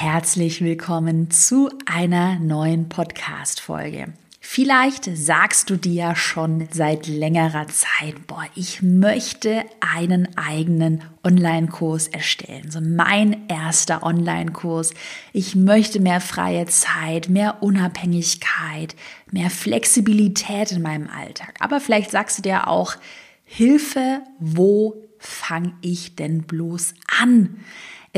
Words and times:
Herzlich 0.00 0.62
willkommen 0.62 1.28
zu 1.32 1.70
einer 1.84 2.38
neuen 2.38 2.88
Podcast-Folge. 2.88 4.14
Vielleicht 4.40 5.10
sagst 5.12 5.70
du 5.70 5.76
dir 5.76 6.14
schon 6.14 6.68
seit 6.70 7.08
längerer 7.08 7.66
Zeit, 7.66 8.28
boah, 8.28 8.44
ich 8.54 8.80
möchte 8.80 9.64
einen 9.80 10.28
eigenen 10.38 11.02
Online-Kurs 11.24 12.06
erstellen. 12.06 12.70
So 12.70 12.80
mein 12.80 13.48
erster 13.48 14.04
Online-Kurs. 14.04 14.94
Ich 15.32 15.56
möchte 15.56 15.98
mehr 15.98 16.20
freie 16.20 16.66
Zeit, 16.66 17.28
mehr 17.28 17.60
Unabhängigkeit, 17.60 18.94
mehr 19.32 19.50
Flexibilität 19.50 20.70
in 20.70 20.80
meinem 20.80 21.08
Alltag. 21.08 21.56
Aber 21.58 21.80
vielleicht 21.80 22.12
sagst 22.12 22.38
du 22.38 22.42
dir 22.42 22.68
auch, 22.68 22.94
Hilfe, 23.42 24.22
wo 24.38 25.08
fange 25.18 25.72
ich 25.80 26.14
denn 26.14 26.42
bloß 26.44 26.94
an? 27.20 27.58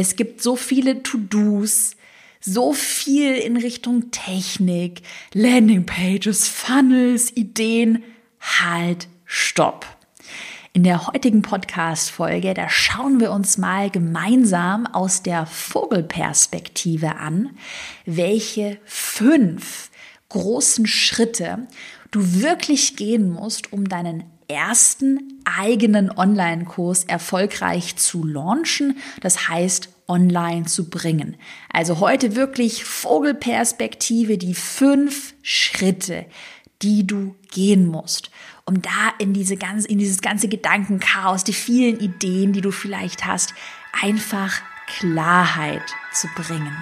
Es 0.01 0.17
gibt 0.17 0.41
so 0.41 0.57
viele 0.57 1.03
To-Dos, 1.03 1.95
so 2.41 2.73
viel 2.73 3.35
in 3.35 3.59
Richtung 3.59 4.11
Technik, 4.11 5.03
Landingpages, 5.35 6.49
Funnels, 6.49 7.37
Ideen. 7.37 8.03
Halt, 8.41 9.09
stopp. 9.27 9.85
In 10.73 10.85
der 10.85 11.07
heutigen 11.07 11.43
Podcast-Folge, 11.43 12.55
da 12.55 12.71
schauen 12.71 13.21
wir 13.21 13.31
uns 13.31 13.59
mal 13.59 13.91
gemeinsam 13.91 14.87
aus 14.87 15.23
der 15.23 15.45
Vogelperspektive 15.45 17.17
an, 17.17 17.51
welche 18.07 18.79
fünf 18.87 19.91
großen 20.31 20.87
Schritte 20.87 21.67
du 22.11 22.41
wirklich 22.41 22.97
gehen 22.97 23.29
musst, 23.29 23.71
um 23.71 23.87
deinen 23.87 24.25
ersten 24.51 25.41
eigenen 25.45 26.11
Online-Kurs 26.11 27.05
erfolgreich 27.05 27.97
zu 27.97 28.25
launchen, 28.25 28.99
das 29.21 29.49
heißt 29.49 29.89
online 30.11 30.67
zu 30.67 30.91
bringen. 30.91 31.37
Also 31.73 32.01
heute 32.01 32.35
wirklich 32.37 32.85
Vogelperspektive, 32.85 34.37
die 34.37 34.55
fünf 34.55 35.35
Schritte, 35.43 36.27
die 36.83 37.07
du 37.07 37.35
gehen 37.53 37.87
musst, 37.87 38.31
um 38.65 38.83
da 38.83 39.13
in 39.19 39.33
diese 39.33 39.57
ganze, 39.57 39.89
in 39.89 39.99
dieses 39.99 40.21
ganze 40.21 40.49
Gedankenchaos, 40.49 41.45
die 41.45 41.53
vielen 41.53 41.99
Ideen, 42.01 42.53
die 42.53 42.61
du 42.61 42.73
vielleicht 42.73 43.25
hast, 43.25 43.55
einfach 44.03 44.61
Klarheit 44.99 45.95
zu 46.13 46.27
bringen. 46.35 46.77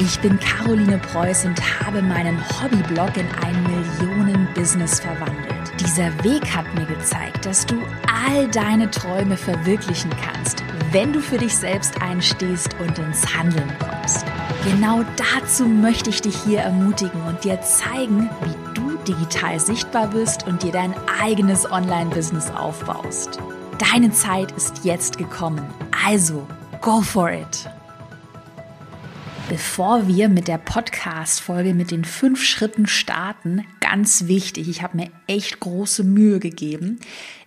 Ich 0.00 0.18
bin 0.20 0.38
Caroline 0.38 0.98
Preuß 0.98 1.46
und 1.46 1.84
habe 1.84 2.02
meinen 2.02 2.38
Hobbyblog 2.60 3.16
in 3.16 3.26
ein 3.42 3.62
Millionen-Business 3.62 5.00
verwandelt. 5.00 5.72
Dieser 5.80 6.12
Weg 6.24 6.44
hat 6.54 6.66
mir 6.74 6.86
gezeigt, 6.86 7.46
dass 7.46 7.64
du 7.64 7.80
all 8.26 8.48
deine 8.48 8.90
Träume 8.90 9.36
verwirklichen 9.36 10.10
kannst, 10.22 10.62
wenn 10.96 11.12
du 11.12 11.20
für 11.20 11.36
dich 11.36 11.54
selbst 11.54 12.00
einstehst 12.00 12.74
und 12.80 12.98
ins 12.98 13.36
Handeln 13.36 13.70
kommst. 13.78 14.24
Genau 14.64 15.04
dazu 15.16 15.66
möchte 15.66 16.08
ich 16.08 16.22
dich 16.22 16.34
hier 16.44 16.60
ermutigen 16.60 17.20
und 17.24 17.44
dir 17.44 17.60
zeigen, 17.60 18.30
wie 18.42 18.72
du 18.72 18.96
digital 19.06 19.60
sichtbar 19.60 20.08
bist 20.08 20.46
und 20.46 20.62
dir 20.62 20.72
dein 20.72 20.94
eigenes 21.20 21.70
Online-Business 21.70 22.50
aufbaust. 22.50 23.38
Deine 23.92 24.10
Zeit 24.10 24.52
ist 24.52 24.86
jetzt 24.86 25.18
gekommen, 25.18 25.60
also 26.02 26.46
go 26.80 27.02
for 27.02 27.30
it! 27.30 27.68
Bevor 29.50 30.08
wir 30.08 30.30
mit 30.30 30.48
der 30.48 30.56
Podcast-Folge 30.56 31.74
mit 31.74 31.90
den 31.90 32.06
fünf 32.06 32.42
Schritten 32.42 32.86
starten, 32.86 33.66
ganz 33.80 34.28
wichtig, 34.28 34.70
ich 34.70 34.80
habe 34.80 34.96
mir 34.96 35.10
echt 35.26 35.60
große 35.60 36.04
Mühe 36.04 36.40
gegeben. 36.40 37.00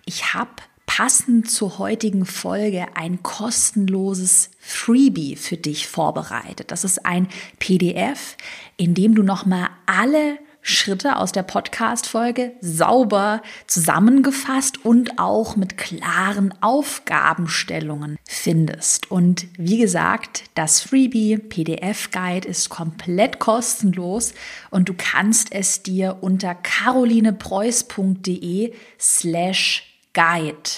Ich 0.04 0.34
habe 0.34 0.50
passend 0.96 1.48
zur 1.48 1.78
heutigen 1.78 2.26
Folge 2.26 2.84
ein 2.96 3.22
kostenloses 3.22 4.50
Freebie 4.58 5.36
für 5.36 5.56
dich 5.56 5.86
vorbereitet. 5.86 6.72
Das 6.72 6.82
ist 6.82 7.06
ein 7.06 7.28
PDF, 7.60 8.36
in 8.76 8.94
dem 8.94 9.14
du 9.14 9.22
nochmal 9.22 9.68
alle 9.86 10.40
Schritte 10.62 11.14
aus 11.14 11.30
der 11.30 11.44
Podcast-Folge 11.44 12.54
sauber 12.60 13.40
zusammengefasst 13.68 14.84
und 14.84 15.20
auch 15.20 15.54
mit 15.54 15.78
klaren 15.78 16.52
Aufgabenstellungen 16.60 18.18
findest. 18.24 19.12
Und 19.12 19.46
wie 19.56 19.78
gesagt, 19.78 20.42
das 20.56 20.80
Freebie 20.80 21.38
PDF-Guide 21.38 22.48
ist 22.48 22.68
komplett 22.68 23.38
kostenlos 23.38 24.34
und 24.70 24.88
du 24.88 24.94
kannst 24.98 25.52
es 25.52 25.84
dir 25.84 26.16
unter 26.20 26.56
carolinepreuß.de 26.56 28.72
slash 28.98 29.86
guide 30.12 30.70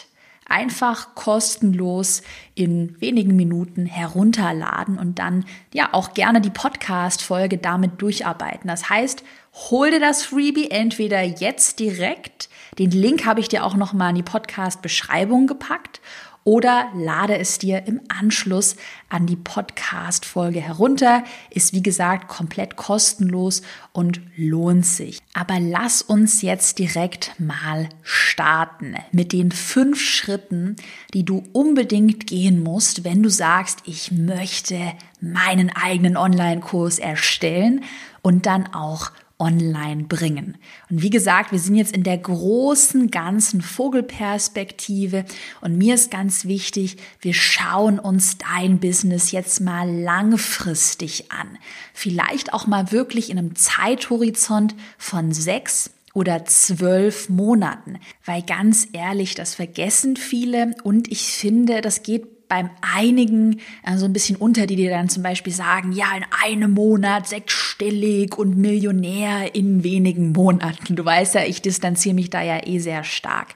einfach 0.53 1.15
kostenlos 1.15 2.23
in 2.55 3.01
wenigen 3.01 3.37
Minuten 3.37 3.87
herunterladen 3.87 4.99
und 4.99 5.19
dann 5.19 5.47
ja 5.73 5.89
auch 5.93 6.13
gerne 6.13 6.43
die 6.43 6.51
Podcast-Folge 6.51 7.57
damit 7.57 8.03
durcharbeiten. 8.03 8.69
Das 8.69 8.91
heißt, 8.91 9.25
hol 9.71 9.91
dir 9.91 10.01
das 10.01 10.25
Freebie 10.25 10.71
entweder 10.71 11.23
jetzt 11.23 11.81
direkt. 11.81 12.51
Den 12.79 12.91
Link 12.91 13.25
habe 13.25 13.41
ich 13.41 13.49
dir 13.49 13.65
auch 13.65 13.77
noch 13.77 13.95
mal 13.95 14.11
in 14.11 14.17
die 14.17 14.23
Podcast-Beschreibung 14.23 15.47
gepackt 15.47 16.01
oder 16.45 16.91
lade 16.95 17.39
es 17.39 17.59
dir 17.59 17.87
im 17.87 18.01
Anschluss 18.09 18.77
an 19.09 19.27
die 19.27 19.37
Podcast-Folge 19.37 20.61
herunter. 20.61 21.25
Ist 21.51 21.73
wie 21.73 21.83
gesagt 21.83 22.29
komplett 22.29 22.77
kostenlos 22.77 23.63
und 23.93 24.21
lohnt 24.37 24.87
sich. 24.87 25.21
Aber 25.35 25.61
lass 25.61 26.03
uns 26.03 26.43
jetzt 26.43 26.79
direkt 26.79 27.39
mal 27.39 27.89
starten 28.03 28.97
mit 29.13 29.33
den 29.33 29.53
fünf 29.53 30.01
Schritten, 30.01 30.77
die 31.15 31.25
du 31.25 31.45
unbedingt 31.53 32.27
gehen 32.27 32.63
musst, 32.63 33.05
wenn 33.05 33.23
du 33.23 33.29
sagst, 33.29 33.81
ich 33.85 34.11
möchte 34.11 34.79
meinen 35.21 35.71
eigenen 35.71 36.17
Online-Kurs 36.17 36.99
erstellen 36.99 37.85
und 38.23 38.47
dann 38.47 38.73
auch 38.75 39.13
online 39.43 40.05
bringen. 40.05 40.57
Und 40.89 41.03
wie 41.03 41.11
gesagt, 41.11 41.51
wir 41.51 41.59
sind 41.59 41.75
jetzt 41.75 41.95
in 41.95 42.05
der 42.05 42.17
großen, 42.17 43.11
ganzen 43.11 43.61
Vogelperspektive 43.61 45.25
und 45.61 45.77
mir 45.77 45.97
ist 45.97 46.13
ganz 46.13 46.45
wichtig, 46.45 46.97
wir 47.21 47.35
schauen 47.35 47.99
uns 47.99 48.39
dein 48.39 48.79
Business 48.79 49.33
jetzt 49.33 49.61
mal 49.61 49.91
langfristig 49.91 51.33
an. 51.33 51.59
Vielleicht 51.93 52.55
auch 52.55 52.69
mal 52.69 52.93
wirklich 52.93 53.31
in 53.31 53.39
einem 53.39 53.57
Zeithorizont 53.57 54.77
von 54.97 55.33
sechs 55.33 55.91
oder 56.15 56.45
zwölf 56.45 57.29
Monaten. 57.29 57.99
Weil 58.25 58.43
ganz 58.43 58.87
ehrlich, 58.93 59.35
das 59.35 59.57
vergessen 59.57 60.17
viele 60.17 60.77
und 60.85 61.11
ich 61.11 61.23
finde, 61.33 61.81
das 61.81 62.03
geht 62.03 62.32
beim 62.53 62.69
einigen 62.83 63.61
äh, 63.83 63.97
so 63.97 64.05
ein 64.05 64.13
bisschen 64.13 64.37
unter, 64.37 64.67
die 64.67 64.77
dir 64.77 64.91
dann 64.91 65.09
zum 65.09 65.23
Beispiel 65.23 65.55
sagen, 65.55 65.93
ja, 65.93 66.15
in 66.15 66.25
einem 66.45 66.73
Monat 66.73 67.27
sechsstellig 67.27 68.37
und 68.37 68.59
Millionär 68.59 69.55
in 69.55 69.83
wenigen 69.85 70.33
Monaten. 70.33 70.95
Du 70.95 71.03
weißt 71.03 71.35
ja, 71.37 71.45
ich 71.45 71.63
distanziere 71.63 72.15
mich 72.15 72.29
da 72.29 72.43
ja 72.43 72.67
eh 72.67 72.79
sehr 72.79 73.05
stark. 73.05 73.55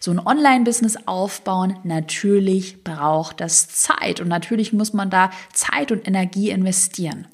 So 0.00 0.12
ein 0.12 0.18
Online-Business 0.18 0.96
aufbauen, 1.04 1.76
natürlich 1.84 2.82
braucht 2.84 3.42
das 3.42 3.68
Zeit 3.68 4.18
und 4.18 4.28
natürlich 4.28 4.72
muss 4.72 4.94
man 4.94 5.10
da 5.10 5.28
Zeit 5.52 5.92
und 5.92 6.08
Energie 6.08 6.48
investieren. 6.48 7.26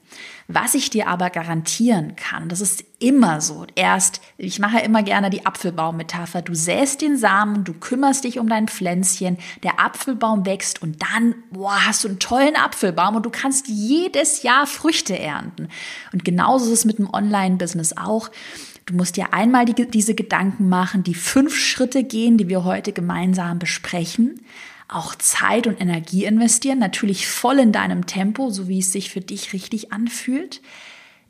Was 0.47 0.75
ich 0.75 0.91
dir 0.91 1.09
aber 1.09 1.31
garantieren 1.31 2.16
kann, 2.16 2.50
das 2.50 2.60
ist 2.60 2.84
immer 2.99 3.41
so. 3.41 3.66
Erst, 3.75 4.21
ich 4.37 4.59
mache 4.59 4.81
immer 4.81 5.03
gerne 5.03 5.31
die 5.31 5.47
Apfelbaum-Metapher. 5.47 6.43
Du 6.43 6.55
säst 6.55 7.00
den 7.00 7.16
Samen, 7.16 7.65
du 7.65 7.72
kümmerst 7.72 8.25
dich 8.25 8.38
um 8.38 8.49
dein 8.49 8.69
Pflänzchen, 8.69 9.38
der 9.62 9.81
Apfelbaum 9.81 10.44
wächst 10.44 10.82
und 10.82 11.03
dann, 11.03 11.34
boah, 11.50 11.87
hast 11.87 12.05
du 12.05 12.09
einen 12.09 12.19
tollen 12.19 12.56
Apfelbaum 12.56 13.16
und 13.16 13.25
du 13.25 13.31
kannst 13.31 13.69
jedes 13.69 14.43
Jahr 14.43 14.66
Früchte 14.66 15.19
ernten. 15.19 15.69
Und 16.12 16.27
genauso 16.27 16.66
ist 16.66 16.81
es 16.81 16.84
mit 16.84 16.99
dem 16.99 17.09
Online-Business 17.12 17.97
auch. 17.97 18.31
Du 18.84 18.94
musst 18.94 19.16
dir 19.16 19.32
einmal 19.32 19.65
die, 19.65 19.91
diese 19.91 20.15
Gedanken 20.15 20.69
machen, 20.69 21.03
die 21.05 21.15
fünf 21.15 21.56
Schritte 21.56 22.05
gehen, 22.05 22.37
die 22.37 22.49
wir 22.49 22.65
heute 22.65 22.93
gemeinsam 22.93 23.59
besprechen 23.59 24.41
auch 24.89 25.15
Zeit 25.15 25.67
und 25.67 25.81
Energie 25.81 26.25
investieren, 26.25 26.78
natürlich 26.78 27.27
voll 27.27 27.59
in 27.59 27.72
deinem 27.72 28.06
Tempo, 28.06 28.50
so 28.50 28.69
wie 28.69 28.81
es 28.81 28.93
sich 28.93 29.11
für 29.11 29.21
dich 29.21 29.53
richtig 29.53 29.93
anfühlt. 29.93 30.61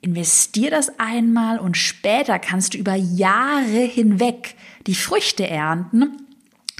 Investier 0.00 0.70
das 0.70 0.98
einmal 0.98 1.58
und 1.58 1.76
später 1.76 2.38
kannst 2.38 2.74
du 2.74 2.78
über 2.78 2.94
Jahre 2.94 3.80
hinweg 3.80 4.54
die 4.86 4.94
Früchte 4.94 5.48
ernten, 5.48 6.26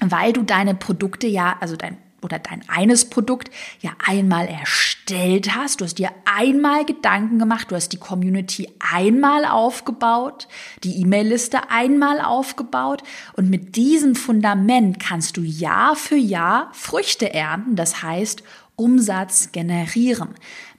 weil 0.00 0.32
du 0.32 0.42
deine 0.42 0.74
Produkte 0.74 1.26
ja, 1.26 1.56
also 1.60 1.76
dein 1.76 1.96
oder 2.24 2.38
dein 2.38 2.68
eines 2.68 3.04
Produkt 3.10 3.50
ja 3.80 3.92
einmal 4.04 4.46
erstellt 4.48 5.54
hast, 5.54 5.80
du 5.80 5.84
hast 5.84 5.98
dir 5.98 6.10
einmal 6.24 6.84
Gedanken 6.84 7.38
gemacht, 7.38 7.70
du 7.70 7.76
hast 7.76 7.90
die 7.90 7.98
Community 7.98 8.72
einmal 8.80 9.44
aufgebaut, 9.44 10.48
die 10.82 11.00
E-Mail-Liste 11.02 11.70
einmal 11.70 12.20
aufgebaut 12.20 13.02
und 13.34 13.50
mit 13.50 13.76
diesem 13.76 14.16
Fundament 14.16 14.98
kannst 14.98 15.36
du 15.36 15.42
Jahr 15.42 15.94
für 15.94 16.16
Jahr 16.16 16.70
Früchte 16.72 17.32
ernten, 17.32 17.76
das 17.76 18.02
heißt 18.02 18.42
Umsatz 18.76 19.52
generieren. 19.52 20.30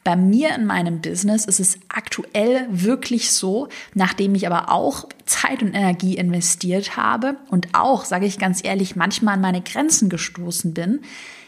Bei 0.06 0.16
mir 0.16 0.54
in 0.54 0.68
meinem 0.68 1.02
Business 1.02 1.46
ist 1.46 1.60
es 1.60 1.80
aktuell 1.90 2.68
wirklich 2.70 3.32
so, 3.32 3.70
nachdem 3.96 4.36
ich 4.36 4.46
aber 4.46 4.72
auch 4.72 5.10
Zeit 5.26 5.64
und 5.64 5.74
Energie 5.74 6.16
investiert 6.16 6.96
habe 6.96 7.38
und 7.50 7.70
auch, 7.74 8.06
sage 8.06 8.28
ich 8.28 8.38
ganz 8.38 8.64
ehrlich, 8.64 8.96
manchmal 8.96 9.34
an 9.34 9.42
meine 9.42 9.62
Grenzen 9.62 10.08
gestoßen 10.10 10.76
bin, 10.76 11.02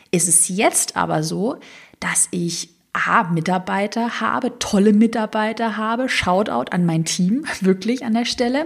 ist 0.10 0.28
es 0.28 0.48
jetzt 0.48 0.98
aber 0.98 1.22
so, 1.22 1.58
dass 2.00 2.30
ich 2.32 2.70
A, 2.94 3.26
Mitarbeiter 3.26 4.22
habe, 4.22 4.58
tolle 4.58 4.92
Mitarbeiter 4.92 5.78
habe, 5.78 6.10
Shoutout 6.10 6.72
an 6.72 6.84
mein 6.84 7.06
Team, 7.06 7.46
wirklich 7.62 8.06
an 8.06 8.16
der 8.16 8.26
Stelle. 8.26 8.66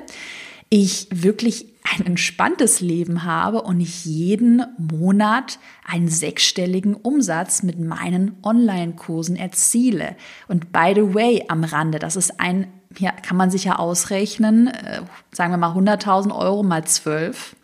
Ich 0.73 1.09
wirklich 1.11 1.65
ein 1.83 2.05
entspanntes 2.05 2.79
Leben 2.79 3.25
habe 3.25 3.61
und 3.61 3.81
ich 3.81 4.05
jeden 4.05 4.63
Monat 4.77 5.59
einen 5.85 6.07
sechsstelligen 6.07 6.95
Umsatz 6.95 7.61
mit 7.61 7.77
meinen 7.77 8.37
Online-Kursen 8.41 9.35
erziele. 9.35 10.15
Und 10.47 10.71
by 10.71 10.93
the 10.95 11.13
way, 11.13 11.43
am 11.49 11.65
Rande, 11.65 11.99
das 11.99 12.15
ist 12.15 12.39
ein, 12.39 12.67
ja, 12.97 13.11
kann 13.11 13.35
man 13.35 13.51
sich 13.51 13.65
ja 13.65 13.79
ausrechnen, 13.79 14.67
äh, 14.67 15.01
sagen 15.33 15.51
wir 15.51 15.57
mal 15.57 15.75
100.000 15.75 16.33
Euro 16.33 16.63
mal 16.63 16.85
12 16.85 17.57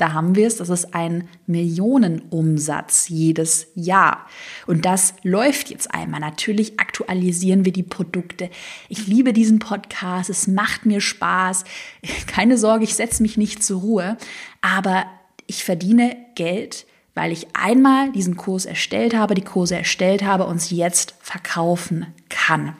da 0.00 0.12
haben 0.12 0.34
wir 0.34 0.46
es, 0.46 0.56
das 0.56 0.68
ist 0.68 0.94
ein 0.94 1.28
Millionenumsatz 1.46 3.08
jedes 3.08 3.68
Jahr. 3.74 4.26
Und 4.66 4.84
das 4.84 5.14
läuft 5.22 5.70
jetzt 5.70 5.92
einmal. 5.92 6.20
Natürlich 6.20 6.80
aktualisieren 6.80 7.64
wir 7.64 7.72
die 7.72 7.82
Produkte. 7.82 8.50
Ich 8.88 9.06
liebe 9.06 9.32
diesen 9.32 9.58
Podcast, 9.58 10.30
es 10.30 10.46
macht 10.46 10.86
mir 10.86 11.00
Spaß. 11.00 11.64
Keine 12.26 12.56
Sorge, 12.56 12.84
ich 12.84 12.94
setze 12.94 13.22
mich 13.22 13.36
nicht 13.36 13.62
zur 13.62 13.80
Ruhe, 13.80 14.16
aber 14.62 15.04
ich 15.46 15.64
verdiene 15.64 16.16
Geld, 16.34 16.86
weil 17.14 17.32
ich 17.32 17.48
einmal 17.54 18.12
diesen 18.12 18.36
Kurs 18.36 18.64
erstellt 18.64 19.14
habe, 19.14 19.34
die 19.34 19.42
Kurse 19.42 19.76
erstellt 19.76 20.22
habe 20.22 20.46
und 20.46 20.62
sie 20.62 20.76
jetzt 20.76 21.14
verkaufen 21.20 22.06
kann. 22.28 22.76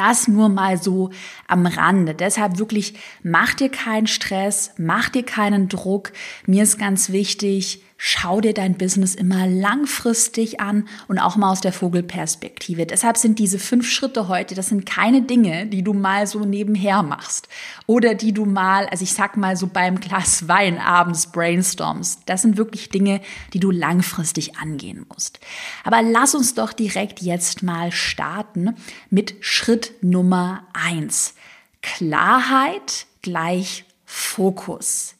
Das 0.00 0.28
nur 0.28 0.48
mal 0.48 0.82
so 0.82 1.10
am 1.46 1.66
Rande. 1.66 2.14
Deshalb 2.14 2.58
wirklich, 2.58 2.94
mach 3.22 3.52
dir 3.52 3.68
keinen 3.68 4.06
Stress, 4.06 4.72
mach 4.78 5.10
dir 5.10 5.24
keinen 5.24 5.68
Druck. 5.68 6.12
Mir 6.46 6.62
ist 6.62 6.78
ganz 6.78 7.12
wichtig, 7.12 7.82
schau 8.02 8.40
dir 8.40 8.54
dein 8.54 8.78
Business 8.78 9.14
immer 9.14 9.46
langfristig 9.46 10.58
an 10.58 10.88
und 11.06 11.18
auch 11.18 11.36
mal 11.36 11.50
aus 11.52 11.60
der 11.60 11.74
Vogelperspektive. 11.74 12.86
Deshalb 12.86 13.18
sind 13.18 13.38
diese 13.38 13.58
fünf 13.58 13.86
Schritte 13.86 14.26
heute, 14.26 14.54
das 14.54 14.68
sind 14.68 14.86
keine 14.86 15.20
Dinge, 15.20 15.66
die 15.66 15.82
du 15.82 15.92
mal 15.92 16.26
so 16.26 16.46
nebenher 16.46 17.02
machst 17.02 17.46
oder 17.84 18.14
die 18.14 18.32
du 18.32 18.46
mal, 18.46 18.86
also 18.86 19.02
ich 19.04 19.12
sag 19.12 19.36
mal 19.36 19.54
so 19.54 19.66
beim 19.66 20.00
Glas 20.00 20.48
Wein 20.48 20.78
abends 20.78 21.26
brainstormst. 21.26 22.22
Das 22.24 22.40
sind 22.40 22.56
wirklich 22.56 22.88
Dinge, 22.88 23.20
die 23.52 23.60
du 23.60 23.70
langfristig 23.70 24.56
angehen 24.56 25.04
musst. 25.10 25.38
Aber 25.84 26.00
lass 26.00 26.34
uns 26.34 26.54
doch 26.54 26.72
direkt 26.72 27.20
jetzt 27.20 27.62
mal 27.62 27.92
starten 27.92 28.76
mit 29.10 29.34
Schritt 29.40 29.92
Nummer 30.00 30.66
eins. 30.72 31.34
Klarheit 31.82 33.04
gleich 33.20 33.84
Fokus. 34.06 35.16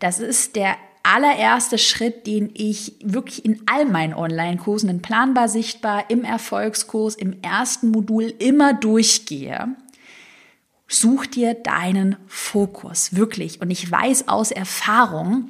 Das 0.00 0.18
ist 0.18 0.54
der 0.54 0.76
allererste 1.12 1.78
Schritt, 1.78 2.26
den 2.26 2.50
ich 2.54 2.94
wirklich 3.02 3.44
in 3.44 3.62
all 3.66 3.84
meinen 3.86 4.14
Online-Kursen, 4.14 4.88
in 4.88 5.02
Planbar 5.02 5.48
Sichtbar, 5.48 6.08
im 6.08 6.24
Erfolgskurs, 6.24 7.14
im 7.14 7.42
ersten 7.42 7.90
Modul 7.90 8.32
immer 8.38 8.74
durchgehe. 8.74 9.68
Such 10.86 11.26
dir 11.26 11.54
deinen 11.54 12.16
Fokus, 12.26 13.14
wirklich. 13.14 13.60
Und 13.60 13.70
ich 13.70 13.90
weiß 13.90 14.28
aus 14.28 14.50
Erfahrung, 14.50 15.48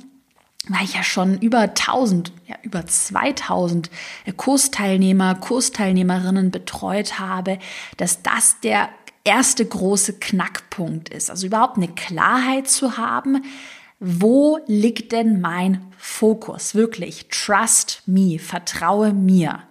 weil 0.69 0.85
ich 0.85 0.95
ja 0.95 1.03
schon 1.03 1.39
über 1.39 1.61
1000, 1.61 2.33
ja 2.47 2.57
über 2.63 2.87
2000 2.87 3.91
Kursteilnehmer, 4.37 5.35
Kursteilnehmerinnen 5.35 6.51
betreut 6.51 7.19
habe, 7.19 7.59
dass 7.97 8.23
das 8.23 8.61
der 8.63 8.91
erste 9.25 9.65
große 9.65 10.15
Knackpunkt 10.19 11.09
ist. 11.09 11.31
Also 11.31 11.47
überhaupt 11.47 11.77
eine 11.77 11.89
Klarheit 11.89 12.69
zu 12.69 12.97
haben, 12.97 13.43
wo 14.01 14.59
liegt 14.67 15.13
denn 15.13 15.43
mein 15.43 15.93
Fokus? 15.99 16.75
Wirklich, 16.75 17.29
trust 17.29 18.03
me, 18.07 18.39
vertraue 18.39 19.13
mir. 19.13 19.63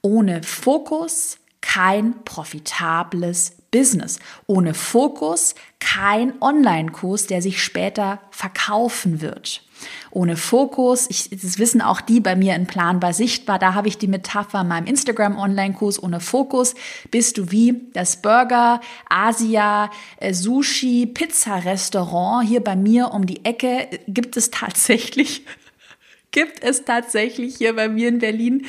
Ohne 0.00 0.42
Fokus 0.42 1.38
kein 1.60 2.24
profitables 2.24 3.56
Business. 3.70 4.18
Ohne 4.46 4.72
Fokus 4.72 5.54
kein 5.80 6.40
Online-Kurs, 6.40 7.26
der 7.26 7.42
sich 7.42 7.62
später 7.62 8.22
verkaufen 8.30 9.20
wird. 9.20 9.67
Ohne 10.10 10.36
Fokus, 10.36 11.06
ich, 11.10 11.30
das 11.30 11.58
wissen 11.58 11.80
auch 11.80 12.00
die 12.00 12.20
bei 12.20 12.36
mir 12.36 12.54
in 12.54 12.66
Planbar 12.66 13.12
sichtbar, 13.12 13.58
da 13.58 13.74
habe 13.74 13.88
ich 13.88 13.98
die 13.98 14.08
Metapher 14.08 14.62
in 14.62 14.68
meinem 14.68 14.86
Instagram-Online-Kurs, 14.86 16.02
ohne 16.02 16.20
Fokus 16.20 16.74
bist 17.10 17.38
du 17.38 17.50
wie 17.50 17.80
das 17.92 18.22
Burger, 18.22 18.80
Asia, 19.08 19.90
äh, 20.18 20.32
Sushi, 20.32 21.06
Pizza-Restaurant 21.06 22.46
hier 22.46 22.62
bei 22.62 22.76
mir 22.76 23.12
um 23.12 23.26
die 23.26 23.44
Ecke 23.44 23.88
gibt 24.06 24.36
es 24.36 24.50
tatsächlich, 24.50 25.44
gibt 26.30 26.62
es 26.62 26.84
tatsächlich 26.84 27.56
hier 27.56 27.76
bei 27.76 27.88
mir 27.88 28.08
in 28.08 28.18
Berlin. 28.18 28.66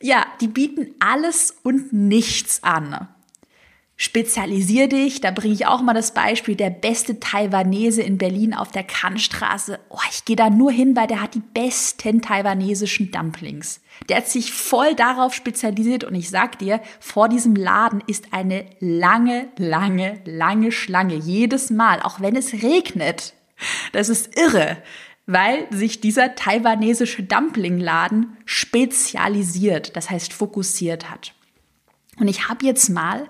Ja, 0.00 0.26
die 0.40 0.48
bieten 0.48 0.94
alles 0.98 1.54
und 1.62 1.92
nichts 1.92 2.62
an. 2.64 3.08
Spezialisier 4.02 4.88
dich, 4.88 5.20
da 5.20 5.30
bringe 5.30 5.54
ich 5.54 5.66
auch 5.66 5.80
mal 5.80 5.94
das 5.94 6.12
Beispiel, 6.12 6.56
der 6.56 6.70
beste 6.70 7.20
Taiwanese 7.20 8.02
in 8.02 8.18
Berlin 8.18 8.52
auf 8.52 8.72
der 8.72 8.82
Kannstraße. 8.82 9.78
Oh, 9.90 10.00
ich 10.10 10.24
gehe 10.24 10.34
da 10.34 10.50
nur 10.50 10.72
hin, 10.72 10.96
weil 10.96 11.06
der 11.06 11.22
hat 11.22 11.36
die 11.36 11.42
besten 11.54 12.20
taiwanesischen 12.20 13.12
Dumplings. 13.12 13.80
Der 14.08 14.16
hat 14.16 14.26
sich 14.26 14.52
voll 14.52 14.96
darauf 14.96 15.34
spezialisiert 15.34 16.02
und 16.02 16.16
ich 16.16 16.30
sag 16.30 16.58
dir, 16.58 16.80
vor 16.98 17.28
diesem 17.28 17.54
Laden 17.54 18.02
ist 18.08 18.32
eine 18.32 18.66
lange, 18.80 19.46
lange, 19.56 20.20
lange 20.24 20.72
Schlange. 20.72 21.14
Jedes 21.14 21.70
Mal, 21.70 22.02
auch 22.02 22.18
wenn 22.18 22.34
es 22.34 22.54
regnet. 22.54 23.34
Das 23.92 24.08
ist 24.08 24.36
irre, 24.36 24.78
weil 25.26 25.68
sich 25.70 26.00
dieser 26.00 26.34
taiwanesische 26.34 27.22
Dumplingladen 27.22 28.36
spezialisiert, 28.46 29.94
das 29.94 30.10
heißt 30.10 30.32
fokussiert 30.32 31.08
hat. 31.08 31.34
Und 32.18 32.26
ich 32.26 32.48
habe 32.48 32.66
jetzt 32.66 32.88
mal 32.88 33.28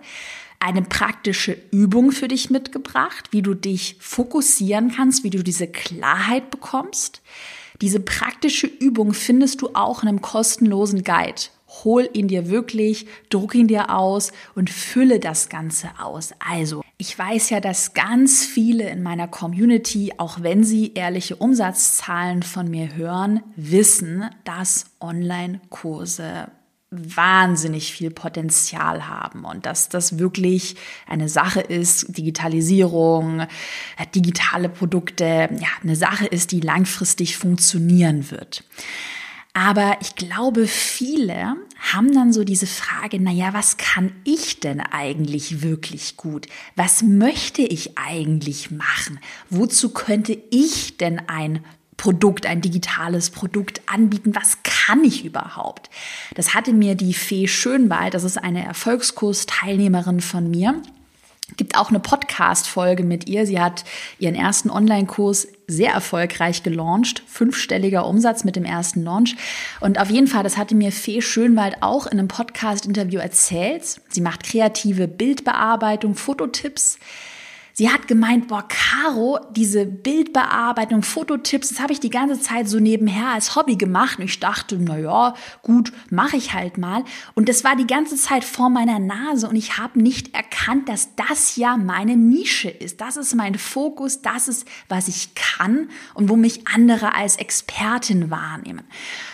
eine 0.63 0.83
praktische 0.83 1.57
Übung 1.73 2.13
für 2.13 2.29
dich 2.29 2.49
mitgebracht, 2.49 3.33
wie 3.33 3.43
du 3.43 3.55
dich 3.55 3.97
fokussieren 3.99 4.93
kannst, 4.95 5.25
wie 5.25 5.31
du 5.31 5.43
diese 5.43 5.67
Klarheit 5.67 6.51
bekommst. 6.53 7.21
Diese 7.81 7.99
praktische 7.99 8.69
Übung 8.69 9.13
findest 9.13 9.61
du 9.61 9.71
auch 9.75 10.05
in 10.05 10.09
einem 10.09 10.23
kostenlosen 10.23 11.03
Guide. 11.03 11.43
Hol 11.83 12.09
ihn 12.13 12.29
dir 12.29 12.49
wirklich, 12.49 13.07
druck 13.29 13.57
ihn 13.57 13.67
dir 13.67 13.91
aus 13.91 14.31
und 14.55 14.71
fülle 14.71 15.19
das 15.19 15.49
Ganze 15.49 15.89
aus. 15.99 16.31
Also, 16.39 16.85
ich 16.97 17.19
weiß 17.19 17.51
ja, 17.51 17.59
dass 17.59 17.95
ganz 17.95 18.45
viele 18.45 18.89
in 18.89 19.03
meiner 19.03 19.27
Community, 19.27 20.13
auch 20.19 20.43
wenn 20.43 20.63
sie 20.63 20.93
ehrliche 20.95 21.35
Umsatzzahlen 21.35 22.45
von 22.45 22.71
mir 22.71 22.95
hören, 22.95 23.43
wissen, 23.57 24.31
dass 24.45 24.85
Online-Kurse 25.01 26.53
wahnsinnig 26.93 27.93
viel 27.93 28.11
Potenzial 28.11 29.09
haben 29.09 29.45
und 29.45 29.65
dass 29.65 29.89
das 29.89 30.19
wirklich 30.19 30.77
eine 31.09 31.29
Sache 31.29 31.61
ist, 31.61 32.17
Digitalisierung, 32.17 33.41
äh, 33.41 33.47
digitale 34.15 34.69
Produkte, 34.69 35.25
ja, 35.25 35.69
eine 35.83 35.97
Sache 35.97 36.27
ist, 36.27 36.53
die 36.53 36.61
langfristig 36.61 37.39
funktionieren 37.39 38.31
wird. 38.31 38.63
Aber 39.55 39.99
ich 40.01 40.15
glaube, 40.15 40.67
viele 40.67 41.57
haben 41.93 42.15
dann 42.15 42.33
so 42.33 42.43
diese 42.43 42.67
Frage, 42.67 43.19
na 43.21 43.31
ja, 43.31 43.53
was 43.53 43.77
kann 43.77 44.13
ich 44.25 44.61
denn 44.61 44.81
eigentlich 44.81 45.63
wirklich 45.63 46.17
gut? 46.17 46.47
Was 46.75 47.03
möchte 47.03 47.63
ich 47.63 47.99
eigentlich 47.99 48.71
machen? 48.71 49.19
Wozu 49.51 49.91
könnte 49.91 50.39
ich 50.51 50.97
denn 50.97 51.21
ein 51.29 51.63
Produkt, 52.03 52.47
ein 52.47 52.61
digitales 52.61 53.31
Produkt 53.31 53.81
anbieten. 53.87 54.35
Was 54.35 54.59
kann 54.65 55.05
ich 55.05 55.25
überhaupt? 55.25 55.89
Das 56.35 56.53
hatte 56.53 56.73
mir 56.73 56.97
die 56.97 57.15
Fee 57.15 57.47
Schönwald, 57.47 58.15
das 58.15 58.25
ist 58.25 58.43
eine 58.43 58.65
Erfolgskursteilnehmerin 58.65 60.21
von 60.21 60.51
mir, 60.51 60.83
gibt 61.57 61.79
auch 61.79 61.91
eine 61.91 62.01
Podcast-Folge 62.01 63.05
mit 63.05 63.29
ihr. 63.29 63.47
Sie 63.47 63.61
hat 63.61 63.85
ihren 64.19 64.35
ersten 64.35 64.69
Online-Kurs 64.69 65.47
sehr 65.69 65.93
erfolgreich 65.93 66.65
gelauncht. 66.65 67.23
Fünfstelliger 67.29 68.05
Umsatz 68.05 68.43
mit 68.43 68.57
dem 68.57 68.65
ersten 68.65 69.05
Launch. 69.05 69.37
Und 69.79 70.01
auf 70.01 70.11
jeden 70.11 70.27
Fall, 70.27 70.43
das 70.43 70.57
hatte 70.57 70.75
mir 70.75 70.91
Fee 70.91 71.23
Schönwald 71.23 71.77
auch 71.83 72.07
in 72.07 72.19
einem 72.19 72.27
Podcast-Interview 72.27 73.21
erzählt. 73.21 74.01
Sie 74.09 74.23
macht 74.23 74.43
kreative 74.43 75.07
Bildbearbeitung, 75.07 76.17
Fototipps. 76.17 76.99
Sie 77.83 77.91
hat 77.91 78.07
gemeint, 78.07 78.47
boah, 78.47 78.65
Caro, 78.69 79.41
diese 79.57 79.85
Bildbearbeitung, 79.87 81.03
Fototipps, 81.03 81.71
das 81.71 81.81
habe 81.81 81.93
ich 81.93 81.99
die 81.99 82.11
ganze 82.11 82.41
Zeit 82.41 82.69
so 82.69 82.79
nebenher 82.79 83.31
als 83.31 83.57
Hobby 83.57 83.75
gemacht. 83.75 84.21
Und 84.21 84.27
ich 84.27 84.39
dachte, 84.39 84.79
na 84.79 84.97
ja, 84.97 85.35
gut, 85.63 85.93
mache 86.09 86.37
ich 86.37 86.55
halt 86.55 86.79
mal. 86.79 87.03
Und 87.35 87.49
das 87.49 87.65
war 87.65 87.75
die 87.75 87.89
ganze 87.89 88.15
Zeit 88.15 88.45
vor 88.45 88.71
meiner 88.71 89.01
Nase 89.01 89.49
und 89.49 89.57
ich 89.57 89.79
habe 89.79 90.01
nicht 90.01 90.33
erkannt, 90.33 90.89
dass 90.89 91.17
das 91.17 91.57
ja 91.57 91.77
meine 91.77 92.17
Nische 92.17 92.71
ist. 92.71 93.01
Das 93.01 93.17
ist 93.17 93.35
mein 93.35 93.57
Fokus, 93.57 94.23
das 94.23 94.47
ist, 94.47 94.65
was 94.89 95.09
ich 95.09 95.35
kann 95.35 95.89
und 96.15 96.29
wo 96.29 96.37
mich 96.37 96.69
andere 96.69 97.17
als 97.17 97.35
Expertin 97.35 98.31
wahrnehmen. 98.31 98.85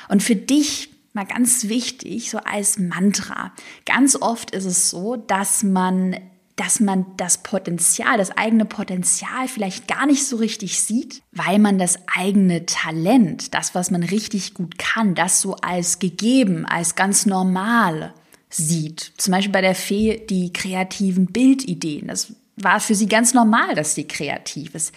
Und 0.09 0.23
für 0.23 0.37
dich 0.37 0.89
mal 1.13 1.27
ganz 1.27 1.69
wichtig, 1.69 2.31
so 2.31 2.39
als 2.39 2.79
Mantra. 2.79 3.53
Ganz 3.85 4.17
oft 4.17 4.53
ist 4.53 4.65
es 4.65 4.89
so, 4.89 5.17
dass 5.17 5.63
man 5.63 6.17
dass 6.59 6.81
man 6.81 7.07
das 7.17 7.39
Potenzial, 7.39 8.19
das 8.19 8.37
eigene 8.37 8.65
Potenzial 8.65 9.47
vielleicht 9.47 9.87
gar 9.87 10.07
nicht 10.07 10.27
so 10.27 10.37
richtig 10.37 10.81
sieht, 10.81 11.23
weil 11.31 11.59
man 11.61 11.79
das 11.79 11.99
eigene 12.13 12.67
Talent, 12.67 13.55
das, 13.55 13.77
was 13.77 13.93
man 13.93 14.03
richtig 14.03 14.55
gut 14.55 14.77
kann, 14.77 15.15
das 15.15 15.41
so 15.41 15.55
als 15.57 16.01
gegeben, 16.01 16.67
als 16.67 16.97
ganz 16.97 17.27
normal 17.27 18.13
sieht. 18.51 19.13
Zum 19.19 19.33
Beispiel 19.33 19.53
bei 19.53 19.61
der 19.61 19.77
Fee 19.77 20.27
die 20.29 20.53
kreativen 20.53 21.27
Bildideen. 21.27 22.09
Das 22.09 22.33
war 22.57 22.81
für 22.81 22.97
sie 22.97 23.07
ganz 23.07 23.35
normal, 23.35 23.77
dass 23.77 23.95
sie 23.95 24.09
kreativ 24.09 24.75
ist. 24.75 24.93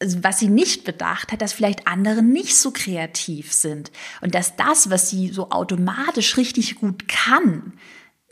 Also, 0.00 0.24
was 0.24 0.40
sie 0.40 0.48
nicht 0.48 0.84
bedacht 0.84 1.30
hat, 1.30 1.40
dass 1.40 1.52
vielleicht 1.52 1.86
andere 1.86 2.22
nicht 2.22 2.56
so 2.56 2.70
kreativ 2.72 3.52
sind 3.52 3.92
und 4.20 4.34
dass 4.34 4.56
das, 4.56 4.90
was 4.90 5.08
sie 5.08 5.28
so 5.28 5.50
automatisch 5.50 6.36
richtig 6.36 6.74
gut 6.74 7.08
kann, 7.08 7.74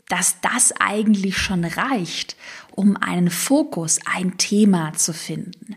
dass 0.09 0.39
das 0.41 0.73
eigentlich 0.79 1.37
schon 1.37 1.65
reicht, 1.65 2.35
um 2.71 2.97
einen 2.97 3.29
Fokus, 3.29 3.99
ein 4.05 4.37
Thema 4.37 4.93
zu 4.93 5.13
finden. 5.13 5.75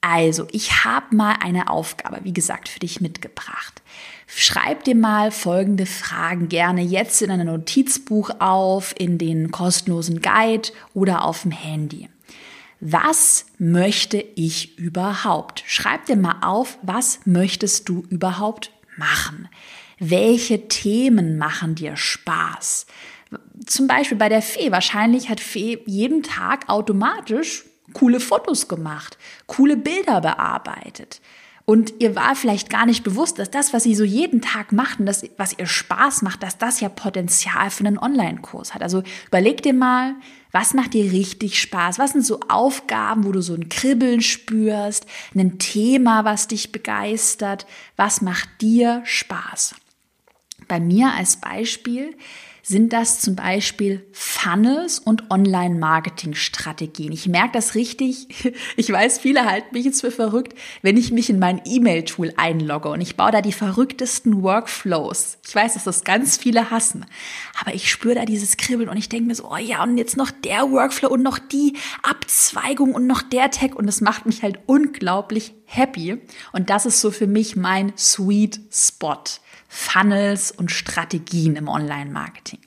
Also, 0.00 0.46
ich 0.52 0.84
habe 0.84 1.16
mal 1.16 1.36
eine 1.40 1.68
Aufgabe, 1.68 2.20
wie 2.22 2.32
gesagt, 2.32 2.68
für 2.68 2.78
dich 2.78 3.00
mitgebracht. 3.00 3.82
Schreib 4.28 4.84
dir 4.84 4.94
mal 4.94 5.30
folgende 5.30 5.86
Fragen 5.86 6.48
gerne 6.48 6.82
jetzt 6.82 7.22
in 7.22 7.30
einem 7.30 7.48
Notizbuch 7.48 8.30
auf, 8.38 8.94
in 8.98 9.18
den 9.18 9.50
kostenlosen 9.50 10.20
Guide 10.20 10.70
oder 10.94 11.24
auf 11.24 11.42
dem 11.42 11.50
Handy. 11.50 12.08
Was 12.80 13.46
möchte 13.58 14.18
ich 14.18 14.78
überhaupt? 14.78 15.64
Schreib 15.66 16.06
dir 16.06 16.16
mal 16.16 16.36
auf, 16.42 16.78
was 16.82 17.20
möchtest 17.24 17.88
du 17.88 18.04
überhaupt 18.08 18.70
machen? 18.96 19.48
Welche 19.98 20.68
Themen 20.68 21.38
machen 21.38 21.74
dir 21.74 21.96
Spaß? 21.96 22.86
Zum 23.66 23.86
Beispiel 23.86 24.16
bei 24.16 24.28
der 24.28 24.42
Fee. 24.42 24.70
Wahrscheinlich 24.70 25.28
hat 25.28 25.40
Fee 25.40 25.82
jeden 25.86 26.22
Tag 26.22 26.68
automatisch 26.68 27.64
coole 27.92 28.20
Fotos 28.20 28.68
gemacht, 28.68 29.18
coole 29.46 29.76
Bilder 29.76 30.20
bearbeitet. 30.20 31.20
Und 31.68 31.94
ihr 31.98 32.14
war 32.14 32.36
vielleicht 32.36 32.70
gar 32.70 32.86
nicht 32.86 33.02
bewusst, 33.02 33.40
dass 33.40 33.50
das, 33.50 33.72
was 33.72 33.82
sie 33.82 33.96
so 33.96 34.04
jeden 34.04 34.40
Tag 34.40 34.70
macht 34.70 35.00
und 35.00 35.06
das, 35.06 35.24
was 35.36 35.58
ihr 35.58 35.66
Spaß 35.66 36.22
macht, 36.22 36.44
dass 36.44 36.58
das 36.58 36.78
ja 36.78 36.88
Potenzial 36.88 37.70
für 37.70 37.84
einen 37.84 37.98
Online-Kurs 37.98 38.72
hat. 38.72 38.82
Also 38.82 39.02
überleg 39.26 39.62
dir 39.64 39.74
mal, 39.74 40.14
was 40.52 40.74
macht 40.74 40.94
dir 40.94 41.10
richtig 41.10 41.60
Spaß? 41.60 41.98
Was 41.98 42.12
sind 42.12 42.24
so 42.24 42.38
Aufgaben, 42.48 43.24
wo 43.24 43.32
du 43.32 43.42
so 43.42 43.54
ein 43.54 43.68
Kribbeln 43.68 44.20
spürst? 44.20 45.06
Ein 45.34 45.58
Thema, 45.58 46.24
was 46.24 46.46
dich 46.46 46.70
begeistert? 46.70 47.66
Was 47.96 48.22
macht 48.22 48.48
dir 48.60 49.02
Spaß? 49.04 49.74
Bei 50.68 50.78
mir 50.78 51.14
als 51.14 51.36
Beispiel 51.36 52.16
sind 52.68 52.92
das 52.92 53.20
zum 53.20 53.36
Beispiel 53.36 54.04
Funnels 54.10 54.98
und 54.98 55.30
Online-Marketing-Strategien. 55.30 57.12
Ich 57.12 57.28
merke 57.28 57.52
das 57.52 57.74
richtig. 57.76 58.26
Ich 58.76 58.90
weiß, 58.90 59.18
viele 59.18 59.44
halten 59.44 59.68
mich 59.72 59.84
jetzt 59.84 60.00
für 60.00 60.10
verrückt, 60.10 60.56
wenn 60.82 60.96
ich 60.96 61.10
mich 61.10 61.30
in 61.30 61.38
mein 61.38 61.60
E-Mail-Tool 61.64 62.34
einlogge 62.36 62.88
und 62.88 63.00
ich 63.00 63.16
baue 63.16 63.30
da 63.30 63.40
die 63.40 63.52
verrücktesten 63.52 64.42
Workflows. 64.42 65.38
Ich 65.46 65.54
weiß, 65.54 65.74
dass 65.74 65.84
das 65.84 66.04
ganz 66.04 66.36
viele 66.36 66.70
hassen, 66.70 67.06
aber 67.60 67.74
ich 67.74 67.90
spüre 67.90 68.16
da 68.16 68.24
dieses 68.24 68.56
Kribbeln 68.56 68.88
und 68.88 68.96
ich 68.96 69.08
denke 69.08 69.28
mir 69.28 69.34
so, 69.34 69.50
oh 69.50 69.56
ja, 69.56 69.82
und 69.82 69.98
jetzt 69.98 70.16
noch 70.16 70.30
der 70.30 70.70
Workflow 70.70 71.08
und 71.08 71.22
noch 71.22 71.38
die 71.38 71.74
Abzweigung 72.02 72.94
und 72.94 73.06
noch 73.06 73.22
der 73.22 73.50
Tag 73.50 73.76
und 73.76 73.86
das 73.86 74.00
macht 74.00 74.26
mich 74.26 74.42
halt 74.42 74.58
unglaublich 74.66 75.54
happy 75.64 76.18
und 76.52 76.70
das 76.70 76.86
ist 76.86 77.00
so 77.00 77.10
für 77.10 77.26
mich 77.26 77.56
mein 77.56 77.92
Sweet 77.96 78.60
Spot. 78.70 79.22
Funnels 79.68 80.50
und 80.50 80.70
Strategien 80.70 81.56
im 81.56 81.68
Online-Marketing. 81.68 82.60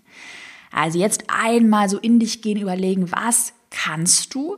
Also 0.71 0.99
jetzt 0.99 1.23
einmal 1.27 1.89
so 1.89 1.97
in 1.97 2.19
dich 2.19 2.41
gehen, 2.41 2.59
überlegen, 2.59 3.11
was 3.11 3.53
kannst 3.69 4.33
du? 4.35 4.57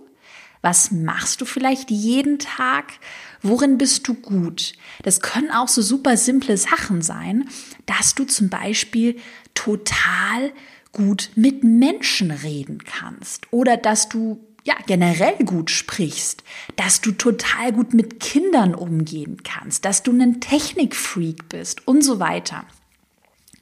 Was 0.61 0.91
machst 0.91 1.41
du 1.41 1.45
vielleicht 1.45 1.89
jeden 1.89 2.37
Tag? 2.37 2.93
Worin 3.41 3.77
bist 3.77 4.07
du 4.07 4.13
gut? 4.13 4.73
Das 5.01 5.21
können 5.21 5.49
auch 5.49 5.67
so 5.67 5.81
super 5.81 6.17
simple 6.17 6.55
Sachen 6.57 7.01
sein, 7.01 7.49
dass 7.87 8.13
du 8.13 8.25
zum 8.25 8.49
Beispiel 8.49 9.17
total 9.55 10.53
gut 10.91 11.31
mit 11.35 11.63
Menschen 11.63 12.31
reden 12.31 12.83
kannst 12.83 13.51
oder 13.51 13.77
dass 13.77 14.09
du 14.09 14.45
ja, 14.63 14.75
generell 14.85 15.37
gut 15.45 15.71
sprichst, 15.71 16.43
dass 16.75 17.01
du 17.01 17.11
total 17.11 17.71
gut 17.73 17.93
mit 17.93 18.19
Kindern 18.19 18.75
umgehen 18.75 19.37
kannst, 19.43 19.85
dass 19.85 20.03
du 20.03 20.11
ein 20.11 20.39
Technikfreak 20.39 21.49
bist 21.49 21.87
und 21.87 22.03
so 22.03 22.19
weiter. 22.19 22.65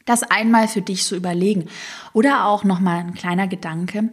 Das 0.06 0.24
einmal 0.24 0.68
für 0.68 0.82
dich 0.82 1.04
so 1.04 1.16
überlegen. 1.16 1.70
Oder 2.14 2.46
auch 2.46 2.64
nochmal 2.64 3.00
ein 3.00 3.14
kleiner 3.14 3.48
Gedanke. 3.48 4.10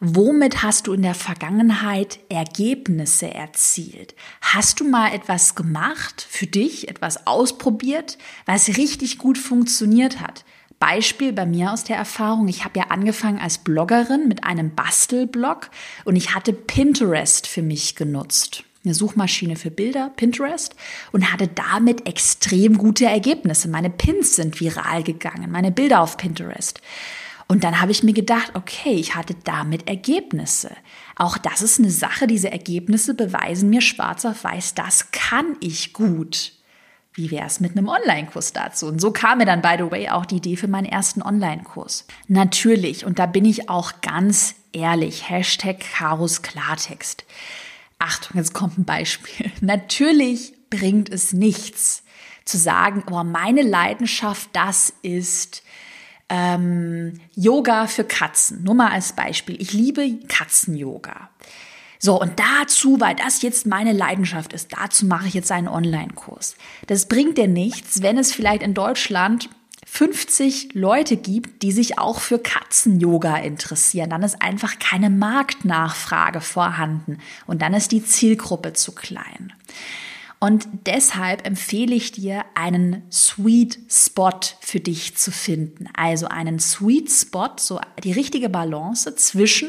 Womit 0.00 0.62
hast 0.62 0.86
du 0.86 0.92
in 0.92 1.02
der 1.02 1.14
Vergangenheit 1.14 2.18
Ergebnisse 2.30 3.32
erzielt? 3.32 4.14
Hast 4.40 4.80
du 4.80 4.88
mal 4.88 5.12
etwas 5.12 5.54
gemacht 5.54 6.26
für 6.28 6.46
dich, 6.46 6.88
etwas 6.88 7.26
ausprobiert, 7.26 8.18
was 8.46 8.76
richtig 8.78 9.18
gut 9.18 9.38
funktioniert 9.38 10.20
hat? 10.20 10.44
Beispiel 10.80 11.32
bei 11.34 11.44
mir 11.46 11.72
aus 11.72 11.84
der 11.84 11.96
Erfahrung. 11.96 12.48
Ich 12.48 12.64
habe 12.64 12.78
ja 12.78 12.86
angefangen 12.88 13.38
als 13.38 13.58
Bloggerin 13.58 14.26
mit 14.26 14.44
einem 14.44 14.74
Bastelblog 14.74 15.70
und 16.04 16.16
ich 16.16 16.34
hatte 16.34 16.54
Pinterest 16.54 17.46
für 17.46 17.62
mich 17.62 17.94
genutzt. 17.96 18.64
Eine 18.82 18.94
Suchmaschine 18.94 19.56
für 19.56 19.70
Bilder, 19.70 20.10
Pinterest, 20.16 20.74
und 21.12 21.30
hatte 21.30 21.48
damit 21.48 22.06
extrem 22.06 22.78
gute 22.78 23.04
Ergebnisse. 23.04 23.68
Meine 23.68 23.90
Pins 23.90 24.36
sind 24.36 24.58
viral 24.58 25.02
gegangen, 25.02 25.50
meine 25.50 25.70
Bilder 25.70 26.00
auf 26.00 26.16
Pinterest. 26.16 26.80
Und 27.46 27.62
dann 27.62 27.82
habe 27.82 27.92
ich 27.92 28.02
mir 28.02 28.14
gedacht, 28.14 28.52
okay, 28.54 28.94
ich 28.94 29.14
hatte 29.14 29.34
damit 29.44 29.86
Ergebnisse. 29.86 30.70
Auch 31.14 31.36
das 31.36 31.60
ist 31.60 31.78
eine 31.78 31.90
Sache, 31.90 32.26
diese 32.26 32.50
Ergebnisse 32.50 33.12
beweisen 33.12 33.68
mir 33.68 33.82
schwarz 33.82 34.24
auf 34.24 34.44
weiß, 34.44 34.74
das 34.74 35.10
kann 35.10 35.56
ich 35.60 35.92
gut 35.92 36.52
wie 37.14 37.30
wäre 37.30 37.46
es 37.46 37.60
mit 37.60 37.76
einem 37.76 37.88
Online-Kurs 37.88 38.52
dazu? 38.52 38.86
Und 38.86 39.00
so 39.00 39.10
kam 39.10 39.38
mir 39.38 39.46
dann, 39.46 39.62
by 39.62 39.74
the 39.78 39.90
way, 39.90 40.08
auch 40.08 40.26
die 40.26 40.36
Idee 40.36 40.56
für 40.56 40.68
meinen 40.68 40.86
ersten 40.86 41.22
Online-Kurs. 41.22 42.06
Natürlich, 42.28 43.04
und 43.04 43.18
da 43.18 43.26
bin 43.26 43.44
ich 43.44 43.68
auch 43.68 44.00
ganz 44.00 44.54
ehrlich, 44.72 45.28
Hashtag 45.28 45.80
Karos 45.80 46.42
Klartext. 46.42 47.24
Achtung, 47.98 48.36
jetzt 48.36 48.54
kommt 48.54 48.78
ein 48.78 48.84
Beispiel. 48.84 49.50
Natürlich 49.60 50.54
bringt 50.70 51.08
es 51.08 51.32
nichts 51.32 52.04
zu 52.44 52.58
sagen, 52.58 53.04
oh, 53.10 53.24
meine 53.24 53.62
Leidenschaft, 53.62 54.50
das 54.52 54.92
ist 55.02 55.62
ähm, 56.28 57.20
Yoga 57.34 57.86
für 57.86 58.04
Katzen. 58.04 58.62
Nur 58.62 58.74
mal 58.74 58.90
als 58.90 59.12
Beispiel. 59.14 59.60
Ich 59.60 59.72
liebe 59.72 60.20
Katzen-Yoga. 60.28 61.28
So, 62.02 62.18
und 62.18 62.32
dazu, 62.40 62.98
weil 62.98 63.14
das 63.14 63.42
jetzt 63.42 63.66
meine 63.66 63.92
Leidenschaft 63.92 64.54
ist, 64.54 64.72
dazu 64.72 65.04
mache 65.04 65.28
ich 65.28 65.34
jetzt 65.34 65.52
einen 65.52 65.68
Online-Kurs. 65.68 66.56
Das 66.86 67.06
bringt 67.06 67.36
dir 67.36 67.46
nichts, 67.46 68.00
wenn 68.00 68.16
es 68.16 68.32
vielleicht 68.32 68.62
in 68.62 68.72
Deutschland 68.72 69.50
50 69.84 70.72
Leute 70.72 71.18
gibt, 71.18 71.62
die 71.62 71.72
sich 71.72 71.98
auch 71.98 72.20
für 72.20 72.38
Katzen-Yoga 72.38 73.36
interessieren. 73.36 74.08
Dann 74.08 74.22
ist 74.22 74.40
einfach 74.40 74.78
keine 74.78 75.10
Marktnachfrage 75.10 76.40
vorhanden 76.40 77.18
und 77.46 77.60
dann 77.60 77.74
ist 77.74 77.92
die 77.92 78.02
Zielgruppe 78.02 78.72
zu 78.72 78.92
klein. 78.92 79.52
Und 80.38 80.66
deshalb 80.86 81.46
empfehle 81.46 81.94
ich 81.94 82.12
dir, 82.12 82.46
einen 82.54 83.02
Sweet 83.12 83.78
Spot 83.90 84.40
für 84.60 84.80
dich 84.80 85.18
zu 85.18 85.30
finden. 85.32 85.86
Also 85.92 86.28
einen 86.28 86.60
Sweet 86.60 87.10
Spot, 87.10 87.50
so 87.58 87.78
die 88.02 88.12
richtige 88.12 88.48
Balance 88.48 89.14
zwischen 89.16 89.68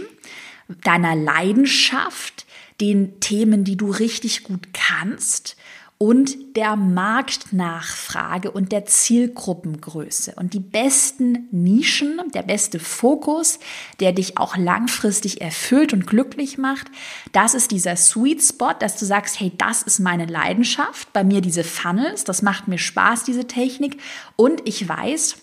deiner 0.84 1.16
Leidenschaft, 1.16 2.46
den 2.80 3.20
Themen, 3.20 3.64
die 3.64 3.78
du 3.78 3.92
richtig 3.92 4.44
gut 4.44 4.74
kannst 4.74 5.56
und 6.02 6.56
der 6.56 6.76
Marktnachfrage 6.76 8.50
und 8.50 8.72
der 8.72 8.86
Zielgruppengröße. 8.86 10.34
Und 10.36 10.56
die 10.56 10.60
besten 10.60 11.48
Nischen, 11.52 12.20
der 12.34 12.42
beste 12.42 12.80
Fokus, 12.80 13.60
der 14.00 14.12
dich 14.12 14.40
auch 14.40 14.58
langfristig 14.58 15.42
erfüllt 15.42 15.94
und 15.94 16.08
glücklich 16.08 16.58
macht, 16.58 16.88
das 17.34 17.54
ist 17.54 17.70
dieser 17.70 17.96
Sweet 17.98 18.42
Spot, 18.42 18.74
dass 18.80 18.98
du 18.98 19.06
sagst, 19.06 19.40
hey, 19.40 19.52
das 19.60 19.84
ist 19.84 20.00
meine 20.00 20.26
Leidenschaft, 20.26 21.14
bei 21.14 21.24
mir 21.24 21.40
diese 21.40 21.64
Funnels, 21.64 22.24
das 22.24 22.42
macht 22.42 22.68
mir 22.68 22.80
Spaß, 22.80 23.24
diese 23.24 23.46
Technik. 23.46 24.02
Und 24.36 24.68
ich 24.68 24.90
weiß, 24.90 25.36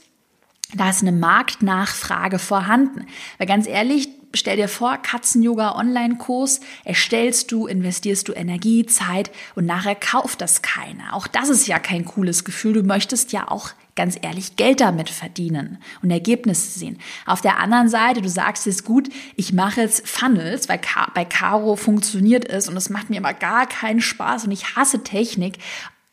da 0.75 0.91
ist 0.91 1.03
eine 1.03 1.13
Marktnachfrage 1.13 2.41
vorhanden. 2.41 3.07
Weil 3.39 3.47
ganz 3.47 3.69
ehrlich, 3.69 4.09
stell 4.35 4.57
dir 4.57 4.69
vor, 4.69 4.99
Katzen-Yoga-Online-Kurs, 4.99 6.61
erstellst 6.85 7.53
du, 7.53 7.67
investierst 7.67 8.29
du 8.29 8.33
Energie, 8.33 8.87
Zeit 8.87 9.31
und 9.55 9.67
nachher 9.67 9.95
kauft 9.95 10.41
das 10.41 10.63
keiner. 10.63 11.15
Auch 11.15 11.27
das 11.27 11.49
ist 11.49 11.67
ja 11.67 11.79
kein 11.79 12.05
cooles 12.05 12.45
Gefühl. 12.45 12.75
Du 12.75 12.83
möchtest 12.83 13.33
ja 13.33 13.49
auch 13.51 13.71
ganz 13.97 14.17
ehrlich 14.23 14.55
Geld 14.55 14.81
damit 14.81 15.11
verdienen 15.11 15.79
und 16.03 16.11
Ergebnisse 16.13 16.79
sehen. 16.79 16.99
Auf 17.27 17.41
der 17.41 17.59
anderen 17.59 17.89
Seite, 17.89 18.23
du 18.23 18.29
sagst 18.29 18.67
es 18.69 18.85
gut, 18.85 19.09
ich 19.35 19.53
mache 19.53 19.81
jetzt 19.81 20.09
Funnels, 20.09 20.69
weil 20.69 20.81
bei 21.15 21.25
Caro 21.25 21.75
funktioniert 21.75 22.49
es 22.49 22.69
und 22.69 22.77
es 22.77 22.91
macht 22.91 23.11
mir 23.11 23.19
aber 23.19 23.35
gar 23.35 23.67
keinen 23.67 24.01
Spaß 24.01 24.45
und 24.45 24.53
ich 24.53 24.77
hasse 24.77 25.03
Technik 25.03 25.59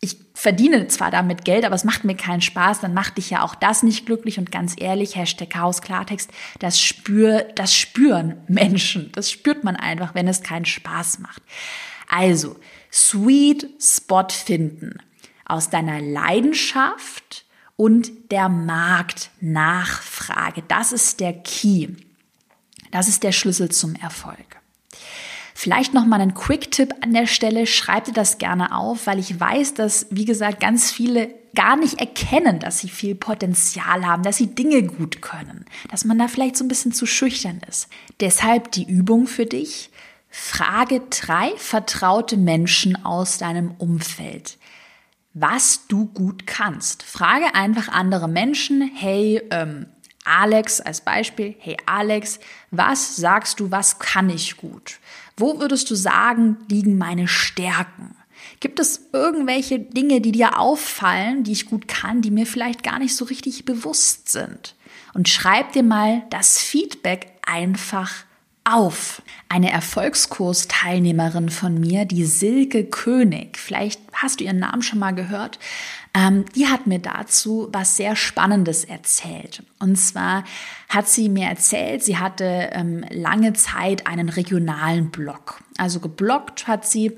ich 0.05 0.17
verdiene 0.33 0.87
zwar 0.87 1.11
damit 1.11 1.45
Geld, 1.45 1.65
aber 1.65 1.75
es 1.75 1.83
macht 1.83 2.05
mir 2.05 2.15
keinen 2.15 2.41
Spaß, 2.41 2.79
dann 2.79 2.93
macht 2.93 3.17
dich 3.17 3.29
ja 3.29 3.43
auch 3.43 3.55
das 3.55 3.83
nicht 3.83 4.05
glücklich 4.05 4.39
und 4.39 4.51
ganz 4.51 4.75
ehrlich, 4.77 5.15
Hashtag 5.15 5.49
Chaos 5.49 5.81
Klartext, 5.81 6.31
das 6.59 6.79
spür, 6.79 7.45
das 7.55 7.75
spüren 7.75 8.37
Menschen. 8.47 9.11
Das 9.13 9.31
spürt 9.31 9.63
man 9.63 9.75
einfach, 9.75 10.15
wenn 10.15 10.27
es 10.27 10.43
keinen 10.43 10.65
Spaß 10.65 11.19
macht. 11.19 11.41
Also, 12.07 12.55
Sweet 12.91 13.67
Spot 13.81 14.27
finden 14.29 14.99
aus 15.45 15.69
deiner 15.69 16.01
Leidenschaft 16.01 17.45
und 17.75 18.31
der 18.31 18.47
Marktnachfrage. 18.47 20.63
Das 20.67 20.91
ist 20.91 21.19
der 21.19 21.33
Key. 21.33 21.87
Das 22.91 23.07
ist 23.07 23.23
der 23.23 23.33
Schlüssel 23.33 23.69
zum 23.69 23.95
Erfolg. 23.95 24.61
Vielleicht 25.57 25.93
noch 25.93 26.05
mal 26.05 26.19
einen 26.19 26.33
Quick-Tipp 26.33 26.93
an 27.01 27.13
der 27.13 27.27
Stelle. 27.27 27.65
Schreibt 27.65 28.09
ihr 28.09 28.13
das 28.13 28.37
gerne 28.37 28.75
auf, 28.75 29.07
weil 29.07 29.19
ich 29.19 29.39
weiß, 29.39 29.73
dass, 29.73 30.05
wie 30.11 30.25
gesagt, 30.25 30.59
ganz 30.59 30.91
viele 30.91 31.33
gar 31.55 31.77
nicht 31.77 32.01
erkennen, 32.01 32.59
dass 32.59 32.79
sie 32.79 32.89
viel 32.89 33.15
Potenzial 33.15 34.05
haben, 34.05 34.23
dass 34.23 34.35
sie 34.35 34.53
Dinge 34.53 34.83
gut 34.83 35.21
können, 35.21 35.65
dass 35.89 36.03
man 36.03 36.19
da 36.19 36.27
vielleicht 36.27 36.57
so 36.57 36.65
ein 36.65 36.67
bisschen 36.67 36.91
zu 36.91 37.05
schüchtern 37.05 37.61
ist. 37.69 37.87
Deshalb 38.19 38.73
die 38.73 38.83
Übung 38.83 39.27
für 39.27 39.45
dich. 39.45 39.89
Frage 40.29 41.01
drei 41.09 41.53
vertraute 41.55 42.35
Menschen 42.35 43.05
aus 43.05 43.37
deinem 43.37 43.71
Umfeld 43.77 44.57
was 45.35 45.85
du 45.87 46.05
gut 46.05 46.47
kannst. 46.47 47.03
Frage 47.03 47.53
einfach 47.53 47.89
andere 47.89 48.29
Menschen, 48.29 48.89
hey, 48.95 49.41
ähm, 49.51 49.85
Alex 50.23 50.81
als 50.81 51.01
Beispiel, 51.01 51.55
hey 51.59 51.77
Alex, 51.85 52.39
was 52.71 53.15
sagst 53.15 53.59
du, 53.59 53.69
was 53.69 53.99
kann 53.99 54.29
ich 54.29 54.57
gut? 54.57 54.99
Wo 55.37 55.59
würdest 55.59 55.89
du 55.91 55.95
sagen, 55.95 56.57
liegen 56.69 56.97
meine 56.97 57.27
Stärken? 57.27 58.15
Gibt 58.59 58.79
es 58.79 59.09
irgendwelche 59.11 59.79
Dinge, 59.79 60.21
die 60.21 60.31
dir 60.31 60.59
auffallen, 60.59 61.43
die 61.43 61.51
ich 61.51 61.65
gut 61.65 61.87
kann, 61.87 62.21
die 62.21 62.31
mir 62.31 62.45
vielleicht 62.45 62.83
gar 62.83 62.99
nicht 62.99 63.15
so 63.15 63.25
richtig 63.25 63.65
bewusst 63.65 64.29
sind? 64.29 64.75
Und 65.13 65.29
schreib 65.29 65.71
dir 65.73 65.83
mal 65.83 66.23
das 66.29 66.59
Feedback 66.59 67.31
einfach 67.45 68.11
auf. 68.63 69.21
Eine 69.47 69.71
Erfolgskursteilnehmerin 69.71 71.49
von 71.49 71.79
mir, 71.79 72.05
die 72.05 72.25
Silke 72.25 72.83
König, 72.83 73.57
vielleicht 73.57 74.01
hast 74.13 74.39
du 74.39 74.43
ihren 74.43 74.59
Namen 74.59 74.81
schon 74.81 74.99
mal 74.99 75.13
gehört, 75.13 75.59
ähm, 76.15 76.45
die 76.55 76.67
hat 76.67 76.87
mir 76.87 76.99
dazu 76.99 77.67
was 77.71 77.97
sehr 77.97 78.15
Spannendes 78.15 78.85
erzählt. 78.85 79.63
Und 79.79 79.97
zwar 79.97 80.45
hat 80.87 81.09
sie 81.09 81.27
mir 81.27 81.47
erzählt, 81.47 82.03
sie 82.03 82.17
hatte 82.17 82.69
ähm, 82.71 83.03
lange 83.09 83.53
Zeit 83.53 84.07
einen 84.07 84.29
regionalen 84.29 85.11
Blog. 85.11 85.61
Also 85.77 85.99
gebloggt 85.99 86.67
hat 86.67 86.87
sie 86.87 87.11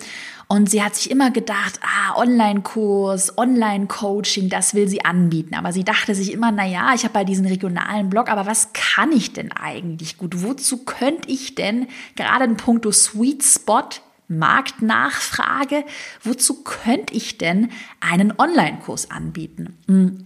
und 0.48 0.69
sie 0.72 0.81
hat 0.81 0.96
sich 0.96 1.12
immer 1.12 1.29
gedacht, 1.29 1.79
ah, 1.84 2.17
Online-Kurs, 2.17 3.38
Online-Coaching, 3.38 4.50
das 4.50 4.74
will 4.74 4.88
sie 4.88 5.05
anbieten. 5.05 5.53
Aber 5.53 5.72
sie 5.74 5.84
dachte 5.84 6.15
sich 6.15 6.31
immer, 6.31 6.51
na 6.51 6.65
ja, 6.65 6.93
ich 6.96 7.03
habe 7.03 7.19
halt 7.19 7.29
diesen 7.29 7.46
regionalen 7.46 8.10
Blog, 8.10 8.29
aber 8.29 8.48
was 8.48 8.74
kann 8.74 9.12
ich 9.12 9.34
denn 9.34 9.51
eigentlich 9.51 10.17
gut? 10.17 10.41
Wozu 10.41 10.86
könnte 10.86 11.29
ich 11.29 11.53
denn 11.53 11.88
gerade 12.17 12.43
in 12.43 12.57
puncto 12.57 12.91
Sweet 12.91 13.43
Spot 13.43 13.89
Marktnachfrage, 14.27 15.86
wozu 16.21 16.63
könnte 16.63 17.13
ich 17.13 17.38
denn 17.38 17.69
einen 18.01 18.33
Online-Kurs 18.38 19.09
anbieten? 19.09 19.77
Hm. 19.88 20.25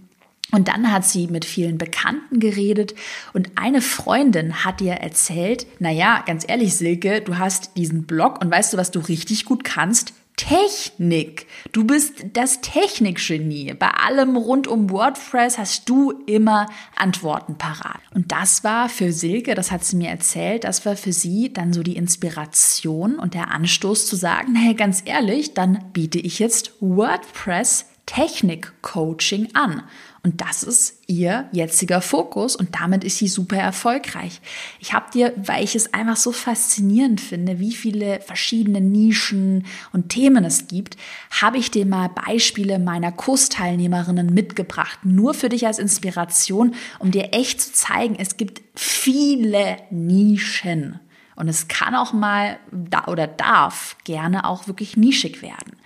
Und 0.50 0.68
dann 0.68 0.92
hat 0.92 1.06
sie 1.06 1.28
mit 1.28 1.46
vielen 1.46 1.78
Bekannten 1.78 2.38
geredet 2.38 2.94
und 3.32 3.52
eine 3.54 3.80
Freundin 3.80 4.64
hat 4.64 4.82
ihr 4.82 4.92
erzählt, 4.92 5.66
na 5.78 5.90
ja, 5.90 6.22
ganz 6.26 6.44
ehrlich, 6.46 6.76
Silke, 6.76 7.22
du 7.22 7.38
hast 7.38 7.76
diesen 7.78 8.02
Blog 8.04 8.42
und 8.42 8.50
weißt 8.50 8.74
du, 8.74 8.76
was 8.76 8.90
du 8.90 9.00
richtig 9.00 9.46
gut 9.46 9.64
kannst? 9.64 10.12
Technik. 10.42 11.46
Du 11.70 11.84
bist 11.84 12.24
das 12.32 12.60
Technikgenie. 12.62 13.74
Bei 13.74 13.90
allem 13.90 14.36
rund 14.36 14.66
um 14.66 14.90
WordPress 14.90 15.56
hast 15.56 15.88
du 15.88 16.10
immer 16.26 16.66
Antworten 16.96 17.56
parat. 17.58 18.00
Und 18.12 18.32
das 18.32 18.64
war 18.64 18.88
für 18.88 19.12
Silke, 19.12 19.54
das 19.54 19.70
hat 19.70 19.84
sie 19.84 19.94
mir 19.94 20.08
erzählt, 20.08 20.64
das 20.64 20.84
war 20.84 20.96
für 20.96 21.12
sie 21.12 21.52
dann 21.52 21.72
so 21.72 21.84
die 21.84 21.94
Inspiration 21.94 23.20
und 23.20 23.34
der 23.34 23.52
Anstoß 23.52 24.06
zu 24.06 24.16
sagen, 24.16 24.56
hey, 24.56 24.74
ganz 24.74 25.02
ehrlich, 25.04 25.54
dann 25.54 25.84
biete 25.92 26.18
ich 26.18 26.40
jetzt 26.40 26.72
WordPress 26.80 27.86
Technik-Coaching 28.06 29.54
an. 29.54 29.84
Und 30.24 30.40
das 30.40 30.62
ist 30.62 31.02
ihr 31.08 31.48
jetziger 31.50 32.00
Fokus 32.00 32.54
und 32.54 32.76
damit 32.80 33.02
ist 33.02 33.18
sie 33.18 33.26
super 33.26 33.56
erfolgreich. 33.56 34.40
Ich 34.78 34.92
habe 34.92 35.10
dir, 35.10 35.32
weil 35.36 35.64
ich 35.64 35.74
es 35.74 35.94
einfach 35.94 36.16
so 36.16 36.30
faszinierend 36.30 37.20
finde, 37.20 37.58
wie 37.58 37.72
viele 37.72 38.20
verschiedene 38.20 38.80
Nischen 38.80 39.66
und 39.92 40.10
Themen 40.10 40.44
es 40.44 40.68
gibt, 40.68 40.96
habe 41.42 41.58
ich 41.58 41.72
dir 41.72 41.86
mal 41.86 42.08
Beispiele 42.08 42.78
meiner 42.78 43.10
Kursteilnehmerinnen 43.10 44.32
mitgebracht, 44.32 45.00
nur 45.02 45.34
für 45.34 45.48
dich 45.48 45.66
als 45.66 45.80
Inspiration, 45.80 46.76
um 47.00 47.10
dir 47.10 47.30
echt 47.32 47.60
zu 47.60 47.72
zeigen, 47.72 48.14
es 48.16 48.36
gibt 48.36 48.62
viele 48.76 49.78
Nischen. 49.90 51.00
Und 51.34 51.48
es 51.48 51.66
kann 51.66 51.96
auch 51.96 52.12
mal 52.12 52.60
da 52.70 53.06
oder 53.06 53.26
darf 53.26 53.96
gerne 54.04 54.44
auch 54.44 54.68
wirklich 54.68 54.96
nischig 54.96 55.42
werden. 55.42 55.76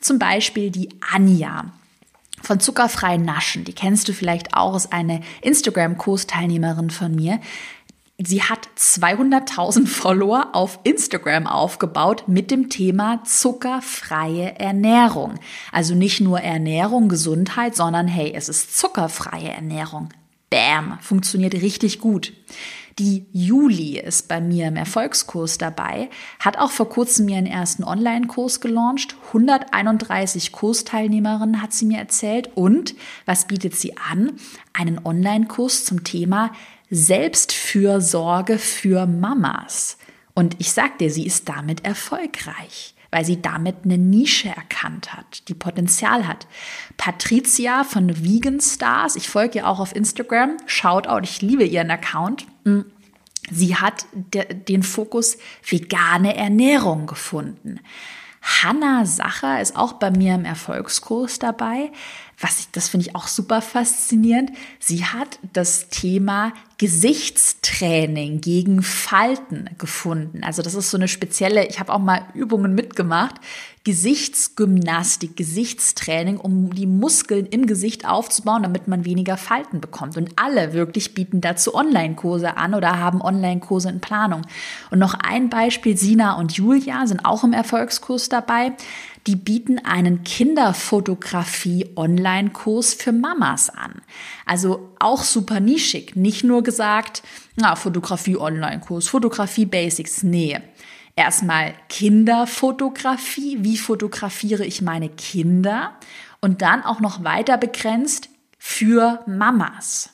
Zum 0.00 0.18
Beispiel 0.18 0.70
die 0.70 0.88
Anja 1.12 1.72
von 2.42 2.60
zuckerfreien 2.60 3.24
Naschen. 3.24 3.64
Die 3.64 3.72
kennst 3.72 4.08
du 4.08 4.12
vielleicht 4.12 4.54
auch, 4.54 4.76
ist 4.76 4.92
eine 4.92 5.20
Instagram-Kursteilnehmerin 5.42 6.90
von 6.90 7.14
mir. 7.14 7.40
Sie 8.18 8.42
hat 8.42 8.68
200.000 8.78 9.86
Follower 9.88 10.50
auf 10.52 10.78
Instagram 10.84 11.46
aufgebaut 11.46 12.24
mit 12.26 12.50
dem 12.50 12.68
Thema 12.68 13.22
zuckerfreie 13.24 14.58
Ernährung. 14.58 15.34
Also 15.72 15.94
nicht 15.94 16.20
nur 16.20 16.40
Ernährung, 16.40 17.08
Gesundheit, 17.08 17.74
sondern 17.74 18.06
hey, 18.06 18.32
es 18.34 18.48
ist 18.48 18.76
zuckerfreie 18.76 19.50
Ernährung. 19.50 20.10
Bam, 20.50 20.98
funktioniert 21.00 21.54
richtig 21.54 21.98
gut. 21.98 22.32
Die 23.02 23.26
Juli 23.32 23.98
ist 23.98 24.28
bei 24.28 24.40
mir 24.40 24.68
im 24.68 24.76
Erfolgskurs 24.76 25.58
dabei, 25.58 26.08
hat 26.38 26.56
auch 26.56 26.70
vor 26.70 26.88
kurzem 26.88 27.28
ihren 27.28 27.46
ersten 27.46 27.82
Online-Kurs 27.82 28.60
gelauncht. 28.60 29.16
131 29.26 30.52
Kursteilnehmerinnen 30.52 31.60
hat 31.60 31.72
sie 31.72 31.86
mir 31.86 31.98
erzählt. 31.98 32.50
Und 32.54 32.94
was 33.26 33.48
bietet 33.48 33.74
sie 33.74 33.96
an? 33.96 34.34
Einen 34.72 35.04
Online-Kurs 35.04 35.84
zum 35.84 36.04
Thema 36.04 36.52
Selbstfürsorge 36.90 38.56
für 38.56 39.06
Mamas. 39.06 39.98
Und 40.34 40.54
ich 40.60 40.70
sag 40.70 40.98
dir, 40.98 41.10
sie 41.10 41.26
ist 41.26 41.48
damit 41.48 41.84
erfolgreich 41.84 42.91
weil 43.12 43.24
sie 43.24 43.40
damit 43.40 43.84
eine 43.84 43.98
Nische 43.98 44.48
erkannt 44.48 45.12
hat, 45.12 45.46
die 45.48 45.54
Potenzial 45.54 46.26
hat. 46.26 46.48
Patricia 46.96 47.84
von 47.84 48.24
Vegan 48.24 48.58
Stars, 48.58 49.14
ich 49.16 49.28
folge 49.28 49.58
ihr 49.58 49.68
auch 49.68 49.78
auf 49.78 49.94
Instagram, 49.94 50.56
Shoutout, 50.66 51.20
ich 51.22 51.42
liebe 51.42 51.64
ihren 51.64 51.90
Account. 51.92 52.46
Mm. 52.64 52.80
Sie 53.50 53.76
hat 53.76 54.06
den 54.14 54.82
Fokus 54.82 55.36
vegane 55.68 56.36
Ernährung 56.36 57.06
gefunden. 57.06 57.80
Hanna 58.40 59.04
Sacher 59.04 59.60
ist 59.60 59.76
auch 59.76 59.94
bei 59.94 60.10
mir 60.10 60.34
im 60.34 60.44
Erfolgskurs 60.44 61.38
dabei. 61.38 61.92
Was 62.42 62.58
ich, 62.58 62.70
das 62.72 62.88
finde 62.88 63.06
ich 63.06 63.14
auch 63.14 63.28
super 63.28 63.62
faszinierend. 63.62 64.50
Sie 64.80 65.04
hat 65.04 65.38
das 65.52 65.88
Thema 65.90 66.52
Gesichtstraining 66.76 68.40
gegen 68.40 68.82
Falten 68.82 69.70
gefunden. 69.78 70.42
Also 70.42 70.60
das 70.60 70.74
ist 70.74 70.90
so 70.90 70.96
eine 70.96 71.06
spezielle, 71.06 71.64
ich 71.68 71.78
habe 71.78 71.92
auch 71.92 72.00
mal 72.00 72.26
Übungen 72.34 72.74
mitgemacht, 72.74 73.36
Gesichtsgymnastik, 73.84 75.36
Gesichtstraining, 75.36 76.38
um 76.38 76.74
die 76.74 76.88
Muskeln 76.88 77.46
im 77.46 77.66
Gesicht 77.66 78.08
aufzubauen, 78.08 78.64
damit 78.64 78.88
man 78.88 79.04
weniger 79.04 79.36
Falten 79.36 79.80
bekommt. 79.80 80.16
Und 80.16 80.32
alle 80.34 80.72
wirklich 80.72 81.14
bieten 81.14 81.40
dazu 81.40 81.76
Online-Kurse 81.76 82.56
an 82.56 82.74
oder 82.74 82.98
haben 82.98 83.22
Online-Kurse 83.22 83.88
in 83.88 84.00
Planung. 84.00 84.42
Und 84.90 84.98
noch 84.98 85.14
ein 85.14 85.48
Beispiel, 85.48 85.96
Sina 85.96 86.34
und 86.34 86.52
Julia 86.52 87.06
sind 87.06 87.24
auch 87.24 87.44
im 87.44 87.52
Erfolgskurs 87.52 88.28
dabei. 88.28 88.72
Die 89.26 89.36
bieten 89.36 89.78
einen 89.78 90.24
Kinderfotografie-Online-Kurs 90.24 92.94
für 92.94 93.12
Mamas 93.12 93.70
an. 93.70 94.02
Also 94.46 94.94
auch 94.98 95.22
super 95.22 95.60
nischig. 95.60 96.16
Nicht 96.16 96.42
nur 96.42 96.62
gesagt, 96.62 97.22
na, 97.56 97.76
Fotografie-Online-Kurs, 97.76 99.08
Fotografie-Basics. 99.08 100.24
Nee. 100.24 100.58
Erstmal 101.14 101.74
Kinderfotografie. 101.88 103.58
Wie 103.60 103.76
fotografiere 103.76 104.64
ich 104.64 104.82
meine 104.82 105.08
Kinder? 105.08 105.92
Und 106.40 106.62
dann 106.62 106.82
auch 106.82 107.00
noch 107.00 107.22
weiter 107.22 107.58
begrenzt 107.58 108.28
für 108.58 109.22
Mamas. 109.26 110.11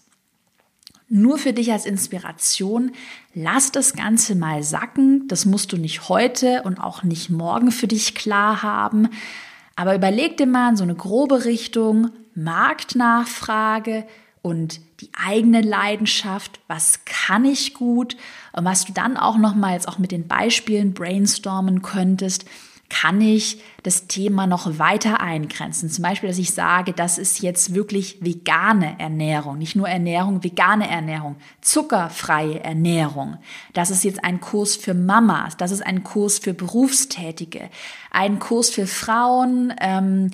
Nur 1.09 1.39
für 1.39 1.55
dich 1.55 1.73
als 1.73 1.87
Inspiration, 1.87 2.93
lass 3.33 3.73
das 3.73 3.95
Ganze 3.95 4.35
mal 4.35 4.63
sacken. 4.63 5.27
Das 5.29 5.47
musst 5.47 5.73
du 5.73 5.79
nicht 5.79 6.09
heute 6.11 6.63
und 6.65 6.79
auch 6.79 7.03
nicht 7.03 7.31
morgen 7.31 7.71
für 7.71 7.87
dich 7.87 8.15
klar 8.15 8.63
haben. 8.63 9.09
Aber 9.75 9.95
überleg 9.95 10.37
dir 10.37 10.47
mal 10.47 10.77
so 10.77 10.83
eine 10.83 10.95
grobe 10.95 11.47
Richtung, 11.47 12.11
Marktnachfrage 12.35 14.05
und 14.43 14.81
die 15.01 15.11
eigene 15.15 15.63
Leidenschaft, 15.63 16.61
was 16.69 17.05
kann 17.05 17.45
ich 17.45 17.75
gut 17.75 18.17
und 18.53 18.65
was 18.65 18.85
du 18.85 18.93
dann 18.93 19.17
auch 19.17 19.39
nochmals 19.39 19.87
auch 19.87 19.99
mit 19.99 20.13
den 20.13 20.29
Beispielen 20.29 20.93
brainstormen 20.93 21.81
könntest, 21.81 22.45
kann 22.89 23.21
ich 23.21 23.61
das 23.83 24.07
Thema 24.07 24.47
noch 24.47 24.79
weiter 24.79 25.21
eingrenzen. 25.21 25.91
Zum 25.91 26.03
Beispiel, 26.03 26.29
dass 26.29 26.39
ich 26.39 26.53
sage, 26.53 26.93
das 26.93 27.19
ist 27.19 27.41
jetzt 27.41 27.75
wirklich 27.75 28.19
vegane 28.21 28.99
Ernährung, 28.99 29.59
nicht 29.59 29.77
nur 29.77 29.89
Ernährung, 29.89 30.43
vegane 30.43 30.89
Ernährung, 30.89 31.37
zuckerfreie 31.61 32.61
Ernährung. 32.61 33.37
Das 33.75 33.91
ist 33.91 34.05
jetzt 34.05 34.25
ein 34.25 34.41
Kurs 34.41 34.77
für 34.77 34.95
Mamas, 34.95 35.57
das 35.57 35.71
ist 35.71 35.85
ein 35.85 36.03
Kurs 36.03 36.39
für 36.39 36.55
Berufstätige, 36.55 37.69
ein 38.11 38.39
Kurs 38.39 38.71
für 38.71 38.87
Frauen. 38.87 39.75
Ähm, 39.81 40.31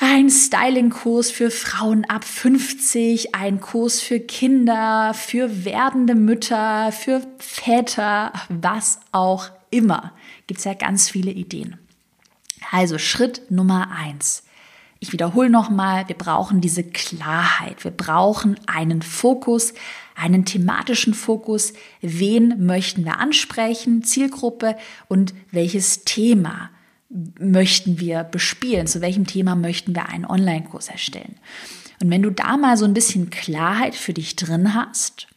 ein 0.00 0.30
Styling-Kurs 0.30 1.32
für 1.32 1.50
Frauen 1.50 2.04
ab 2.04 2.22
50, 2.22 3.34
ein 3.34 3.60
Kurs 3.60 4.00
für 4.00 4.20
Kinder, 4.20 5.12
für 5.12 5.64
werdende 5.64 6.14
Mütter, 6.14 6.92
für 6.92 7.20
Väter, 7.38 8.32
was 8.48 9.00
auch 9.10 9.50
immer. 9.70 10.12
Gibt 10.48 10.58
es 10.58 10.64
ja 10.64 10.74
ganz 10.74 11.08
viele 11.08 11.30
Ideen. 11.30 11.76
Also 12.72 12.98
Schritt 12.98 13.50
Nummer 13.50 13.92
eins. 13.92 14.42
Ich 14.98 15.12
wiederhole 15.12 15.48
nochmal, 15.48 16.08
wir 16.08 16.16
brauchen 16.16 16.60
diese 16.60 16.82
Klarheit. 16.82 17.84
Wir 17.84 17.92
brauchen 17.92 18.58
einen 18.66 19.02
Fokus, 19.02 19.74
einen 20.16 20.44
thematischen 20.44 21.14
Fokus. 21.14 21.72
Wen 22.00 22.66
möchten 22.66 23.04
wir 23.04 23.20
ansprechen? 23.20 24.02
Zielgruppe 24.02 24.76
und 25.06 25.34
welches 25.52 26.02
Thema 26.02 26.70
möchten 27.38 28.00
wir 28.00 28.24
bespielen? 28.24 28.88
Zu 28.88 29.00
welchem 29.00 29.26
Thema 29.26 29.54
möchten 29.54 29.94
wir 29.94 30.08
einen 30.08 30.24
Online-Kurs 30.24 30.88
erstellen? 30.88 31.36
Und 32.02 32.10
wenn 32.10 32.22
du 32.22 32.30
da 32.30 32.56
mal 32.56 32.76
so 32.76 32.84
ein 32.84 32.94
bisschen 32.94 33.30
Klarheit 33.30 33.94
für 33.94 34.14
dich 34.14 34.34
drin 34.34 34.74
hast, 34.74 35.28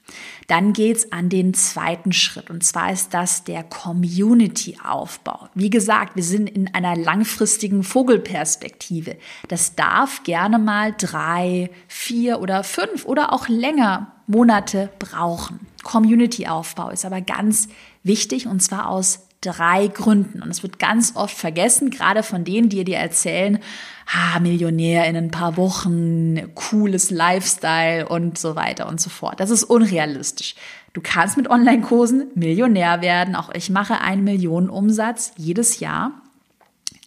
dann 0.48 0.74
geht's 0.74 1.12
an 1.12 1.30
den 1.30 1.54
zweiten 1.54 2.12
Schritt 2.12 2.50
und 2.50 2.64
zwar 2.64 2.92
ist 2.92 3.14
das 3.14 3.44
der 3.44 3.64
Community-Aufbau. 3.64 5.50
Wie 5.56 5.70
gesagt, 5.70 6.16
wir 6.16 6.24
sind 6.24 6.50
in 6.50 6.74
einer 6.74 6.96
langfristigen 6.96 7.84
Vogelperspektive. 7.84 9.18
Das 9.48 9.76
darf 9.76 10.24
gerne 10.24 10.60
mal 10.60 10.94
drei, 10.98 11.70
vier 11.88 12.42
oder 12.42 12.64
fünf 12.64 13.06
oder 13.06 13.34
auch 13.34 13.48
länger 13.48 14.12
Monate 14.28 14.90
brauchen. 15.00 15.60
Community-Aufbau 15.84 16.90
ist 16.90 17.06
aber 17.06 17.22
ganz 17.22 17.68
wichtig 18.04 18.48
und 18.48 18.62
zwar 18.62 18.90
aus 18.90 19.28
drei 19.42 19.88
Gründen. 19.88 20.42
Und 20.42 20.50
es 20.50 20.64
wird 20.64 20.80
ganz 20.80 21.16
oft 21.16 21.36
vergessen, 21.36 21.90
gerade 21.90 22.24
von 22.24 22.44
denen, 22.44 22.70
die 22.70 22.84
dir 22.84 22.98
erzählen, 22.98 23.60
ah, 24.06 24.40
Millionär 24.40 25.06
in 25.06 25.16
ein 25.16 25.32
paar 25.32 25.58
Wochen, 25.58 26.54
cooles 26.54 27.12
Lifestyle 27.12 28.08
und 28.08 28.38
so 28.38 28.56
weiter 28.56 28.88
und 28.88 29.02
so 29.02 29.10
fort. 29.10 29.40
Das 29.40 29.50
ist 29.50 29.64
unrealistisch. 29.64 30.56
Du 30.94 31.02
kannst 31.02 31.38
mit 31.38 31.50
Online-Kursen 31.50 32.28
Millionär 32.36 33.02
werden. 33.02 33.36
Auch 33.36 33.50
ich 33.54 33.70
mache 33.70 34.02
einen 34.02 34.24
Millionen 34.24 34.70
Umsatz 34.70 35.34
jedes 35.38 35.80
Jahr. 35.80 36.12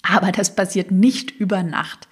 Aber 0.03 0.33
das 0.33 0.55
passiert 0.55 0.91
nicht 0.91 1.31
über 1.31 1.63
Nacht. 1.63 2.09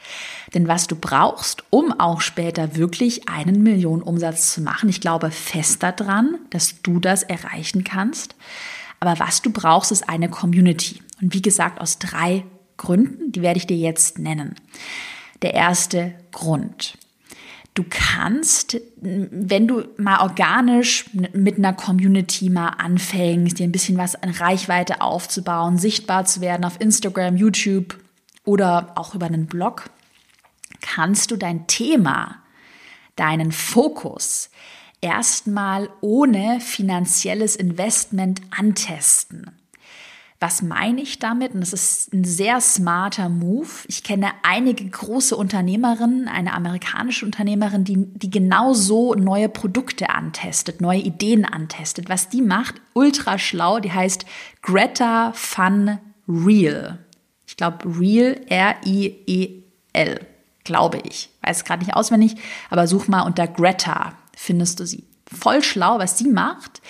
Denn 0.55 0.67
was 0.67 0.87
du 0.87 0.97
brauchst, 0.97 1.65
um 1.69 1.93
auch 1.99 2.23
später 2.23 2.77
wirklich 2.77 3.29
einen 3.29 3.63
Millionen 3.63 4.03
Umsatz 4.03 4.55
zu 4.55 4.63
machen, 4.63 4.89
ich 4.89 5.01
glaube 5.01 5.31
fest 5.31 5.83
daran, 5.83 6.39
dass 6.51 6.81
du 6.83 7.01
das 7.01 7.23
erreichen 7.23 7.85
kannst, 7.85 8.35
aber 9.03 9.19
was 9.19 9.43
du 9.43 9.51
brauchst, 9.51 9.91
ist 9.91 10.09
eine 10.09 10.29
Community. 10.29 11.03
Und 11.21 11.35
wie 11.35 11.43
gesagt, 11.43 11.81
aus 11.81 11.99
drei 11.99 12.45
Gründen, 12.77 13.33
die 13.33 13.43
werde 13.43 13.59
ich 13.59 13.67
dir 13.67 13.77
jetzt 13.77 14.21
nennen. 14.21 14.55
Der 15.43 15.55
erste 15.55 16.15
Grund. 16.31 16.97
Du 17.75 17.85
kannst, 17.89 18.81
wenn 19.01 19.67
du 19.67 19.85
mal 19.97 20.21
organisch 20.21 21.07
mit 21.33 21.59
einer 21.59 21.73
Community 21.73 22.49
mal 22.49 22.69
anfängst, 22.69 23.59
dir 23.59 23.65
ein 23.65 23.73
bisschen 23.73 23.99
was 23.99 24.15
an 24.15 24.31
Reichweite 24.31 25.01
aufzubauen, 25.01 25.79
sichtbar 25.79 26.25
zu 26.25 26.41
werden 26.41 26.65
auf 26.65 26.81
Instagram, 26.81 27.37
YouTube 27.37 27.99
oder 28.45 28.93
auch 28.95 29.17
über 29.17 29.27
einen 29.27 29.47
Blog, 29.47 29.91
kannst 30.81 31.33
du 31.33 31.37
dein 31.37 31.67
Thema, 31.67 32.37
deinen 33.17 33.51
Fokus 33.51 34.49
erstmal 35.03 35.91
ohne 36.01 36.61
finanzielles 36.61 37.57
Investment 37.57 38.41
antesten. 38.57 39.51
Was 40.41 40.61
meine 40.61 41.01
ich 41.01 41.21
damit? 41.21 41.55
Und 41.55 41.61
das 41.61 41.73
ist 41.73 42.13
ein 42.13 42.25
sehr 42.25 42.61
smarter 42.61 43.29
Move. 43.29 43.69
Ich 43.87 44.03
kenne 44.03 44.33
einige 44.43 44.85
große 44.85 45.37
Unternehmerinnen, 45.37 46.27
eine 46.27 46.55
amerikanische 46.55 47.25
Unternehmerin, 47.25 47.85
die, 47.85 47.97
die 47.97 48.31
genau 48.31 48.73
so 48.73 49.15
neue 49.15 49.49
Produkte 49.49 50.11
antestet, 50.11 50.81
neue 50.81 50.99
Ideen 50.99 51.45
antestet. 51.45 52.09
Was 52.09 52.29
die 52.29 52.43
macht, 52.43 52.81
ultra 52.93 53.39
schlau, 53.39 53.79
die 53.79 53.93
heißt 53.93 54.27
Greta 54.63 55.33
Fun 55.33 55.99
Real. 56.27 56.99
Ich 57.47 57.57
glaube 57.57 57.79
Real, 58.01 58.41
R-I-E-L, 58.49 60.27
glaube 60.65 60.99
ich. 61.05 61.31
Weiß 61.43 61.65
gerade 61.65 61.85
nicht 61.85 61.95
auswendig, 61.95 62.35
aber 62.69 62.89
such 62.89 63.07
mal 63.07 63.23
unter 63.23 63.47
Greta 63.47 64.15
findest 64.43 64.81
du 64.81 64.87
sie. 64.87 65.05
Voll 65.27 65.63
schlau, 65.63 65.99
was 65.99 66.19
sie 66.19 66.29
macht. 66.29 66.83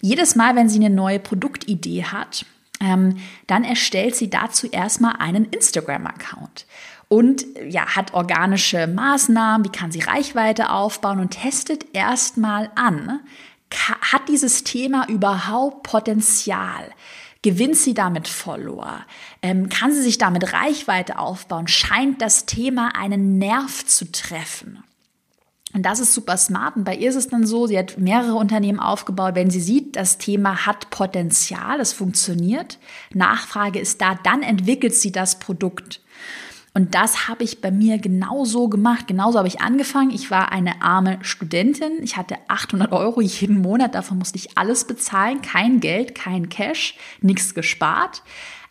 Jedes 0.00 0.36
Mal, 0.36 0.56
wenn 0.56 0.68
sie 0.68 0.84
eine 0.84 0.94
neue 0.94 1.18
Produktidee 1.18 2.04
hat, 2.04 2.44
ähm, 2.80 3.18
dann 3.46 3.64
erstellt 3.64 4.16
sie 4.16 4.30
dazu 4.30 4.66
erstmal 4.66 5.16
einen 5.16 5.46
Instagram-Account 5.46 6.66
und 7.12 7.44
ja, 7.68 7.94
hat 7.94 8.14
organische 8.14 8.86
Maßnahmen, 8.86 9.66
wie 9.66 9.76
kann 9.76 9.92
sie 9.92 10.00
Reichweite 10.00 10.70
aufbauen 10.70 11.20
und 11.20 11.30
testet 11.30 11.94
erstmal 11.94 12.70
an, 12.74 13.20
hat 14.12 14.28
dieses 14.28 14.64
Thema 14.64 15.06
überhaupt 15.10 15.82
Potenzial? 15.82 16.90
Gewinnt 17.42 17.76
sie 17.76 17.92
damit 17.92 18.28
Follower? 18.28 19.00
Ähm, 19.42 19.68
kann 19.68 19.92
sie 19.92 20.00
sich 20.00 20.16
damit 20.16 20.54
Reichweite 20.54 21.18
aufbauen? 21.18 21.68
Scheint 21.68 22.22
das 22.22 22.46
Thema 22.46 22.94
einen 22.96 23.36
Nerv 23.36 23.84
zu 23.84 24.10
treffen? 24.10 24.82
Und 25.74 25.84
das 25.84 26.00
ist 26.00 26.12
super 26.12 26.36
smart. 26.36 26.76
Und 26.76 26.84
bei 26.84 26.94
ihr 26.94 27.08
ist 27.08 27.16
es 27.16 27.28
dann 27.28 27.46
so, 27.46 27.66
sie 27.66 27.78
hat 27.78 27.98
mehrere 27.98 28.34
Unternehmen 28.34 28.78
aufgebaut. 28.78 29.34
Wenn 29.34 29.50
sie 29.50 29.60
sieht, 29.60 29.96
das 29.96 30.18
Thema 30.18 30.66
hat 30.66 30.90
Potenzial, 30.90 31.80
es 31.80 31.92
funktioniert, 31.92 32.78
Nachfrage 33.14 33.78
ist 33.78 34.00
da, 34.00 34.18
dann 34.22 34.42
entwickelt 34.42 34.94
sie 34.94 35.12
das 35.12 35.38
Produkt. 35.38 36.00
Und 36.74 36.94
das 36.94 37.28
habe 37.28 37.44
ich 37.44 37.60
bei 37.60 37.70
mir 37.70 37.98
genauso 37.98 38.68
gemacht. 38.68 39.06
Genauso 39.06 39.38
habe 39.38 39.48
ich 39.48 39.60
angefangen. 39.60 40.10
Ich 40.10 40.30
war 40.30 40.52
eine 40.52 40.80
arme 40.80 41.18
Studentin. 41.20 42.02
Ich 42.02 42.16
hatte 42.16 42.36
800 42.48 42.92
Euro 42.92 43.20
jeden 43.20 43.60
Monat. 43.60 43.94
Davon 43.94 44.18
musste 44.18 44.38
ich 44.38 44.56
alles 44.56 44.86
bezahlen. 44.86 45.42
Kein 45.42 45.80
Geld, 45.80 46.14
kein 46.14 46.48
Cash, 46.48 46.96
nichts 47.20 47.54
gespart. 47.54 48.22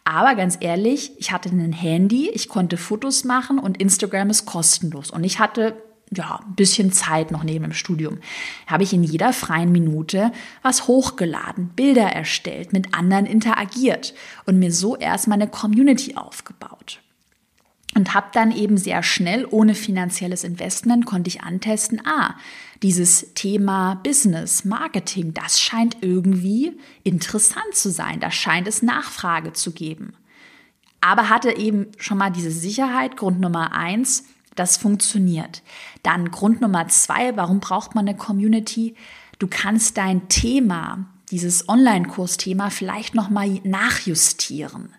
Aber 0.03 0.33
ganz 0.33 0.57
ehrlich, 0.61 1.11
ich 1.19 1.31
hatte 1.31 1.49
ein 1.49 1.73
Handy, 1.73 2.29
ich 2.29 2.49
konnte 2.49 2.77
Fotos 2.77 3.23
machen 3.23 3.59
und 3.59 3.79
Instagram 3.79 4.31
ist 4.31 4.47
kostenlos. 4.47 5.11
Und 5.11 5.23
ich 5.23 5.37
hatte 5.37 5.75
ja, 6.13 6.41
ein 6.45 6.55
bisschen 6.55 6.91
Zeit 6.91 7.31
noch 7.31 7.43
neben 7.43 7.63
dem 7.63 7.73
Studium, 7.73 8.19
habe 8.67 8.83
ich 8.83 8.93
in 8.93 9.03
jeder 9.03 9.31
freien 9.31 9.71
Minute 9.71 10.31
was 10.61 10.87
hochgeladen, 10.87 11.69
Bilder 11.69 12.07
erstellt, 12.07 12.73
mit 12.73 12.93
anderen 12.93 13.25
interagiert 13.25 14.13
und 14.45 14.59
mir 14.59 14.73
so 14.73 14.97
erst 14.97 15.27
meine 15.27 15.47
Community 15.47 16.15
aufgebaut. 16.15 16.99
Und 17.93 18.13
habe 18.13 18.27
dann 18.31 18.55
eben 18.55 18.77
sehr 18.77 19.03
schnell, 19.03 19.45
ohne 19.49 19.75
finanzielles 19.75 20.45
Investment, 20.45 21.05
konnte 21.05 21.27
ich 21.27 21.41
antesten, 21.41 22.01
ah, 22.05 22.35
dieses 22.81 23.33
Thema 23.33 23.95
Business, 23.95 24.63
Marketing, 24.63 25.33
das 25.33 25.59
scheint 25.59 25.97
irgendwie 26.01 26.77
interessant 27.03 27.73
zu 27.73 27.91
sein, 27.91 28.19
da 28.19 28.31
scheint 28.31 28.67
es 28.67 28.81
Nachfrage 28.81 29.53
zu 29.53 29.71
geben. 29.71 30.13
Aber 31.01 31.29
hatte 31.29 31.57
eben 31.57 31.87
schon 31.97 32.17
mal 32.17 32.29
diese 32.29 32.51
Sicherheit, 32.51 33.17
Grund 33.17 33.39
Nummer 33.39 33.73
eins, 33.73 34.25
das 34.55 34.77
funktioniert. 34.77 35.61
Dann 36.03 36.31
Grund 36.31 36.61
Nummer 36.61 36.87
zwei, 36.87 37.35
warum 37.35 37.59
braucht 37.59 37.95
man 37.95 38.07
eine 38.07 38.17
Community? 38.17 38.95
Du 39.39 39.47
kannst 39.47 39.97
dein 39.97 40.27
Thema, 40.29 41.05
dieses 41.31 41.67
Online-Kursthema 41.69 42.69
vielleicht 42.69 43.15
nochmal 43.15 43.61
nachjustieren, 43.63 44.93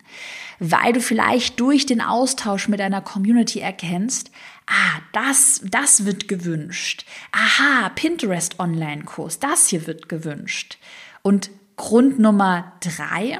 weil 0.59 0.93
du 0.93 1.01
vielleicht 1.01 1.59
durch 1.59 1.85
den 1.85 2.01
Austausch 2.01 2.67
mit 2.67 2.79
deiner 2.79 3.01
Community 3.01 3.59
erkennst, 3.59 4.31
ah, 4.67 4.99
das, 5.11 5.61
das 5.63 6.05
wird 6.05 6.27
gewünscht. 6.27 7.05
Aha, 7.31 7.89
Pinterest 7.89 8.59
Online-Kurs, 8.59 9.39
das 9.39 9.67
hier 9.67 9.87
wird 9.87 10.09
gewünscht. 10.09 10.77
Und 11.21 11.51
Grund 11.75 12.19
Nummer 12.19 12.73
drei, 12.81 13.39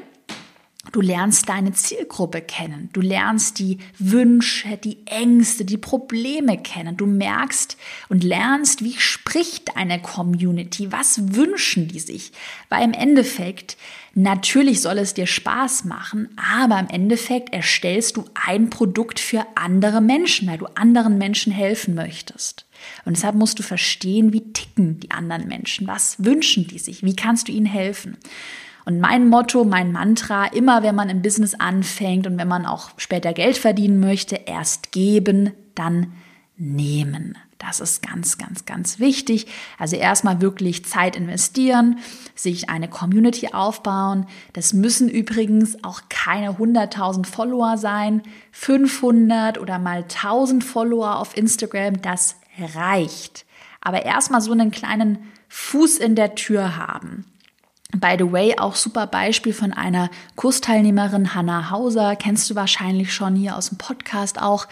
Du 0.92 1.00
lernst 1.00 1.48
deine 1.48 1.72
Zielgruppe 1.72 2.40
kennen. 2.40 2.90
Du 2.92 3.00
lernst 3.00 3.58
die 3.58 3.78
Wünsche, 3.98 4.76
die 4.76 4.98
Ängste, 5.06 5.64
die 5.64 5.78
Probleme 5.78 6.58
kennen. 6.58 6.96
Du 6.96 7.06
merkst 7.06 7.76
und 8.08 8.22
lernst, 8.22 8.84
wie 8.84 8.94
spricht 8.98 9.76
eine 9.76 10.00
Community? 10.00 10.92
Was 10.92 11.34
wünschen 11.34 11.88
die 11.88 12.00
sich? 12.00 12.32
Weil 12.68 12.84
im 12.84 12.92
Endeffekt, 12.92 13.76
natürlich 14.14 14.82
soll 14.82 14.98
es 14.98 15.14
dir 15.14 15.26
Spaß 15.26 15.84
machen, 15.84 16.28
aber 16.36 16.78
im 16.78 16.88
Endeffekt 16.88 17.52
erstellst 17.52 18.16
du 18.16 18.26
ein 18.46 18.70
Produkt 18.70 19.18
für 19.18 19.44
andere 19.56 20.00
Menschen, 20.00 20.46
weil 20.48 20.58
du 20.58 20.66
anderen 20.76 21.18
Menschen 21.18 21.52
helfen 21.52 21.94
möchtest. 21.94 22.66
Und 23.04 23.16
deshalb 23.16 23.34
musst 23.34 23.58
du 23.58 23.62
verstehen, 23.62 24.32
wie 24.32 24.52
ticken 24.52 25.00
die 25.00 25.10
anderen 25.10 25.48
Menschen? 25.48 25.86
Was 25.86 26.22
wünschen 26.22 26.68
die 26.68 26.78
sich? 26.78 27.02
Wie 27.02 27.16
kannst 27.16 27.48
du 27.48 27.52
ihnen 27.52 27.66
helfen? 27.66 28.16
Und 28.84 29.00
mein 29.00 29.28
Motto, 29.28 29.64
mein 29.64 29.92
Mantra, 29.92 30.46
immer 30.46 30.82
wenn 30.82 30.94
man 30.94 31.08
im 31.08 31.22
Business 31.22 31.54
anfängt 31.54 32.26
und 32.26 32.38
wenn 32.38 32.48
man 32.48 32.66
auch 32.66 32.90
später 32.98 33.32
Geld 33.32 33.56
verdienen 33.56 34.00
möchte, 34.00 34.36
erst 34.46 34.92
geben, 34.92 35.52
dann 35.74 36.12
nehmen. 36.56 37.36
Das 37.58 37.80
ist 37.80 38.02
ganz, 38.06 38.36
ganz, 38.36 38.66
ganz 38.66 38.98
wichtig. 38.98 39.46
Also 39.78 39.96
erstmal 39.96 40.42
wirklich 40.42 40.84
Zeit 40.84 41.16
investieren, 41.16 41.98
sich 42.34 42.68
eine 42.68 42.88
Community 42.88 43.48
aufbauen. 43.52 44.26
Das 44.52 44.74
müssen 44.74 45.08
übrigens 45.08 45.82
auch 45.82 46.02
keine 46.10 46.52
100.000 46.52 47.24
Follower 47.24 47.78
sein. 47.78 48.22
500 48.52 49.58
oder 49.58 49.78
mal 49.78 50.02
1000 50.02 50.62
Follower 50.62 51.16
auf 51.16 51.36
Instagram, 51.36 52.02
das 52.02 52.36
reicht. 52.74 53.46
Aber 53.80 54.04
erstmal 54.04 54.42
so 54.42 54.52
einen 54.52 54.70
kleinen 54.70 55.18
Fuß 55.48 55.98
in 55.98 56.16
der 56.16 56.34
Tür 56.34 56.76
haben. 56.76 57.24
By 57.96 58.16
the 58.18 58.32
way, 58.32 58.56
auch 58.58 58.74
super 58.74 59.06
Beispiel 59.06 59.52
von 59.52 59.72
einer 59.72 60.10
Kursteilnehmerin, 60.36 61.34
Hannah 61.34 61.70
Hauser, 61.70 62.16
kennst 62.16 62.50
du 62.50 62.54
wahrscheinlich 62.54 63.14
schon 63.14 63.36
hier 63.36 63.56
aus 63.56 63.68
dem 63.68 63.78
Podcast 63.78 64.40
auch. 64.40 64.66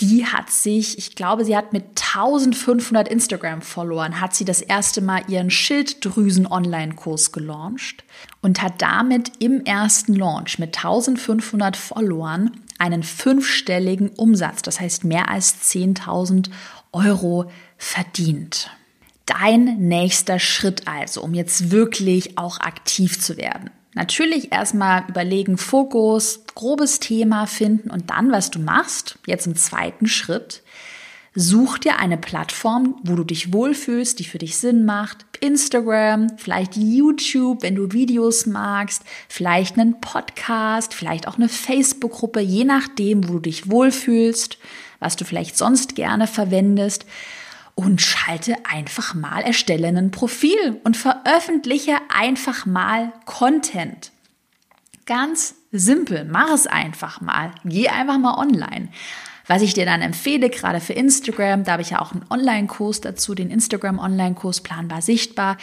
Die 0.00 0.26
hat 0.26 0.50
sich, 0.50 0.96
ich 0.98 1.14
glaube, 1.14 1.44
sie 1.44 1.56
hat 1.56 1.72
mit 1.72 1.84
1500 2.00 3.08
Instagram-Followern, 3.08 4.20
hat 4.20 4.34
sie 4.34 4.44
das 4.44 4.60
erste 4.60 5.00
Mal 5.00 5.22
ihren 5.28 5.50
Schilddrüsen-Online-Kurs 5.50 7.32
gelauncht 7.32 8.04
und 8.40 8.62
hat 8.62 8.80
damit 8.80 9.32
im 9.40 9.64
ersten 9.64 10.14
Launch 10.14 10.58
mit 10.58 10.76
1500 10.76 11.76
Followern 11.76 12.52
einen 12.78 13.02
fünfstelligen 13.02 14.08
Umsatz, 14.10 14.62
das 14.62 14.80
heißt 14.80 15.04
mehr 15.04 15.28
als 15.28 15.70
10.000 15.70 16.50
Euro 16.92 17.50
verdient. 17.76 18.70
Dein 19.26 19.76
nächster 19.88 20.38
Schritt 20.38 20.88
also, 20.88 21.22
um 21.22 21.34
jetzt 21.34 21.70
wirklich 21.70 22.38
auch 22.38 22.60
aktiv 22.60 23.20
zu 23.20 23.36
werden. 23.36 23.70
Natürlich 23.94 24.52
erstmal 24.52 25.04
überlegen, 25.08 25.58
Fokus, 25.58 26.44
grobes 26.54 26.98
Thema 26.98 27.46
finden 27.46 27.90
und 27.90 28.08
dann, 28.08 28.32
was 28.32 28.50
du 28.50 28.58
machst, 28.58 29.18
jetzt 29.26 29.46
im 29.46 29.54
zweiten 29.54 30.06
Schritt, 30.06 30.62
such 31.34 31.78
dir 31.78 31.98
eine 31.98 32.16
Plattform, 32.16 32.96
wo 33.02 33.16
du 33.16 33.24
dich 33.24 33.52
wohlfühlst, 33.52 34.18
die 34.18 34.24
für 34.24 34.38
dich 34.38 34.56
Sinn 34.56 34.84
macht. 34.84 35.26
Instagram, 35.40 36.38
vielleicht 36.38 36.76
YouTube, 36.76 37.62
wenn 37.62 37.74
du 37.74 37.92
Videos 37.92 38.46
magst, 38.46 39.02
vielleicht 39.28 39.78
einen 39.78 40.00
Podcast, 40.00 40.94
vielleicht 40.94 41.28
auch 41.28 41.36
eine 41.36 41.48
Facebook-Gruppe, 41.48 42.40
je 42.40 42.64
nachdem, 42.64 43.28
wo 43.28 43.34
du 43.34 43.40
dich 43.40 43.70
wohlfühlst, 43.70 44.58
was 45.00 45.16
du 45.16 45.24
vielleicht 45.24 45.58
sonst 45.58 45.96
gerne 45.96 46.26
verwendest 46.26 47.06
und 47.74 48.02
schalte 48.02 48.56
einfach 48.70 49.14
mal, 49.14 49.42
erstelle 49.42 49.88
ein 49.88 50.10
Profil 50.10 50.80
und 50.84 50.96
veröffentliche 50.96 51.96
einfach 52.14 52.66
mal 52.66 53.12
Content. 53.24 54.12
Ganz 55.06 55.54
simpel, 55.72 56.24
mach 56.24 56.50
es 56.50 56.66
einfach 56.66 57.20
mal. 57.20 57.52
Geh 57.64 57.88
einfach 57.88 58.18
mal 58.18 58.38
online. 58.38 58.88
Was 59.48 59.62
ich 59.62 59.74
dir 59.74 59.84
dann 59.84 60.02
empfehle, 60.02 60.50
gerade 60.50 60.80
für 60.80 60.92
Instagram, 60.92 61.64
da 61.64 61.72
habe 61.72 61.82
ich 61.82 61.90
ja 61.90 62.00
auch 62.00 62.12
einen 62.12 62.24
Online-Kurs 62.30 63.00
dazu, 63.00 63.34
den 63.34 63.50
Instagram-Online-Kurs 63.50 64.60
Planbar 64.60 65.02
Sichtbar. 65.02 65.56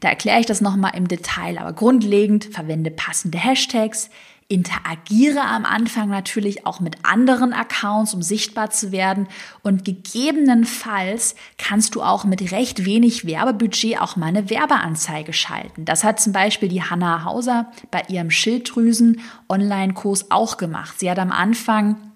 Da 0.00 0.08
erkläre 0.08 0.40
ich 0.40 0.46
das 0.46 0.60
nochmal 0.60 0.92
im 0.94 1.08
Detail, 1.08 1.58
aber 1.58 1.72
grundlegend 1.72 2.44
verwende 2.44 2.90
passende 2.90 3.38
Hashtags, 3.38 4.10
Interagiere 4.48 5.40
am 5.40 5.64
Anfang 5.64 6.10
natürlich 6.10 6.66
auch 6.66 6.80
mit 6.80 6.98
anderen 7.02 7.52
Accounts, 7.52 8.12
um 8.12 8.22
sichtbar 8.22 8.70
zu 8.70 8.92
werden. 8.92 9.28
Und 9.62 9.84
gegebenenfalls 9.84 11.34
kannst 11.56 11.94
du 11.94 12.02
auch 12.02 12.24
mit 12.24 12.52
recht 12.52 12.84
wenig 12.84 13.26
Werbebudget 13.26 14.00
auch 14.00 14.16
mal 14.16 14.26
eine 14.26 14.50
Werbeanzeige 14.50 15.32
schalten. 15.32 15.84
Das 15.84 16.04
hat 16.04 16.20
zum 16.20 16.32
Beispiel 16.32 16.68
die 16.68 16.82
Hanna 16.82 17.24
Hauser 17.24 17.70
bei 17.90 18.02
ihrem 18.08 18.30
Schilddrüsen-Online-Kurs 18.30 20.30
auch 20.30 20.56
gemacht. 20.56 21.00
Sie 21.00 21.10
hat 21.10 21.18
am 21.18 21.32
Anfang 21.32 22.13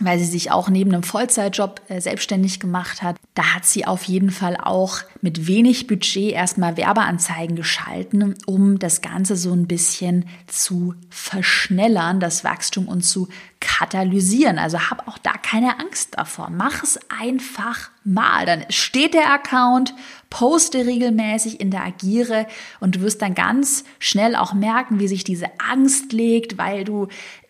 weil 0.00 0.18
sie 0.18 0.24
sich 0.24 0.50
auch 0.50 0.68
neben 0.68 0.92
einem 0.92 1.04
Vollzeitjob 1.04 1.80
äh, 1.88 2.00
selbstständig 2.00 2.58
gemacht 2.58 3.02
hat. 3.02 3.16
Da 3.34 3.54
hat 3.54 3.64
sie 3.64 3.86
auf 3.86 4.04
jeden 4.04 4.30
Fall 4.30 4.56
auch 4.56 4.98
mit 5.20 5.46
wenig 5.46 5.86
Budget 5.86 6.32
erstmal 6.32 6.76
Werbeanzeigen 6.76 7.54
geschalten, 7.54 8.34
um 8.46 8.78
das 8.80 9.02
Ganze 9.02 9.36
so 9.36 9.52
ein 9.52 9.68
bisschen 9.68 10.26
zu 10.48 10.94
verschnellern, 11.10 12.18
das 12.18 12.42
Wachstum 12.42 12.88
und 12.88 13.02
zu 13.02 13.28
katalysieren. 13.60 14.58
Also 14.58 14.78
hab 14.90 15.06
auch 15.06 15.18
da 15.18 15.32
keine 15.32 15.78
Angst 15.78 16.18
davor. 16.18 16.50
Mach 16.50 16.82
es 16.82 16.98
einfach 17.08 17.90
mal. 18.02 18.46
Dann 18.46 18.64
steht 18.70 19.14
der 19.14 19.32
Account, 19.32 19.94
poste 20.28 20.86
regelmäßig, 20.86 21.60
interagiere 21.60 22.46
und 22.80 22.96
du 22.96 23.00
wirst 23.00 23.22
dann 23.22 23.34
ganz 23.34 23.84
schnell 24.00 24.34
auch 24.34 24.54
merken, 24.54 24.98
wie 24.98 25.08
sich 25.08 25.22
diese 25.22 25.46
Angst 25.58 26.12
legt, 26.12 26.58
weil 26.58 26.84
du 26.84 27.06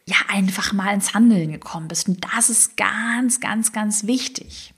ja 0.07 0.17
einfach 0.29 0.73
mal 0.73 0.93
ins 0.93 1.14
Handeln 1.14 1.53
gekommen 1.53 1.88
bist. 1.88 2.09
Und 2.09 2.25
das 2.35 2.51
ist 2.51 2.77
ganz, 2.77 3.40
ganz, 3.40 3.73
ganz 3.73 4.07
wichtig. 4.07 4.75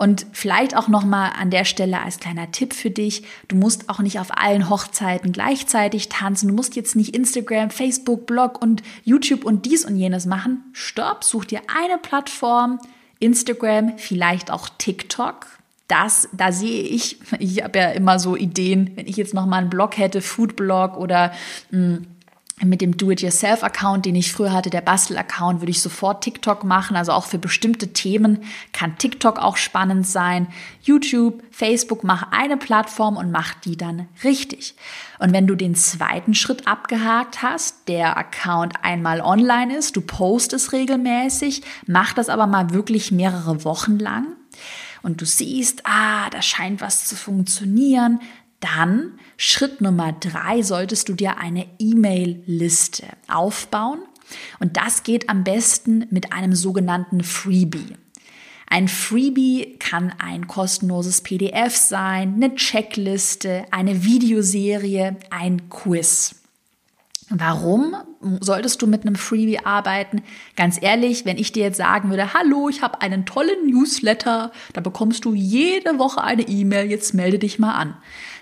Und 0.00 0.24
vielleicht 0.32 0.74
auch 0.74 0.88
noch 0.88 1.04
mal 1.04 1.28
an 1.28 1.50
der 1.50 1.66
Stelle 1.66 2.00
als 2.00 2.20
kleiner 2.20 2.50
Tipp 2.50 2.72
für 2.72 2.88
dich: 2.88 3.22
Du 3.48 3.56
musst 3.56 3.90
auch 3.90 3.98
nicht 3.98 4.18
auf 4.18 4.34
allen 4.34 4.70
Hochzeiten 4.70 5.30
gleichzeitig 5.30 6.08
tanzen. 6.08 6.48
Du 6.48 6.54
musst 6.54 6.74
jetzt 6.74 6.96
nicht 6.96 7.14
Instagram, 7.14 7.68
Facebook, 7.68 8.24
Blog 8.24 8.62
und 8.62 8.82
YouTube 9.04 9.44
und 9.44 9.66
dies 9.66 9.84
und 9.84 9.96
jenes 9.96 10.24
machen. 10.24 10.64
Stopp, 10.72 11.22
such 11.22 11.44
dir 11.44 11.60
eine 11.68 11.98
Plattform, 11.98 12.78
Instagram, 13.18 13.98
vielleicht 13.98 14.50
auch 14.50 14.70
TikTok. 14.78 15.46
Das, 15.86 16.30
da 16.32 16.50
sehe 16.50 16.82
ich, 16.82 17.18
ich 17.38 17.62
habe 17.62 17.78
ja 17.78 17.90
immer 17.90 18.18
so 18.18 18.36
Ideen, 18.36 18.92
wenn 18.94 19.06
ich 19.06 19.18
jetzt 19.18 19.34
noch 19.34 19.44
mal 19.44 19.58
einen 19.58 19.70
Blog 19.70 19.98
hätte, 19.98 20.22
Foodblog 20.22 20.96
oder 20.96 21.32
mh, 21.72 21.78
hm, 21.78 22.06
mit 22.62 22.80
dem 22.80 22.96
Do-it-yourself-Account, 22.96 24.06
den 24.06 24.14
ich 24.14 24.32
früher 24.32 24.52
hatte, 24.52 24.70
der 24.70 24.80
Bastel-Account, 24.80 25.60
würde 25.60 25.70
ich 25.70 25.80
sofort 25.80 26.22
TikTok 26.22 26.64
machen. 26.64 26.96
Also 26.96 27.12
auch 27.12 27.24
für 27.24 27.38
bestimmte 27.38 27.92
Themen 27.92 28.44
kann 28.72 28.98
TikTok 28.98 29.38
auch 29.38 29.56
spannend 29.56 30.06
sein. 30.06 30.48
YouTube, 30.82 31.42
Facebook, 31.50 32.04
mach 32.04 32.32
eine 32.32 32.56
Plattform 32.56 33.16
und 33.16 33.30
mach 33.30 33.54
die 33.54 33.76
dann 33.76 34.08
richtig. 34.24 34.74
Und 35.18 35.32
wenn 35.32 35.46
du 35.46 35.54
den 35.54 35.74
zweiten 35.74 36.34
Schritt 36.34 36.66
abgehakt 36.66 37.42
hast, 37.42 37.88
der 37.88 38.16
Account 38.16 38.74
einmal 38.82 39.20
online 39.20 39.76
ist, 39.76 39.96
du 39.96 40.00
postest 40.00 40.72
regelmäßig, 40.72 41.62
mach 41.86 42.12
das 42.12 42.28
aber 42.28 42.46
mal 42.46 42.70
wirklich 42.70 43.10
mehrere 43.10 43.64
Wochen 43.64 43.98
lang 43.98 44.26
und 45.02 45.20
du 45.20 45.26
siehst, 45.26 45.82
ah, 45.84 46.28
da 46.30 46.42
scheint 46.42 46.80
was 46.80 47.06
zu 47.06 47.16
funktionieren, 47.16 48.20
dann 48.60 49.18
Schritt 49.36 49.80
Nummer 49.80 50.12
drei 50.12 50.62
solltest 50.62 51.08
du 51.08 51.14
dir 51.14 51.38
eine 51.38 51.66
E-Mail-Liste 51.78 53.04
aufbauen. 53.28 54.00
Und 54.60 54.76
das 54.76 55.02
geht 55.02 55.28
am 55.28 55.44
besten 55.44 56.06
mit 56.10 56.32
einem 56.32 56.54
sogenannten 56.54 57.24
Freebie. 57.24 57.96
Ein 58.68 58.86
Freebie 58.86 59.76
kann 59.80 60.14
ein 60.18 60.46
kostenloses 60.46 61.22
PDF 61.22 61.74
sein, 61.74 62.34
eine 62.34 62.54
Checkliste, 62.54 63.64
eine 63.72 64.04
Videoserie, 64.04 65.16
ein 65.30 65.68
Quiz. 65.70 66.36
Warum 67.32 67.96
solltest 68.40 68.82
du 68.82 68.86
mit 68.86 69.02
einem 69.02 69.14
Freebie 69.14 69.60
arbeiten? 69.60 70.22
Ganz 70.56 70.78
ehrlich, 70.80 71.24
wenn 71.24 71.38
ich 71.38 71.52
dir 71.52 71.62
jetzt 71.64 71.76
sagen 71.76 72.10
würde, 72.10 72.34
hallo, 72.34 72.68
ich 72.68 72.82
habe 72.82 73.00
einen 73.02 73.24
tollen 73.24 73.66
Newsletter, 73.66 74.52
da 74.72 74.80
bekommst 74.80 75.24
du 75.24 75.34
jede 75.34 75.98
Woche 75.98 76.22
eine 76.22 76.42
E-Mail, 76.42 76.90
jetzt 76.90 77.14
melde 77.14 77.38
dich 77.38 77.58
mal 77.58 77.74
an. 77.74 77.96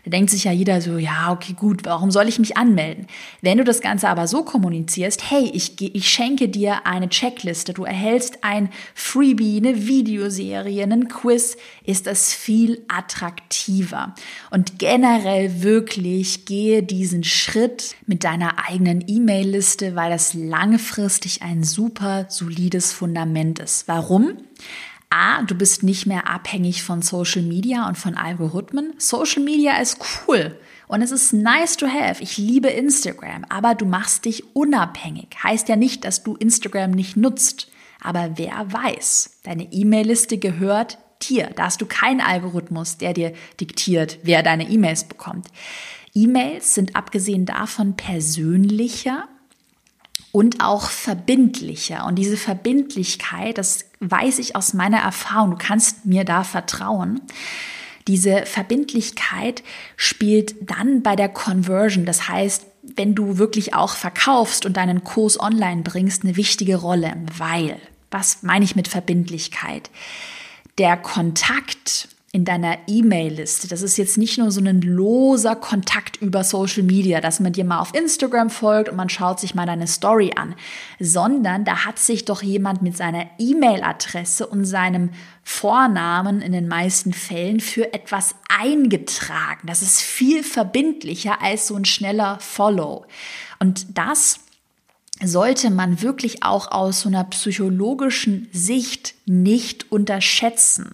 Da 0.05 0.11
denkt 0.11 0.31
sich 0.31 0.45
ja 0.45 0.53
jeder 0.53 0.81
so, 0.81 0.99
ja, 0.99 1.33
okay, 1.33 1.55
gut, 1.55 1.85
warum 1.85 2.11
soll 2.11 2.29
ich 2.29 2.39
mich 2.39 2.57
anmelden? 2.57 3.07
Wenn 3.41 3.59
du 3.59 3.65
das 3.65 3.81
Ganze 3.81 4.09
aber 4.09 4.27
so 4.27 4.43
kommunizierst, 4.45 5.31
hey, 5.31 5.51
ich, 5.53 5.81
ich 5.81 6.09
schenke 6.09 6.49
dir 6.49 6.87
eine 6.87 7.09
Checkliste, 7.09 7.73
du 7.75 7.85
erhältst 7.85 8.45
ein 8.45 8.71
Freebie, 8.95 9.59
eine 9.59 9.87
Videoserie, 9.87 10.83
einen 10.83 11.09
Quiz, 11.09 11.57
ist 11.85 12.07
das 12.07 12.33
viel 12.33 12.83
attraktiver. 12.89 14.15
Und 14.51 14.79
generell 14.79 15.63
wirklich 15.63 16.45
gehe 16.45 16.83
diesen 16.83 17.25
Schritt 17.25 17.97
mit 18.07 18.25
deiner 18.25 18.69
eigenen 18.69 19.05
E-Mail-Liste, 19.07 19.95
weil 19.95 20.11
das 20.11 20.35
langfristig 20.35 21.43
ein 21.43 21.65
super 21.65 22.27
solides 22.29 22.93
Fundament 22.93 23.59
ist. 23.59 23.89
Warum? 23.89 24.33
A, 25.11 25.43
du 25.43 25.55
bist 25.55 25.83
nicht 25.83 26.07
mehr 26.07 26.29
abhängig 26.29 26.83
von 26.83 27.01
Social 27.01 27.43
Media 27.43 27.89
und 27.89 27.97
von 27.97 28.15
Algorithmen. 28.15 28.93
Social 28.99 29.43
Media 29.43 29.79
ist 29.79 29.99
cool 30.27 30.59
und 30.87 31.01
es 31.01 31.11
ist 31.11 31.33
nice 31.33 31.77
to 31.77 31.87
have. 31.87 32.23
Ich 32.23 32.37
liebe 32.37 32.69
Instagram, 32.69 33.45
aber 33.49 33.75
du 33.75 33.87
machst 33.87 34.27
dich 34.27 34.55
unabhängig. 34.55 35.29
Heißt 35.43 35.69
ja 35.69 35.77
nicht, 35.77 36.05
dass 36.05 36.23
du 36.23 36.35
Instagram 36.37 36.91
nicht 36.91 37.17
nutzt. 37.17 37.71
Aber 38.01 38.33
wer 38.37 38.73
weiß, 38.73 39.41
deine 39.45 39.73
E-Mail-Liste 39.73 40.39
gehört 40.39 40.99
dir. 41.23 41.51
Da 41.57 41.65
hast 41.65 41.81
du 41.81 41.87
keinen 41.87 42.21
Algorithmus, 42.21 42.99
der 42.99 43.13
dir 43.13 43.33
diktiert, 43.61 44.19
wer 44.23 44.43
deine 44.43 44.69
E-Mails 44.69 45.05
bekommt. 45.05 45.49
E-Mails 46.15 46.75
sind 46.75 46.97
abgesehen 46.97 47.47
davon 47.47 47.97
persönlicher 47.97 49.27
und 50.33 50.63
auch 50.63 50.91
verbindlicher. 50.91 52.07
Und 52.07 52.17
diese 52.17 52.37
Verbindlichkeit, 52.37 53.59
das 53.59 53.87
weiß 54.01 54.39
ich 54.39 54.57
aus 54.57 54.75
meiner 54.75 54.99
Erfahrung, 54.99 55.53
du 55.53 55.57
kannst 55.57 56.07
mir 56.07 56.25
da 56.25 56.45
vertrauen. 56.45 57.21
Diese 58.07 58.47
Verbindlichkeit 58.47 59.63
spielt 59.97 60.55
dann 60.71 61.03
bei 61.03 61.17
der 61.17 61.29
Conversion, 61.29 62.07
das 62.07 62.29
heißt, 62.29 62.67
wenn 62.83 63.15
du 63.15 63.37
wirklich 63.37 63.75
auch 63.75 63.95
verkaufst 63.95 64.65
und 64.65 64.77
deinen 64.77 65.05
Kurs 65.05 65.39
online 65.39 65.83
bringst, 65.83 66.25
eine 66.25 66.37
wichtige 66.37 66.77
Rolle, 66.77 67.15
weil, 67.37 67.77
was 68.11 68.43
meine 68.43 68.65
ich 68.65 68.77
mit 68.77 68.89
Verbindlichkeit? 68.89 69.91
der 70.79 70.97
Kontakt 70.97 72.09
in 72.31 72.45
deiner 72.45 72.77
E-Mail-Liste. 72.87 73.69
Das 73.69 73.81
ist 73.81 73.97
jetzt 73.97 74.19
nicht 74.19 74.37
nur 74.37 74.51
so 74.51 74.61
ein 74.61 74.83
loser 74.83 75.57
Kontakt 75.57 76.21
über 76.21 76.45
Social 76.45 76.83
Media, 76.83 77.23
dass 77.23 77.41
man 77.41 77.55
dir 77.55 77.65
mal 77.65 77.81
auf 77.81 77.95
Instagram 77.95 78.51
folgt 78.51 78.91
und 78.91 78.97
man 78.97 79.09
schaut 79.09 79.41
sich 79.41 79.55
mal 79.55 79.65
deine 79.65 79.87
Story 79.87 80.33
an, 80.37 80.55
sondern 81.01 81.65
da 81.65 81.87
hat 81.87 81.99
sich 81.99 82.27
doch 82.27 82.43
jemand 82.43 82.83
mit 82.83 82.97
seiner 82.99 83.27
E-Mail-Adresse 83.39 84.47
und 84.47 84.67
seinem 84.67 85.11
Vornamen 85.43 86.43
in 86.43 86.53
den 86.53 86.69
meisten 86.69 87.15
Fällen 87.15 87.61
für 87.61 87.95
etwas 87.95 88.35
eingetragen. 88.61 89.67
Das 89.67 89.81
ist 89.81 90.03
viel 90.03 90.43
verbindlicher 90.43 91.41
als 91.41 91.67
so 91.69 91.77
ein 91.77 91.87
schneller 91.87 92.39
Follow. 92.41 93.07
Und 93.59 93.97
das 93.97 94.41
sollte 95.25 95.71
man 95.71 96.03
wirklich 96.03 96.43
auch 96.43 96.71
aus 96.71 97.01
so 97.01 97.09
einer 97.09 97.25
psychologischen 97.25 98.49
Sicht 98.53 99.15
nicht 99.25 99.91
unterschätzen. 99.91 100.93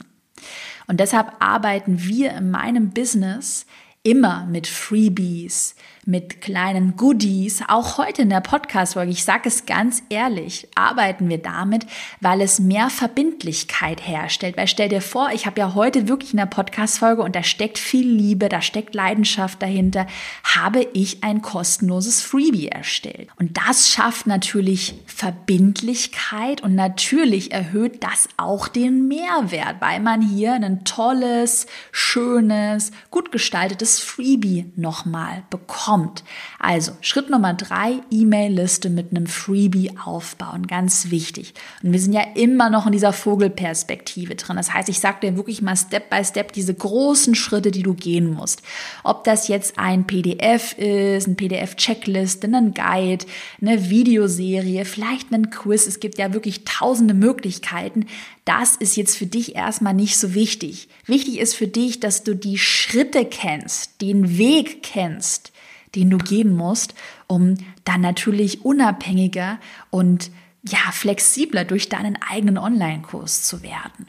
Und 0.87 1.01
deshalb 1.01 1.33
arbeiten 1.39 2.05
wir 2.05 2.33
in 2.33 2.51
meinem 2.51 2.91
Business 2.91 3.67
immer 4.03 4.47
mit 4.47 4.67
Freebies, 4.67 5.75
mit 6.07 6.41
kleinen 6.41 6.97
Goodies, 6.97 7.63
auch 7.67 7.99
heute 7.99 8.23
in 8.23 8.29
der 8.29 8.41
Podcast-Folge, 8.41 9.11
ich 9.11 9.25
sage 9.25 9.49
es 9.49 9.65
ganz 9.67 10.03
ehrlich, 10.11 10.69
arbeiten 10.75 11.29
wir 11.29 11.39
damit, 11.39 11.87
weil 12.21 12.41
es 12.41 12.59
mehr 12.59 12.91
Verbindlichkeit 12.91 14.07
herstellt. 14.07 14.57
Weil 14.57 14.69
stell 14.69 14.89
dir 14.89 15.01
vor, 15.01 15.31
ich 15.33 15.47
habe 15.47 15.61
ja 15.61 15.75
heute 15.75 16.09
wirklich 16.09 16.33
in 16.33 16.39
der 16.39 16.47
Podcast-Folge 16.47 17.23
und 17.23 17.35
da 17.35 17.43
steckt 17.43 17.79
viel 17.79 18.07
Liebe, 18.07 18.49
da 18.49 18.61
steckt 18.61 18.95
Leidenschaft 18.95 19.63
dahinter, 19.63 20.07
habe 20.43 20.87
ich 20.93 21.25
ein 21.25 21.41
kostenloses 21.41 22.21
Freebie 22.21 22.69
erstellt. 22.69 23.29
Und 23.37 23.57
das 23.57 23.91
schafft 23.91 24.27
natürlich 24.27 24.95
Verbindlichkeit 25.07 26.63
und 26.63 26.75
natürlich 26.75 27.53
erhöht 27.53 28.03
das 28.03 28.29
auch 28.37 28.69
den 28.69 29.09
Mehrwert, 29.09 29.77
weil 29.81 30.01
man 30.01 30.21
hier 30.21 30.55
ein 30.55 30.85
tolles, 30.85 31.67
schönes, 31.93 32.93
gut 33.11 33.33
gestaltetes 33.33 34.01
Freebie 34.01 34.71
nochmal 34.77 35.45
bekommt 35.51 35.94
kommt. 35.95 36.25
Also 36.59 36.93
Schritt 37.03 37.31
Nummer 37.31 37.55
drei, 37.55 38.01
E-Mail-Liste 38.11 38.91
mit 38.91 39.11
einem 39.11 39.27
Freebie 39.27 39.93
aufbauen. 40.05 40.67
Ganz 40.67 41.11
wichtig. 41.11 41.55
Und 41.83 41.93
wir 41.93 42.01
sind 42.01 42.13
ja 42.15 42.23
immer 42.35 42.69
noch 42.69 42.87
in 42.87 42.93
dieser 42.93 43.13
Vogelperspektive 43.13 44.35
drin. 44.35 44.57
Das 44.57 44.75
heißt, 44.75 44.89
ich 44.89 44.99
sage 44.99 45.19
dir 45.23 45.37
wirklich 45.37 45.63
mal 45.63 45.77
Step 45.77 46.11
by 46.11 46.25
Step 46.25 46.53
diese 46.53 46.75
großen 46.75 47.37
Schritte, 47.37 47.71
die 47.71 47.85
du 47.85 47.95
gehen 47.95 48.33
musst. 48.33 48.63
Ob 49.05 49.23
das 49.23 49.47
jetzt 49.47 49.79
ein 49.79 50.05
PDF 50.05 50.77
ist, 50.79 51.29
ein 51.29 51.37
PDF-Checklist, 51.37 52.45
ein 52.45 52.75
Guide, 52.75 53.27
eine 53.61 53.89
Videoserie, 53.89 54.85
vielleicht 54.85 55.33
ein 55.33 55.51
Quiz. 55.51 55.87
Es 55.87 56.01
gibt 56.01 56.19
ja 56.19 56.33
wirklich 56.33 56.65
tausende 56.65 57.15
Möglichkeiten. 57.15 58.07
Das 58.45 58.75
ist 58.77 58.97
jetzt 58.97 59.17
für 59.17 59.27
dich 59.27 59.55
erstmal 59.55 59.95
nicht 59.95 60.19
so 60.19 60.35
wichtig. 60.35 60.89
Wichtig 61.07 61.39
ist 61.39 61.55
für 61.55 61.69
dich, 61.69 62.01
dass 62.01 62.25
du 62.25 62.35
die 62.35 62.59
Schritte 62.59 63.25
kennst, 63.25 64.03
den 64.03 64.37
Weg 64.37 64.83
kennst, 64.83 65.53
den 65.95 66.11
du 66.11 66.19
gehen 66.19 66.55
musst, 66.55 66.95
um 67.27 67.57
dann 67.85 68.01
natürlich 68.01 68.65
unabhängiger 68.65 69.59
und 69.91 70.31
ja, 70.67 70.79
flexibler 70.93 71.65
durch 71.65 71.89
deinen 71.89 72.17
eigenen 72.23 72.59
Online-Kurs 72.59 73.43
zu 73.43 73.63
werden. 73.63 74.09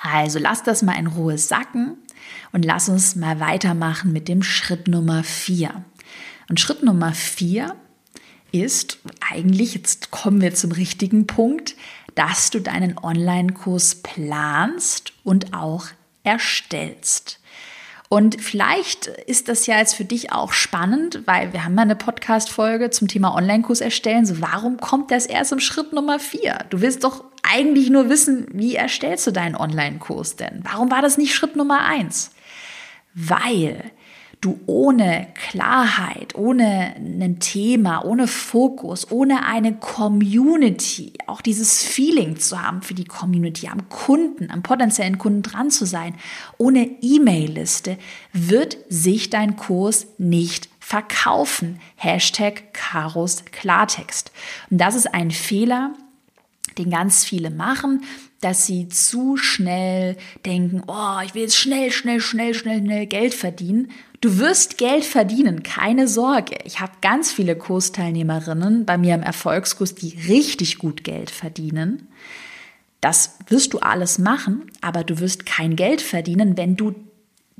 Also 0.00 0.38
lass 0.38 0.62
das 0.62 0.82
mal 0.82 0.98
in 0.98 1.06
Ruhe 1.06 1.38
sacken 1.38 1.96
und 2.52 2.64
lass 2.64 2.88
uns 2.88 3.16
mal 3.16 3.40
weitermachen 3.40 4.12
mit 4.12 4.28
dem 4.28 4.42
Schritt 4.42 4.88
Nummer 4.88 5.22
vier. 5.22 5.84
Und 6.48 6.60
Schritt 6.60 6.82
Nummer 6.82 7.12
vier 7.12 7.76
ist 8.50 8.98
eigentlich, 9.32 9.74
jetzt 9.74 10.10
kommen 10.10 10.40
wir 10.40 10.54
zum 10.54 10.72
richtigen 10.72 11.26
Punkt, 11.26 11.76
dass 12.14 12.50
du 12.50 12.60
deinen 12.60 12.98
Online-Kurs 12.98 13.96
planst 14.02 15.12
und 15.24 15.54
auch 15.54 15.86
erstellst. 16.22 17.40
Und 18.12 18.42
vielleicht 18.42 19.06
ist 19.06 19.48
das 19.48 19.66
ja 19.66 19.78
jetzt 19.78 19.94
für 19.94 20.04
dich 20.04 20.32
auch 20.32 20.52
spannend, 20.52 21.22
weil 21.24 21.54
wir 21.54 21.64
haben 21.64 21.76
ja 21.76 21.80
eine 21.80 21.96
Podcast-Folge 21.96 22.90
zum 22.90 23.08
Thema 23.08 23.34
Online-Kurs 23.34 23.80
erstellen. 23.80 24.26
So, 24.26 24.42
warum 24.42 24.76
kommt 24.76 25.10
das 25.10 25.24
erst 25.24 25.50
im 25.50 25.60
Schritt 25.60 25.94
Nummer 25.94 26.18
vier? 26.18 26.58
Du 26.68 26.82
willst 26.82 27.04
doch 27.04 27.24
eigentlich 27.42 27.88
nur 27.88 28.10
wissen, 28.10 28.48
wie 28.52 28.74
erstellst 28.74 29.26
du 29.26 29.30
deinen 29.30 29.56
Online-Kurs 29.56 30.36
denn? 30.36 30.60
Warum 30.62 30.90
war 30.90 31.00
das 31.00 31.16
nicht 31.16 31.34
Schritt 31.34 31.56
Nummer 31.56 31.86
eins? 31.86 32.32
Weil 33.14 33.82
du 34.42 34.58
ohne 34.66 35.28
Klarheit, 35.34 36.34
ohne 36.34 36.94
ein 36.96 37.38
Thema, 37.38 38.04
ohne 38.04 38.26
Fokus, 38.26 39.10
ohne 39.10 39.46
eine 39.46 39.74
Community, 39.76 41.12
auch 41.26 41.40
dieses 41.40 41.82
Feeling 41.82 42.36
zu 42.36 42.60
haben 42.60 42.82
für 42.82 42.94
die 42.94 43.04
Community, 43.04 43.68
am 43.68 43.88
Kunden, 43.88 44.50
am 44.50 44.62
potenziellen 44.62 45.16
Kunden 45.16 45.42
dran 45.42 45.70
zu 45.70 45.86
sein, 45.86 46.16
ohne 46.58 46.90
E-Mail-Liste, 47.00 47.96
wird 48.32 48.76
sich 48.88 49.30
dein 49.30 49.56
Kurs 49.56 50.08
nicht 50.18 50.68
verkaufen. 50.80 51.78
Hashtag 51.94 52.74
Karos 52.74 53.44
Klartext. 53.44 54.32
Und 54.70 54.78
das 54.78 54.96
ist 54.96 55.14
ein 55.14 55.30
Fehler, 55.30 55.94
den 56.78 56.90
ganz 56.90 57.24
viele 57.24 57.50
machen, 57.50 58.02
dass 58.40 58.66
sie 58.66 58.88
zu 58.88 59.36
schnell 59.36 60.16
denken, 60.44 60.82
oh, 60.86 61.18
ich 61.24 61.34
will 61.34 61.42
jetzt 61.42 61.56
schnell, 61.56 61.90
schnell, 61.90 62.20
schnell, 62.20 62.54
schnell, 62.54 62.82
schnell 62.82 63.06
Geld 63.06 63.34
verdienen 63.34 63.88
Du 64.22 64.38
wirst 64.38 64.78
Geld 64.78 65.04
verdienen, 65.04 65.64
keine 65.64 66.06
Sorge. 66.06 66.54
Ich 66.64 66.78
habe 66.78 66.92
ganz 67.00 67.32
viele 67.32 67.56
Kursteilnehmerinnen 67.56 68.86
bei 68.86 68.96
mir 68.96 69.16
im 69.16 69.22
Erfolgskurs, 69.24 69.96
die 69.96 70.16
richtig 70.28 70.78
gut 70.78 71.02
Geld 71.02 71.28
verdienen. 71.28 72.06
Das 73.00 73.38
wirst 73.48 73.72
du 73.72 73.80
alles 73.80 74.20
machen, 74.20 74.70
aber 74.80 75.02
du 75.02 75.18
wirst 75.18 75.44
kein 75.44 75.74
Geld 75.74 76.00
verdienen, 76.00 76.56
wenn 76.56 76.76
du 76.76 76.94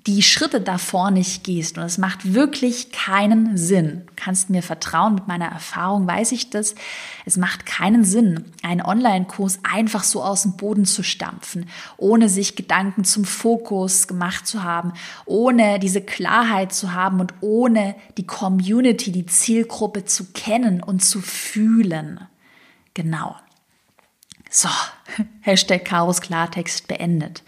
die 0.07 0.23
Schritte 0.23 0.61
davor 0.61 1.11
nicht 1.11 1.45
gehst. 1.45 1.79
Und 1.79 1.85
es 1.85 1.97
macht 1.97 2.35
wirklich 2.35 2.91
keinen 2.91 3.57
Sinn. 3.57 4.03
Du 4.07 4.13
kannst 4.17 4.51
mir 4.51 4.63
vertrauen, 4.63 5.15
mit 5.15 5.29
meiner 5.29 5.47
Erfahrung 5.47 6.07
weiß 6.07 6.33
ich 6.33 6.51
das. 6.51 6.75
Es 7.25 7.37
macht 7.37 7.67
keinen 7.67 8.05
Sinn, 8.05 8.47
einen 8.63 8.83
Online-Kurs 8.83 9.61
einfach 9.63 10.03
so 10.03 10.23
aus 10.23 10.43
dem 10.43 10.57
Boden 10.57 10.87
zu 10.87 11.05
stampfen, 11.05 11.69
ohne 11.99 12.29
sich 12.29 12.57
Gedanken 12.57 13.05
zum 13.05 13.25
Fokus 13.25 14.09
gemacht 14.09 14.47
zu 14.47 14.65
haben, 14.65 14.93
ohne 15.25 15.79
diese 15.79 16.01
Klarheit 16.01 16.73
zu 16.73 16.93
haben 16.93 17.21
und 17.21 17.35
ohne 17.41 17.95
die 18.17 18.27
Community, 18.27 19.13
die 19.13 19.27
Zielgruppe 19.27 20.05
zu 20.05 20.33
kennen 20.33 20.83
und 20.83 21.05
zu 21.05 21.21
fühlen. 21.21 22.27
Genau. 22.95 23.37
So, 24.51 24.69
Hashtag 25.41 25.85
Chaos 25.85 26.21
Klartext 26.21 26.89
beendet. 26.89 27.43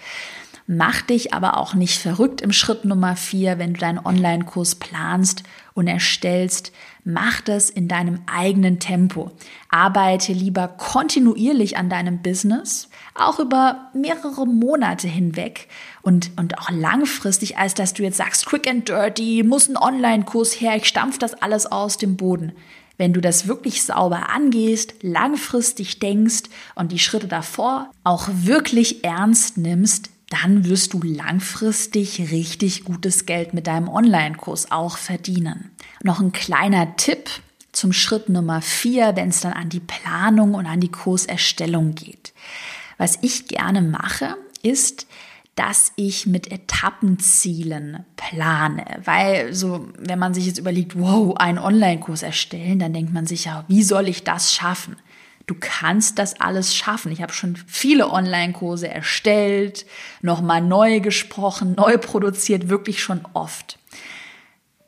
Mach 0.66 1.02
dich 1.02 1.34
aber 1.34 1.58
auch 1.58 1.74
nicht 1.74 1.98
verrückt 1.98 2.40
im 2.40 2.50
Schritt 2.50 2.86
Nummer 2.86 3.16
vier, 3.16 3.58
wenn 3.58 3.74
du 3.74 3.80
deinen 3.80 3.98
Online-Kurs 3.98 4.76
planst 4.76 5.42
und 5.74 5.88
erstellst. 5.88 6.72
Mach 7.04 7.42
das 7.42 7.68
in 7.68 7.86
deinem 7.86 8.22
eigenen 8.24 8.80
Tempo. 8.80 9.30
Arbeite 9.68 10.32
lieber 10.32 10.68
kontinuierlich 10.68 11.76
an 11.76 11.90
deinem 11.90 12.22
Business, 12.22 12.88
auch 13.14 13.40
über 13.40 13.90
mehrere 13.92 14.46
Monate 14.46 15.06
hinweg 15.06 15.68
und, 16.00 16.30
und 16.36 16.58
auch 16.58 16.70
langfristig, 16.70 17.58
als 17.58 17.74
dass 17.74 17.92
du 17.92 18.02
jetzt 18.02 18.16
sagst, 18.16 18.46
quick 18.46 18.66
and 18.66 18.88
dirty, 18.88 19.42
muss 19.42 19.68
ein 19.68 19.76
Online-Kurs 19.76 20.58
her, 20.62 20.76
ich 20.76 20.86
stampf 20.86 21.18
das 21.18 21.34
alles 21.34 21.66
aus 21.66 21.98
dem 21.98 22.16
Boden. 22.16 22.52
Wenn 22.96 23.12
du 23.12 23.20
das 23.20 23.48
wirklich 23.48 23.82
sauber 23.82 24.30
angehst, 24.30 24.94
langfristig 25.02 25.98
denkst 25.98 26.44
und 26.74 26.90
die 26.90 27.00
Schritte 27.00 27.28
davor 27.28 27.90
auch 28.02 28.28
wirklich 28.32 29.04
ernst 29.04 29.58
nimmst, 29.58 30.13
dann 30.34 30.64
wirst 30.64 30.92
du 30.92 31.00
langfristig 31.02 32.30
richtig 32.32 32.84
gutes 32.84 33.26
Geld 33.26 33.54
mit 33.54 33.66
deinem 33.66 33.88
Online-Kurs 33.88 34.70
auch 34.70 34.96
verdienen. 34.96 35.70
Noch 36.02 36.20
ein 36.20 36.32
kleiner 36.32 36.96
Tipp 36.96 37.30
zum 37.72 37.92
Schritt 37.92 38.28
Nummer 38.28 38.60
vier, 38.60 39.16
wenn 39.16 39.28
es 39.28 39.40
dann 39.40 39.52
an 39.52 39.68
die 39.68 39.80
Planung 39.80 40.54
und 40.54 40.66
an 40.66 40.80
die 40.80 40.90
Kurserstellung 40.90 41.94
geht. 41.94 42.32
Was 42.98 43.18
ich 43.22 43.48
gerne 43.48 43.82
mache, 43.82 44.36
ist, 44.62 45.06
dass 45.56 45.92
ich 45.94 46.26
mit 46.26 46.50
Etappenzielen 46.50 48.04
plane. 48.16 48.84
Weil 49.04 49.54
so, 49.54 49.88
wenn 49.98 50.18
man 50.18 50.34
sich 50.34 50.46
jetzt 50.46 50.58
überlegt, 50.58 50.98
wow, 50.98 51.36
einen 51.36 51.58
Online-Kurs 51.58 52.22
erstellen, 52.22 52.80
dann 52.80 52.92
denkt 52.92 53.12
man 53.12 53.26
sich 53.26 53.44
ja, 53.44 53.64
wie 53.68 53.82
soll 53.82 54.08
ich 54.08 54.24
das 54.24 54.52
schaffen? 54.52 54.96
Du 55.46 55.54
kannst 55.58 56.18
das 56.18 56.40
alles 56.40 56.74
schaffen. 56.74 57.12
Ich 57.12 57.20
habe 57.20 57.32
schon 57.32 57.56
viele 57.66 58.10
Online-Kurse 58.10 58.88
erstellt, 58.88 59.84
nochmal 60.22 60.62
neu 60.62 61.00
gesprochen, 61.00 61.74
neu 61.76 61.98
produziert, 61.98 62.68
wirklich 62.68 63.02
schon 63.02 63.20
oft. 63.34 63.78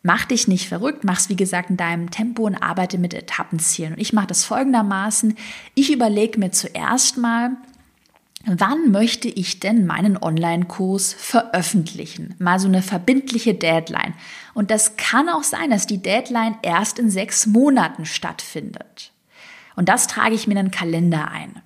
Mach 0.03 0.25
dich 0.25 0.47
nicht 0.47 0.69
verrückt, 0.69 1.05
mach's 1.05 1.29
wie 1.29 1.37
gesagt 1.37 1.69
in 1.69 1.77
deinem 1.77 2.11
Tempo 2.11 2.45
und 2.45 2.55
arbeite 2.55 2.97
mit 2.97 3.13
Etappenzielen. 3.13 3.95
Und 3.95 4.01
ich 4.01 4.13
mache 4.13 4.29
das 4.29 4.45
folgendermaßen. 4.45 5.37
Ich 5.75 5.93
überlege 5.93 6.39
mir 6.39 6.53
zuerst 6.53 7.19
mal, 7.19 7.57
wann 8.47 8.93
möchte 8.93 9.29
ich 9.29 9.61
denn 9.61 9.85
meinen 9.85 10.17
Online-Kurs 10.17 11.13
veröffentlichen? 11.13 12.37
Mal 12.39 12.61
so 12.61 12.69
eine 12.69 12.83
verbindliche 12.83 13.55
Deadline. 13.55 14.15
Und 14.55 14.71
das 14.71 14.97
kann 14.97 15.29
auch 15.29 15.43
sein, 15.43 15.71
dass 15.71 15.87
die 15.87 16.01
Deadline 16.01 16.57
erst 16.63 16.99
in 16.99 17.11
sechs 17.11 17.47
Monaten 17.47 18.07
stattfindet. 18.07 19.13
Und 19.77 19.89
das 19.89 20.09
trage 20.09 20.35
ich 20.35 20.47
mir 20.47 20.55
in 20.59 20.67
den 20.67 20.71
Kalender 20.73 21.31
ein. 21.31 21.63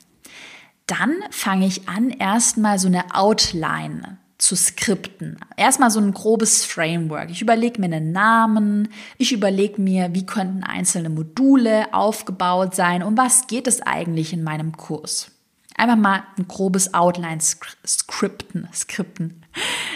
dann 0.87 1.15
fange 1.31 1.67
ich 1.67 1.89
an, 1.89 2.11
erstmal 2.11 2.81
so 2.81 2.89
eine 2.89 3.15
Outline 3.15 4.19
zu 4.39 4.57
skripten. 4.57 5.39
Erstmal 5.57 5.91
so 5.91 6.01
ein 6.01 6.13
grobes 6.13 6.65
Framework. 6.65 7.31
Ich 7.31 7.43
überlege 7.43 7.81
mir 7.81 7.87
einen 7.87 8.11
Namen, 8.11 8.89
ich 9.17 9.33
überlege 9.33 9.81
mir, 9.81 10.15
wie 10.15 10.27
könnten 10.27 10.65
einzelne 10.65 11.11
Module 11.11 11.95
aufgebaut 11.95 12.75
sein, 12.75 13.03
um 13.03 13.17
was 13.17 13.47
geht 13.47 13.69
es 13.69 13.83
eigentlich 13.83 14.33
in 14.33 14.43
meinem 14.43 14.77
Kurs. 14.77 15.31
Einfach 15.77 15.97
mal 15.97 16.25
ein 16.37 16.49
grobes 16.49 16.93
Outline 16.93 17.41
skripten, 17.41 18.69
skripten. 18.75 19.45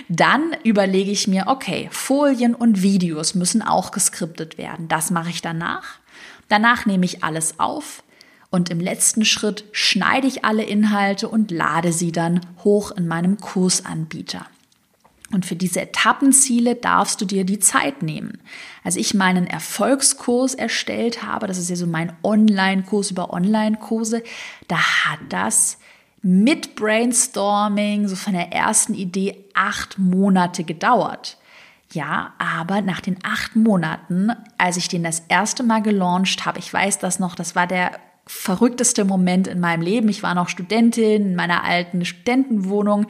Dann 0.08 0.54
überlege 0.62 1.10
ich 1.10 1.26
mir, 1.26 1.44
okay, 1.48 1.88
Folien 1.90 2.54
und 2.54 2.82
Videos 2.82 3.34
müssen 3.34 3.62
auch 3.62 3.90
geskriptet 3.90 4.58
werden. 4.58 4.88
Das 4.88 5.10
mache 5.10 5.30
ich 5.30 5.42
danach. 5.42 5.98
Danach 6.54 6.86
nehme 6.86 7.04
ich 7.04 7.24
alles 7.24 7.58
auf 7.58 8.04
und 8.48 8.70
im 8.70 8.78
letzten 8.78 9.24
Schritt 9.24 9.64
schneide 9.72 10.28
ich 10.28 10.44
alle 10.44 10.62
Inhalte 10.62 11.28
und 11.28 11.50
lade 11.50 11.92
sie 11.92 12.12
dann 12.12 12.46
hoch 12.62 12.92
in 12.92 13.08
meinem 13.08 13.38
Kursanbieter. 13.38 14.46
Und 15.32 15.44
für 15.44 15.56
diese 15.56 15.80
Etappenziele 15.80 16.76
darfst 16.76 17.20
du 17.20 17.24
dir 17.24 17.42
die 17.42 17.58
Zeit 17.58 18.04
nehmen. 18.04 18.38
Als 18.84 18.94
ich 18.94 19.14
meinen 19.14 19.48
Erfolgskurs 19.48 20.54
erstellt 20.54 21.24
habe, 21.24 21.48
das 21.48 21.58
ist 21.58 21.70
ja 21.70 21.74
so 21.74 21.88
mein 21.88 22.12
Online-Kurs 22.22 23.10
über 23.10 23.32
Online-Kurse, 23.32 24.22
da 24.68 24.76
hat 24.76 25.18
das 25.30 25.78
mit 26.22 26.76
Brainstorming, 26.76 28.06
so 28.06 28.14
von 28.14 28.34
der 28.34 28.52
ersten 28.52 28.94
Idee, 28.94 29.44
acht 29.54 29.98
Monate 29.98 30.62
gedauert. 30.62 31.36
Ja, 31.94 32.34
aber 32.38 32.82
nach 32.82 33.00
den 33.00 33.18
acht 33.22 33.54
Monaten, 33.54 34.32
als 34.58 34.76
ich 34.76 34.88
den 34.88 35.04
das 35.04 35.20
erste 35.28 35.62
Mal 35.62 35.80
gelauncht 35.80 36.44
habe, 36.44 36.58
ich 36.58 36.72
weiß 36.72 36.98
das 36.98 37.20
noch, 37.20 37.36
das 37.36 37.54
war 37.54 37.68
der 37.68 37.92
verrückteste 38.26 39.04
Moment 39.04 39.46
in 39.46 39.60
meinem 39.60 39.82
Leben. 39.82 40.08
Ich 40.08 40.22
war 40.22 40.34
noch 40.34 40.48
Studentin 40.48 41.22
in 41.22 41.36
meiner 41.36 41.62
alten 41.62 42.04
Studentenwohnung. 42.04 43.06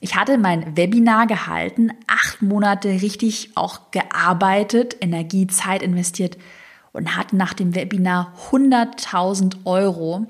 Ich 0.00 0.16
hatte 0.16 0.38
mein 0.38 0.76
Webinar 0.76 1.26
gehalten, 1.26 1.90
acht 2.06 2.42
Monate 2.42 2.88
richtig 2.88 3.52
auch 3.54 3.92
gearbeitet, 3.92 4.96
Energie, 5.00 5.46
Zeit 5.46 5.82
investiert 5.82 6.36
und 6.92 7.16
hatte 7.16 7.36
nach 7.36 7.54
dem 7.54 7.74
Webinar 7.74 8.34
100.000 8.50 9.64
Euro 9.66 10.26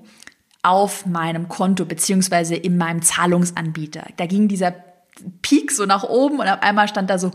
auf 0.62 1.06
meinem 1.06 1.48
Konto 1.48 1.84
beziehungsweise 1.84 2.56
in 2.56 2.76
meinem 2.76 3.00
Zahlungsanbieter. 3.00 4.06
Da 4.16 4.26
ging 4.26 4.48
dieser 4.48 4.74
Peak 5.40 5.72
so 5.72 5.86
nach 5.86 6.04
oben 6.04 6.40
und 6.40 6.48
auf 6.48 6.62
einmal 6.62 6.88
stand 6.88 7.08
da 7.08 7.18
so 7.18 7.30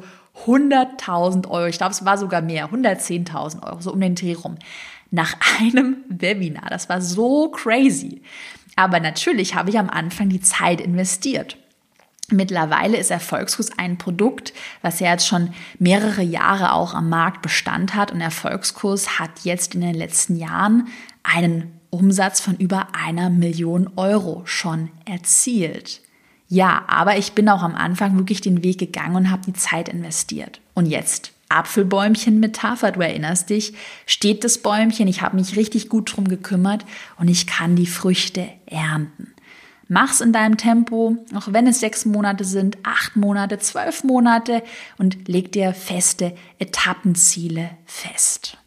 100.000 0.45 1.47
Euro. 1.49 1.67
Ich 1.67 1.77
glaube, 1.77 1.91
es 1.91 2.05
war 2.05 2.17
sogar 2.17 2.41
mehr, 2.41 2.69
110.000 2.69 3.63
Euro, 3.63 3.81
so 3.81 3.91
um 3.93 3.99
den 3.99 4.15
Dreh 4.15 4.33
rum 4.33 4.55
nach 5.11 5.35
einem 5.59 5.97
Webinar. 6.09 6.69
Das 6.69 6.89
war 6.89 7.01
so 7.01 7.49
crazy. 7.49 8.21
Aber 8.75 8.99
natürlich 8.99 9.55
habe 9.55 9.69
ich 9.69 9.77
am 9.77 9.89
Anfang 9.89 10.29
die 10.29 10.41
Zeit 10.41 10.81
investiert. 10.81 11.57
Mittlerweile 12.29 12.97
ist 12.97 13.11
Erfolgskurs 13.11 13.77
ein 13.77 13.97
Produkt, 13.97 14.53
was 14.81 15.01
ja 15.01 15.11
jetzt 15.11 15.27
schon 15.27 15.53
mehrere 15.79 16.21
Jahre 16.21 16.71
auch 16.71 16.93
am 16.93 17.09
Markt 17.09 17.41
Bestand 17.41 17.93
hat. 17.93 18.13
Und 18.13 18.21
Erfolgskurs 18.21 19.19
hat 19.19 19.41
jetzt 19.43 19.75
in 19.75 19.81
den 19.81 19.95
letzten 19.95 20.37
Jahren 20.37 20.87
einen 21.23 21.79
Umsatz 21.89 22.39
von 22.39 22.55
über 22.55 22.87
einer 22.93 23.29
Million 23.29 23.89
Euro 23.97 24.43
schon 24.45 24.89
erzielt. 25.03 26.01
Ja, 26.53 26.83
aber 26.87 27.17
ich 27.17 27.31
bin 27.31 27.47
auch 27.47 27.63
am 27.63 27.75
Anfang 27.75 28.17
wirklich 28.17 28.41
den 28.41 28.61
Weg 28.61 28.77
gegangen 28.77 29.15
und 29.15 29.31
habe 29.31 29.43
die 29.47 29.53
Zeit 29.53 29.87
investiert. 29.87 30.59
Und 30.73 30.85
jetzt 30.85 31.31
Apfelbäumchen-Metapher, 31.47 32.91
du 32.91 32.99
erinnerst 32.99 33.49
dich, 33.49 33.73
steht 34.05 34.43
das 34.43 34.57
Bäumchen, 34.57 35.07
ich 35.07 35.21
habe 35.21 35.37
mich 35.37 35.55
richtig 35.55 35.87
gut 35.87 36.13
drum 36.13 36.27
gekümmert 36.27 36.83
und 37.17 37.29
ich 37.29 37.47
kann 37.47 37.77
die 37.77 37.87
Früchte 37.87 38.49
ernten. 38.65 39.33
Mach's 39.87 40.19
in 40.19 40.33
deinem 40.33 40.57
Tempo, 40.57 41.15
auch 41.33 41.53
wenn 41.53 41.67
es 41.67 41.79
sechs 41.79 42.03
Monate 42.03 42.43
sind, 42.43 42.77
acht 42.83 43.15
Monate, 43.15 43.57
zwölf 43.59 44.03
Monate 44.03 44.61
und 44.97 45.29
leg 45.29 45.53
dir 45.53 45.73
feste 45.73 46.35
Etappenziele 46.59 47.69
fest. 47.85 48.57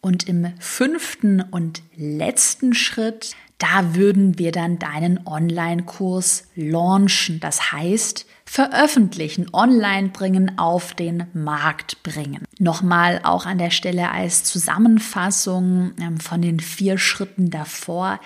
Und 0.00 0.28
im 0.28 0.52
fünften 0.58 1.42
und 1.42 1.82
letzten 1.96 2.74
Schritt, 2.74 3.36
da 3.60 3.94
würden 3.94 4.38
wir 4.38 4.52
dann 4.52 4.78
deinen 4.78 5.26
Online-Kurs 5.26 6.48
launchen. 6.56 7.40
Das 7.40 7.72
heißt, 7.72 8.26
veröffentlichen, 8.46 9.48
online 9.52 10.08
bringen, 10.08 10.58
auf 10.58 10.94
den 10.94 11.26
Markt 11.34 12.02
bringen. 12.02 12.42
Nochmal 12.58 13.20
auch 13.22 13.46
an 13.46 13.58
der 13.58 13.70
Stelle 13.70 14.10
als 14.10 14.42
Zusammenfassung 14.42 15.92
ähm, 16.00 16.18
von 16.18 16.42
den 16.42 16.58
vier 16.58 16.98
Schritten 16.98 17.50
davor. 17.50 18.18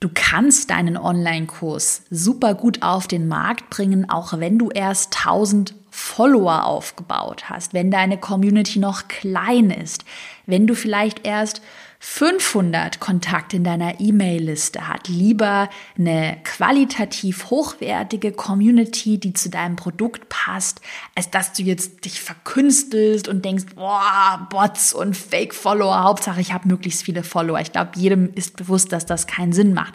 Du 0.00 0.08
kannst 0.12 0.70
deinen 0.70 0.96
Online-Kurs 0.96 2.02
super 2.10 2.54
gut 2.54 2.82
auf 2.82 3.06
den 3.06 3.28
Markt 3.28 3.68
bringen, 3.68 4.08
auch 4.08 4.38
wenn 4.40 4.58
du 4.58 4.70
erst 4.70 5.18
1000 5.18 5.74
Follower 5.90 6.64
aufgebaut 6.64 7.50
hast, 7.50 7.74
wenn 7.74 7.90
deine 7.90 8.18
Community 8.18 8.78
noch 8.78 9.08
klein 9.08 9.70
ist, 9.70 10.04
wenn 10.46 10.66
du 10.66 10.74
vielleicht 10.74 11.26
erst 11.26 11.60
500 12.00 13.00
Kontakte 13.00 13.56
in 13.56 13.64
deiner 13.64 13.98
E-Mail-Liste 14.00 14.86
hat, 14.86 15.08
lieber 15.08 15.68
eine 15.98 16.38
qualitativ 16.44 17.50
hochwertige 17.50 18.30
Community, 18.30 19.18
die 19.18 19.32
zu 19.32 19.50
deinem 19.50 19.74
Produkt 19.74 20.28
passt, 20.28 20.80
als 21.16 21.28
dass 21.30 21.54
du 21.54 21.62
jetzt 21.62 22.04
dich 22.04 22.20
verkünstelst 22.20 23.26
und 23.26 23.44
denkst, 23.44 23.64
boah, 23.74 24.46
Bots 24.48 24.92
und 24.92 25.16
Fake-Follower, 25.16 26.04
Hauptsache 26.04 26.40
ich 26.40 26.52
habe 26.52 26.68
möglichst 26.68 27.02
viele 27.02 27.24
Follower. 27.24 27.58
Ich 27.60 27.72
glaube, 27.72 27.90
jedem 27.96 28.32
ist 28.32 28.56
bewusst, 28.56 28.92
dass 28.92 29.04
das 29.04 29.26
keinen 29.26 29.52
Sinn 29.52 29.74
macht. 29.74 29.94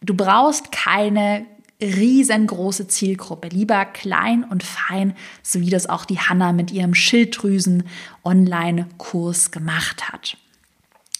Du 0.00 0.14
brauchst 0.14 0.72
keine 0.72 1.46
riesengroße 1.80 2.88
Zielgruppe, 2.88 3.46
lieber 3.48 3.84
klein 3.84 4.42
und 4.44 4.64
fein, 4.64 5.14
so 5.42 5.60
wie 5.60 5.70
das 5.70 5.88
auch 5.88 6.04
die 6.06 6.18
Hanna 6.18 6.52
mit 6.52 6.72
ihrem 6.72 6.94
Schilddrüsen-Online-Kurs 6.94 9.52
gemacht 9.52 10.08
hat 10.08 10.36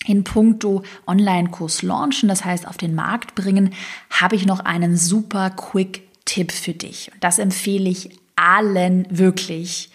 in 0.07 0.25
puncto 0.25 0.83
Online-Kurs 1.07 1.83
launchen, 1.83 2.29
das 2.29 2.45
heißt 2.45 2.67
auf 2.67 2.77
den 2.77 2.95
Markt 2.95 3.35
bringen, 3.35 3.75
habe 4.11 4.37
ich 4.37 4.47
noch 4.47 4.61
einen 4.61 4.97
super 4.97 5.51
Quick-Tipp 5.51 6.53
für 6.53 6.75
dich. 6.75 7.11
Das 7.21 7.39
empfehle 7.39 7.89
ich 7.89 8.11
allen 8.37 9.07
wirklich, 9.11 9.91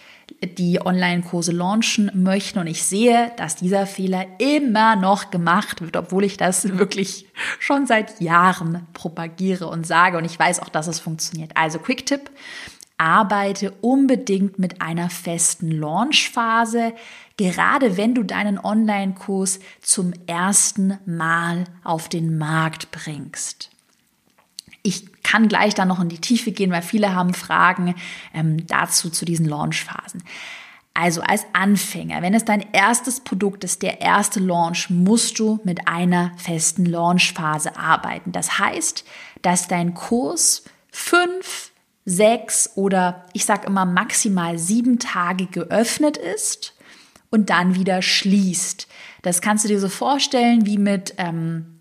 die 0.58 0.84
Online-Kurse 0.84 1.52
launchen 1.52 2.10
möchten. 2.14 2.58
Und 2.58 2.66
ich 2.66 2.82
sehe, 2.82 3.32
dass 3.36 3.56
dieser 3.56 3.86
Fehler 3.86 4.26
immer 4.38 4.96
noch 4.96 5.30
gemacht 5.30 5.80
wird, 5.80 5.96
obwohl 5.96 6.24
ich 6.24 6.36
das 6.36 6.76
wirklich 6.78 7.26
schon 7.58 7.86
seit 7.86 8.20
Jahren 8.20 8.86
propagiere 8.92 9.68
und 9.68 9.86
sage. 9.86 10.18
Und 10.18 10.24
ich 10.24 10.38
weiß 10.38 10.60
auch, 10.60 10.68
dass 10.68 10.88
es 10.88 11.00
funktioniert. 11.00 11.52
Also 11.54 11.78
Quick-Tipp 11.78 12.30
arbeite 12.98 13.72
unbedingt 13.80 14.58
mit 14.58 14.80
einer 14.80 15.10
festen 15.10 15.70
Launchphase, 15.70 16.94
gerade 17.36 17.96
wenn 17.96 18.14
du 18.14 18.22
deinen 18.22 18.58
Online-Kurs 18.58 19.60
zum 19.80 20.12
ersten 20.26 20.98
Mal 21.06 21.64
auf 21.82 22.08
den 22.08 22.38
Markt 22.38 22.90
bringst. 22.90 23.70
Ich 24.82 25.22
kann 25.22 25.48
gleich 25.48 25.74
da 25.74 25.84
noch 25.84 26.00
in 26.00 26.08
die 26.08 26.20
Tiefe 26.20 26.52
gehen, 26.52 26.70
weil 26.70 26.82
viele 26.82 27.14
haben 27.14 27.34
Fragen 27.34 27.94
ähm, 28.34 28.66
dazu 28.66 29.10
zu 29.10 29.24
diesen 29.24 29.46
Launchphasen. 29.46 30.22
Also 30.94 31.22
als 31.22 31.46
Anfänger, 31.54 32.20
wenn 32.20 32.34
es 32.34 32.44
dein 32.44 32.64
erstes 32.72 33.20
Produkt 33.20 33.64
ist, 33.64 33.82
der 33.82 34.00
erste 34.02 34.40
Launch, 34.40 34.90
musst 34.90 35.38
du 35.38 35.58
mit 35.64 35.88
einer 35.88 36.32
festen 36.36 36.84
Launchphase 36.84 37.76
arbeiten. 37.76 38.32
Das 38.32 38.58
heißt, 38.58 39.04
dass 39.40 39.68
dein 39.68 39.94
Kurs 39.94 40.64
fünf, 40.90 41.71
sechs 42.04 42.70
oder 42.74 43.24
ich 43.32 43.44
sage 43.44 43.66
immer 43.66 43.84
maximal 43.84 44.58
sieben 44.58 44.98
Tage 44.98 45.46
geöffnet 45.46 46.16
ist 46.16 46.74
und 47.30 47.50
dann 47.50 47.74
wieder 47.74 48.02
schließt. 48.02 48.88
Das 49.22 49.40
kannst 49.40 49.64
du 49.64 49.68
dir 49.68 49.80
so 49.80 49.88
vorstellen 49.88 50.66
wie 50.66 50.78
mit, 50.78 51.14
ähm, 51.16 51.78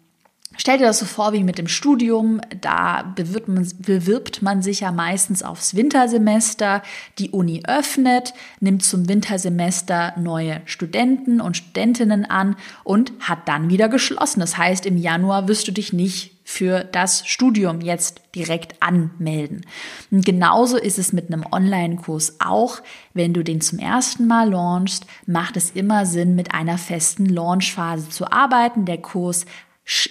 stell 0.56 0.78
dir 0.78 0.86
das 0.86 1.00
so 1.00 1.06
vor 1.06 1.34
wie 1.34 1.44
mit 1.44 1.58
dem 1.58 1.68
Studium. 1.68 2.40
Da 2.62 3.02
bewirbt 3.16 3.48
man, 3.48 3.68
bewirbt 3.80 4.44
man 4.44 4.62
sich 4.62 4.82
ja 4.82 4.92
meistens 4.92 5.42
aufs 5.42 5.76
Wintersemester. 5.76 6.84
Die 7.18 7.32
Uni 7.32 7.64
öffnet, 7.68 8.34
nimmt 8.60 8.84
zum 8.84 9.10
Wintersemester 9.10 10.14
neue 10.18 10.62
Studenten 10.66 11.42
und 11.42 11.58
Studentinnen 11.58 12.26
an 12.26 12.56
und 12.84 13.12
hat 13.20 13.48
dann 13.48 13.70
wieder 13.70 13.90
geschlossen. 13.90 14.40
Das 14.40 14.58
heißt, 14.58 14.86
im 14.86 14.98
Januar 14.98 15.48
wirst 15.48 15.68
du 15.68 15.72
dich 15.72 15.94
nicht 15.94 16.31
für 16.52 16.84
das 16.84 17.26
Studium 17.26 17.80
jetzt 17.80 18.22
direkt 18.36 18.82
anmelden. 18.82 19.66
Und 20.12 20.26
genauso 20.26 20.78
ist 20.78 21.00
es 21.00 21.14
mit 21.14 21.32
einem 21.32 21.46
Online-Kurs 21.50 22.36
auch. 22.40 22.82
Wenn 23.14 23.34
du 23.34 23.42
den 23.42 23.62
zum 23.62 23.80
ersten 23.80 24.28
Mal 24.28 24.50
launchst, 24.50 25.06
macht 25.26 25.56
es 25.56 25.72
immer 25.72 26.06
Sinn, 26.06 26.36
mit 26.36 26.54
einer 26.54 26.78
festen 26.78 27.26
Launchphase 27.26 28.10
zu 28.10 28.30
arbeiten. 28.30 28.84
Der 28.84 28.98
Kurs 28.98 29.46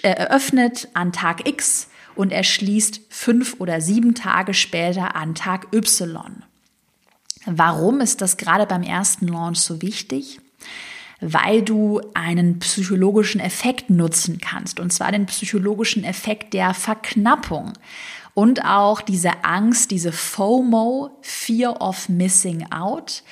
äh, 0.01 0.09
eröffnet 0.09 0.87
an 0.95 1.11
Tag 1.11 1.47
X 1.47 1.89
und 2.15 2.31
er 2.31 2.43
schließt 2.43 3.01
fünf 3.09 3.57
oder 3.59 3.79
sieben 3.79 4.15
Tage 4.15 4.55
später 4.55 5.15
an 5.15 5.35
Tag 5.35 5.67
Y. 5.73 6.43
Warum 7.45 8.01
ist 8.01 8.19
das 8.19 8.37
gerade 8.37 8.65
beim 8.65 8.83
ersten 8.83 9.27
Launch 9.27 9.59
so 9.59 9.81
wichtig? 9.83 10.39
Weil 11.21 11.61
du 11.61 12.01
einen 12.13 12.59
psychologischen 12.59 13.39
Effekt 13.39 13.89
nutzen 13.89 14.39
kannst, 14.41 14.79
und 14.79 14.91
zwar 14.91 15.11
den 15.11 15.27
psychologischen 15.27 16.03
Effekt 16.03 16.53
der 16.53 16.73
Verknappung 16.73 17.73
und 18.33 18.65
auch 18.65 19.01
diese 19.01 19.43
Angst, 19.43 19.91
diese 19.91 20.11
FOMO, 20.11 21.11
Fear 21.21 21.81
of 21.81 22.09
Missing 22.09 22.71
Out, 22.71 23.23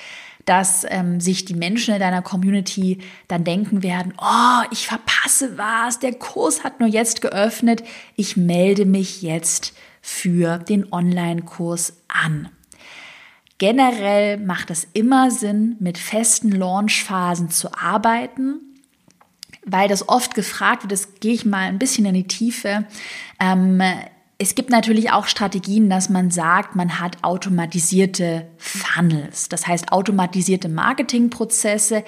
dass 0.44 0.86
ähm, 0.88 1.20
sich 1.20 1.44
die 1.44 1.54
Menschen 1.54 1.94
in 1.94 2.00
deiner 2.00 2.22
Community 2.22 2.98
dann 3.28 3.44
denken 3.44 3.82
werden, 3.82 4.14
oh, 4.20 4.62
ich 4.70 4.86
verpasse 4.86 5.58
was, 5.58 5.98
der 5.98 6.14
Kurs 6.14 6.64
hat 6.64 6.80
nur 6.80 6.88
jetzt 6.88 7.20
geöffnet, 7.20 7.82
ich 8.16 8.36
melde 8.36 8.86
mich 8.86 9.22
jetzt 9.22 9.74
für 10.00 10.58
den 10.58 10.92
Online-Kurs 10.92 12.02
an. 12.08 12.48
Generell 13.60 14.38
macht 14.38 14.70
es 14.70 14.88
immer 14.94 15.30
Sinn, 15.30 15.76
mit 15.80 15.98
festen 15.98 16.50
Launchphasen 16.50 17.50
zu 17.50 17.68
arbeiten, 17.74 18.58
weil 19.66 19.86
das 19.86 20.08
oft 20.08 20.34
gefragt 20.34 20.82
wird, 20.82 20.92
das 20.92 21.16
gehe 21.20 21.34
ich 21.34 21.44
mal 21.44 21.64
ein 21.64 21.78
bisschen 21.78 22.06
in 22.06 22.14
die 22.14 22.26
Tiefe. 22.26 22.86
Ähm, 23.38 23.82
es 24.38 24.54
gibt 24.54 24.70
natürlich 24.70 25.12
auch 25.12 25.26
Strategien, 25.26 25.90
dass 25.90 26.08
man 26.08 26.30
sagt, 26.30 26.74
man 26.74 27.00
hat 27.00 27.22
automatisierte 27.22 28.46
Funnels, 28.56 29.50
das 29.50 29.66
heißt 29.66 29.92
automatisierte 29.92 30.70
Marketingprozesse. 30.70 32.02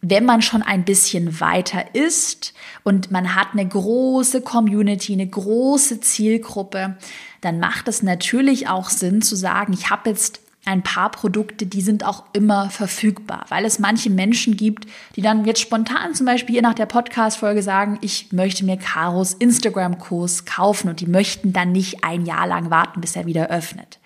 Wenn 0.00 0.24
man 0.24 0.42
schon 0.42 0.62
ein 0.62 0.84
bisschen 0.84 1.40
weiter 1.40 1.92
ist 1.96 2.54
und 2.84 3.10
man 3.10 3.34
hat 3.34 3.48
eine 3.52 3.66
große 3.66 4.42
Community, 4.42 5.14
eine 5.14 5.26
große 5.26 6.00
Zielgruppe, 6.00 6.98
dann 7.40 7.58
macht 7.58 7.88
es 7.88 8.04
natürlich 8.04 8.68
auch 8.68 8.90
Sinn 8.90 9.22
zu 9.22 9.34
sagen, 9.34 9.72
ich 9.72 9.90
habe 9.90 10.10
jetzt 10.10 10.43
ein 10.64 10.82
paar 10.82 11.10
Produkte, 11.10 11.66
die 11.66 11.82
sind 11.82 12.04
auch 12.04 12.24
immer 12.32 12.70
verfügbar, 12.70 13.44
weil 13.48 13.64
es 13.64 13.78
manche 13.78 14.10
Menschen 14.10 14.56
gibt, 14.56 14.86
die 15.16 15.22
dann 15.22 15.44
jetzt 15.44 15.60
spontan 15.60 16.14
zum 16.14 16.26
Beispiel 16.26 16.54
hier 16.54 16.62
nach 16.62 16.74
der 16.74 16.86
Podcast-Folge 16.86 17.62
sagen, 17.62 17.98
ich 18.00 18.32
möchte 18.32 18.64
mir 18.64 18.76
Karos 18.76 19.34
Instagram-Kurs 19.34 20.44
kaufen 20.44 20.88
und 20.88 21.00
die 21.00 21.06
möchten 21.06 21.52
dann 21.52 21.72
nicht 21.72 22.04
ein 22.04 22.24
Jahr 22.24 22.46
lang 22.46 22.70
warten, 22.70 23.00
bis 23.00 23.16
er 23.16 23.26
wieder 23.26 23.48
öffnet. 23.48 23.98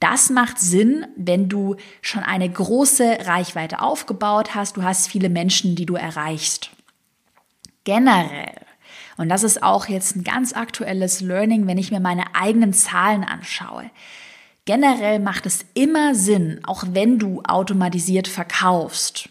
Das 0.00 0.30
macht 0.30 0.58
Sinn, 0.58 1.06
wenn 1.16 1.48
du 1.48 1.76
schon 2.02 2.22
eine 2.22 2.48
große 2.48 3.18
Reichweite 3.26 3.80
aufgebaut 3.80 4.54
hast, 4.54 4.76
du 4.76 4.82
hast 4.82 5.08
viele 5.08 5.28
Menschen, 5.28 5.76
die 5.76 5.86
du 5.86 5.94
erreichst. 5.94 6.70
Generell 7.84 8.64
und 9.16 9.28
das 9.28 9.44
ist 9.44 9.62
auch 9.62 9.86
jetzt 9.86 10.16
ein 10.16 10.24
ganz 10.24 10.52
aktuelles 10.52 11.20
Learning, 11.20 11.66
wenn 11.66 11.78
ich 11.78 11.90
mir 11.90 12.00
meine 12.00 12.34
eigenen 12.34 12.72
Zahlen 12.72 13.24
anschaue. 13.24 13.90
Generell 14.66 15.18
macht 15.18 15.44
es 15.44 15.64
immer 15.74 16.14
Sinn, 16.14 16.60
auch 16.64 16.84
wenn 16.92 17.18
du 17.18 17.42
automatisiert 17.42 18.28
verkaufst, 18.28 19.28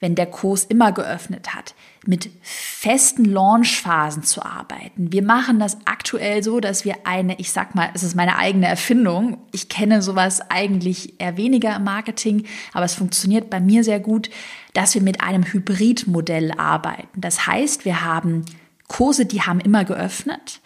wenn 0.00 0.14
der 0.14 0.26
Kurs 0.26 0.64
immer 0.64 0.92
geöffnet 0.92 1.54
hat, 1.54 1.74
mit 2.04 2.28
festen 2.42 3.24
Launchphasen 3.24 4.22
zu 4.22 4.44
arbeiten. 4.44 5.10
Wir 5.10 5.22
machen 5.22 5.58
das 5.58 5.78
aktuell 5.86 6.42
so, 6.42 6.60
dass 6.60 6.84
wir 6.84 6.96
eine, 7.04 7.38
ich 7.38 7.52
sag 7.52 7.74
mal, 7.74 7.88
es 7.94 8.02
ist 8.02 8.14
meine 8.14 8.36
eigene 8.36 8.66
Erfindung. 8.66 9.38
Ich 9.50 9.70
kenne 9.70 10.02
sowas 10.02 10.42
eigentlich 10.50 11.18
eher 11.18 11.38
weniger 11.38 11.76
im 11.76 11.84
Marketing, 11.84 12.44
aber 12.74 12.84
es 12.84 12.94
funktioniert 12.94 13.48
bei 13.48 13.60
mir 13.60 13.82
sehr 13.82 14.00
gut, 14.00 14.28
dass 14.74 14.94
wir 14.94 15.00
mit 15.00 15.22
einem 15.22 15.44
Hybridmodell 15.44 16.52
arbeiten. 16.52 17.18
Das 17.18 17.46
heißt, 17.46 17.86
wir 17.86 18.04
haben 18.04 18.44
Kurse, 18.88 19.24
die 19.24 19.40
haben 19.40 19.60
immer 19.60 19.86
geöffnet. 19.86 20.60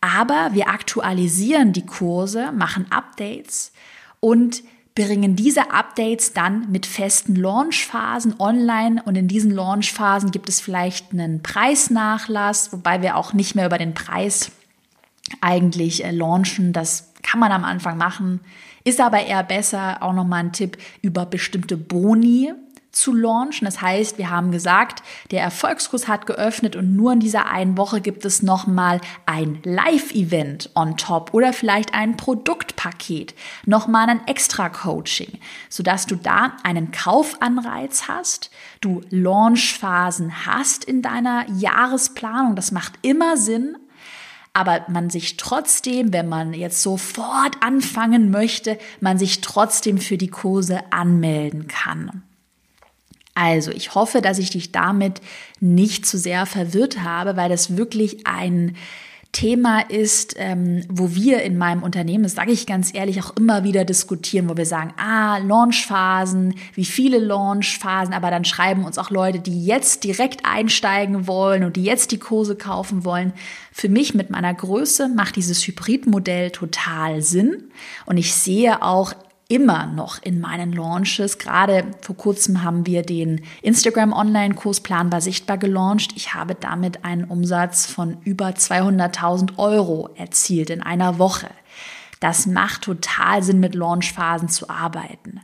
Aber 0.00 0.50
wir 0.52 0.68
aktualisieren 0.68 1.72
die 1.72 1.86
Kurse, 1.86 2.52
machen 2.52 2.86
Updates 2.90 3.72
und 4.20 4.62
bringen 4.94 5.36
diese 5.36 5.70
Updates 5.70 6.32
dann 6.32 6.70
mit 6.72 6.84
festen 6.84 7.36
Launchphasen 7.36 8.34
online 8.40 9.00
und 9.04 9.16
in 9.16 9.28
diesen 9.28 9.52
Launchphasen 9.52 10.32
gibt 10.32 10.48
es 10.48 10.60
vielleicht 10.60 11.12
einen 11.12 11.40
Preisnachlass, 11.42 12.72
wobei 12.72 13.00
wir 13.00 13.16
auch 13.16 13.32
nicht 13.32 13.54
mehr 13.54 13.66
über 13.66 13.78
den 13.78 13.94
Preis 13.94 14.50
eigentlich 15.40 16.04
äh, 16.04 16.10
launchen. 16.10 16.72
Das 16.72 17.12
kann 17.22 17.38
man 17.38 17.52
am 17.52 17.64
Anfang 17.64 17.96
machen, 17.96 18.40
ist 18.84 19.00
aber 19.00 19.24
eher 19.24 19.42
besser. 19.44 20.02
Auch 20.02 20.12
nochmal 20.12 20.44
ein 20.44 20.52
Tipp 20.52 20.78
über 21.00 21.26
bestimmte 21.26 21.76
Boni 21.76 22.52
zu 22.90 23.14
launchen. 23.14 23.64
Das 23.64 23.80
heißt, 23.80 24.18
wir 24.18 24.30
haben 24.30 24.50
gesagt, 24.50 25.02
der 25.30 25.42
Erfolgskurs 25.42 26.08
hat 26.08 26.26
geöffnet 26.26 26.76
und 26.76 26.96
nur 26.96 27.12
in 27.12 27.20
dieser 27.20 27.46
einen 27.46 27.76
Woche 27.76 28.00
gibt 28.00 28.24
es 28.24 28.42
nochmal 28.42 29.00
ein 29.26 29.60
Live-Event 29.62 30.70
on 30.74 30.96
top 30.96 31.34
oder 31.34 31.52
vielleicht 31.52 31.94
ein 31.94 32.16
Produktpaket, 32.16 33.34
nochmal 33.66 34.08
ein 34.08 34.26
Extra-Coaching, 34.26 35.38
sodass 35.68 36.06
du 36.06 36.16
da 36.16 36.56
einen 36.64 36.90
Kaufanreiz 36.90 38.08
hast, 38.08 38.50
du 38.80 39.02
Launchphasen 39.10 40.46
hast 40.46 40.84
in 40.84 41.02
deiner 41.02 41.48
Jahresplanung. 41.50 42.56
Das 42.56 42.72
macht 42.72 42.94
immer 43.02 43.36
Sinn, 43.36 43.76
aber 44.54 44.84
man 44.88 45.10
sich 45.10 45.36
trotzdem, 45.36 46.12
wenn 46.12 46.28
man 46.28 46.52
jetzt 46.54 46.82
sofort 46.82 47.62
anfangen 47.62 48.30
möchte, 48.30 48.78
man 49.00 49.18
sich 49.18 49.40
trotzdem 49.40 49.98
für 49.98 50.16
die 50.16 50.28
Kurse 50.28 50.80
anmelden 50.90 51.68
kann. 51.68 52.22
Also, 53.40 53.70
ich 53.70 53.94
hoffe, 53.94 54.20
dass 54.20 54.40
ich 54.40 54.50
dich 54.50 54.72
damit 54.72 55.20
nicht 55.60 56.06
zu 56.06 56.18
sehr 56.18 56.44
verwirrt 56.44 57.04
habe, 57.04 57.36
weil 57.36 57.48
das 57.48 57.76
wirklich 57.76 58.26
ein 58.26 58.74
Thema 59.30 59.78
ist, 59.88 60.34
ähm, 60.38 60.84
wo 60.88 61.14
wir 61.14 61.42
in 61.42 61.56
meinem 61.56 61.84
Unternehmen, 61.84 62.24
das 62.24 62.34
sage 62.34 62.50
ich 62.50 62.66
ganz 62.66 62.92
ehrlich, 62.92 63.22
auch 63.22 63.36
immer 63.36 63.62
wieder 63.62 63.84
diskutieren, 63.84 64.48
wo 64.48 64.56
wir 64.56 64.66
sagen, 64.66 64.92
ah, 64.96 65.38
Launchphasen, 65.38 66.56
wie 66.74 66.84
viele 66.84 67.18
Launchphasen, 67.18 68.12
aber 68.12 68.32
dann 68.32 68.44
schreiben 68.44 68.84
uns 68.84 68.98
auch 68.98 69.10
Leute, 69.10 69.38
die 69.38 69.64
jetzt 69.64 70.02
direkt 70.02 70.44
einsteigen 70.44 71.28
wollen 71.28 71.62
und 71.62 71.76
die 71.76 71.84
jetzt 71.84 72.10
die 72.10 72.18
Kurse 72.18 72.56
kaufen 72.56 73.04
wollen. 73.04 73.32
Für 73.70 73.88
mich 73.88 74.14
mit 74.14 74.30
meiner 74.30 74.52
Größe 74.52 75.08
macht 75.08 75.36
dieses 75.36 75.64
Hybridmodell 75.64 76.50
total 76.50 77.22
Sinn 77.22 77.70
und 78.04 78.16
ich 78.16 78.34
sehe 78.34 78.82
auch 78.82 79.14
immer 79.48 79.86
noch 79.86 80.22
in 80.22 80.40
meinen 80.40 80.72
Launches. 80.72 81.38
Gerade 81.38 81.86
vor 82.02 82.16
kurzem 82.16 82.62
haben 82.62 82.86
wir 82.86 83.02
den 83.02 83.40
Instagram 83.62 84.12
Online-Kurs 84.12 84.80
Planbar 84.80 85.22
Sichtbar 85.22 85.56
gelauncht. 85.56 86.12
Ich 86.16 86.34
habe 86.34 86.54
damit 86.54 87.04
einen 87.04 87.24
Umsatz 87.24 87.86
von 87.86 88.18
über 88.24 88.48
200.000 88.50 89.56
Euro 89.56 90.10
erzielt 90.16 90.68
in 90.68 90.82
einer 90.82 91.18
Woche. 91.18 91.48
Das 92.20 92.46
macht 92.46 92.82
total 92.82 93.42
Sinn, 93.42 93.60
mit 93.60 93.74
Launchphasen 93.74 94.48
zu 94.48 94.68
arbeiten. 94.68 95.40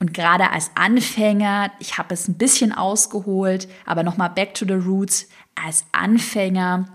Und 0.00 0.14
gerade 0.14 0.50
als 0.50 0.70
Anfänger, 0.74 1.70
ich 1.78 1.96
habe 1.96 2.14
es 2.14 2.26
ein 2.26 2.34
bisschen 2.34 2.72
ausgeholt, 2.72 3.68
aber 3.86 4.02
nochmal 4.02 4.30
back 4.30 4.54
to 4.54 4.64
the 4.66 4.72
roots, 4.72 5.28
als 5.54 5.84
Anfänger 5.92 6.86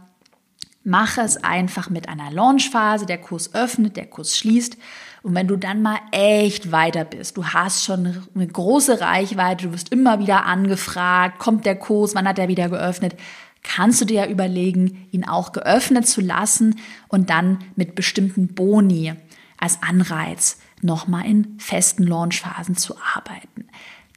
mache 0.83 1.21
es 1.21 1.37
einfach 1.37 1.89
mit 1.89 2.09
einer 2.09 2.31
Launchphase. 2.31 3.05
Der 3.05 3.19
Kurs 3.19 3.53
öffnet, 3.53 3.95
der 3.95 4.07
Kurs 4.07 4.35
schließt 4.35 4.77
und 5.21 5.35
wenn 5.35 5.47
du 5.47 5.57
dann 5.57 5.81
mal 5.81 5.99
echt 6.11 6.71
weiter 6.71 7.03
bist, 7.03 7.37
du 7.37 7.45
hast 7.45 7.83
schon 7.83 8.23
eine 8.33 8.47
große 8.47 9.01
Reichweite, 9.01 9.67
du 9.67 9.73
wirst 9.73 9.91
immer 9.91 10.19
wieder 10.19 10.45
angefragt, 10.45 11.39
kommt 11.39 11.65
der 11.65 11.75
Kurs, 11.75 12.15
wann 12.15 12.27
hat 12.27 12.39
er 12.39 12.47
wieder 12.47 12.69
geöffnet, 12.69 13.15
kannst 13.63 13.99
du 13.99 14.05
dir 14.05 14.23
ja 14.23 14.27
überlegen, 14.27 15.07
ihn 15.11 15.25
auch 15.25 15.51
geöffnet 15.51 16.07
zu 16.07 16.21
lassen 16.21 16.79
und 17.09 17.29
dann 17.29 17.59
mit 17.75 17.95
bestimmten 17.95 18.53
Boni 18.53 19.13
als 19.57 19.79
Anreiz 19.81 20.59
nochmal 20.81 21.25
in 21.25 21.59
festen 21.59 22.03
Launchphasen 22.03 22.77
zu 22.77 22.95
arbeiten. 23.15 23.67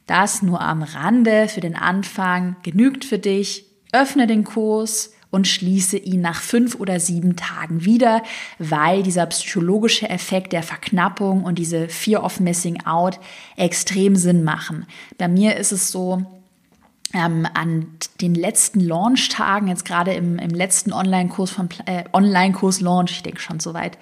Das 0.07 0.41
nur 0.41 0.61
am 0.61 0.83
Rande 0.83 1.47
für 1.47 1.61
den 1.61 1.75
Anfang 1.75 2.55
genügt 2.63 3.05
für 3.05 3.19
dich. 3.19 3.65
Öffne 3.91 4.27
den 4.27 4.43
Kurs, 4.43 5.12
und 5.33 5.47
schließe 5.47 5.97
ihn 5.97 6.21
nach 6.21 6.41
fünf 6.41 6.75
oder 6.75 6.99
sieben 6.99 7.35
Tagen 7.35 7.83
wieder, 7.83 8.21
weil 8.59 9.01
dieser 9.01 9.25
psychologische 9.25 10.07
Effekt 10.07 10.53
der 10.53 10.61
Verknappung 10.61 11.43
und 11.43 11.57
diese 11.57 11.89
Fear 11.89 12.23
of 12.23 12.39
Missing 12.39 12.85
Out 12.85 13.19
extrem 13.57 14.15
Sinn 14.15 14.43
machen. 14.43 14.85
Bei 15.17 15.27
mir 15.27 15.57
ist 15.57 15.71
es 15.71 15.89
so, 15.89 16.23
ähm, 17.13 17.47
an 17.53 17.87
den 18.21 18.35
letzten 18.35 18.79
Launch-Tagen, 18.79 19.67
jetzt 19.67 19.85
gerade 19.85 20.13
im, 20.13 20.37
im 20.37 20.51
letzten 20.51 20.93
Online-Kurs 20.93 21.49
von 21.49 21.69
äh, 21.85 22.03
Online-Kurs-Launch, 22.13 23.11
ich 23.11 23.23
denke 23.23 23.39
schon 23.39 23.59
soweit, 23.59 23.97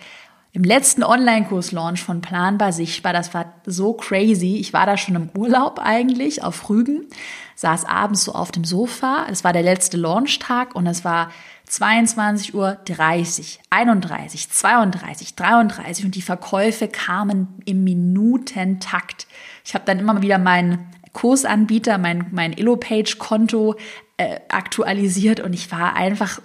im 0.54 0.64
letzten 0.64 1.04
Online-Kurs-Launch 1.04 2.04
von 2.04 2.22
Planbar 2.22 2.74
Sichtbar, 2.74 3.14
das 3.14 3.34
war 3.34 3.54
so 3.66 3.94
crazy. 3.94 4.58
Ich 4.58 4.74
war 4.74 4.86
da 4.86 4.98
schon 4.98 5.16
im 5.16 5.30
Urlaub 5.36 5.80
eigentlich 5.80 6.44
auf 6.44 6.70
Rügen, 6.70 7.08
saß 7.56 7.86
abends 7.86 8.26
so 8.26 8.34
auf 8.34 8.52
dem 8.52 8.66
Sofa. 8.66 9.28
Es 9.30 9.46
war 9.46 9.54
der 9.54 9.64
letzte 9.64 9.96
Launchtag 9.96 10.76
und 10.76 10.88
es 10.88 11.06
war 11.06 11.32
22 11.68 12.54
Uhr 12.54 12.78
30, 12.84 13.62
31, 13.70 14.50
32, 14.50 15.36
33 15.36 16.06
und 16.06 16.16
die 16.16 16.22
Verkäufe 16.22 16.90
kamen 16.90 17.48
im 17.64 17.86
Minutentakt. 17.86 19.28
Ich 19.64 19.74
habe 19.74 19.86
dann 19.86 20.00
immer 20.00 20.22
wieder 20.22 20.38
meinen 20.38 20.92
Kursanbieter, 21.14 21.98
mein, 21.98 22.28
mein 22.32 22.52
Elo-Page-Konto 22.52 23.76
äh, 24.18 24.40
aktualisiert 24.50 25.40
und 25.40 25.54
ich 25.54 25.72
war 25.72 25.96
einfach 25.96 26.42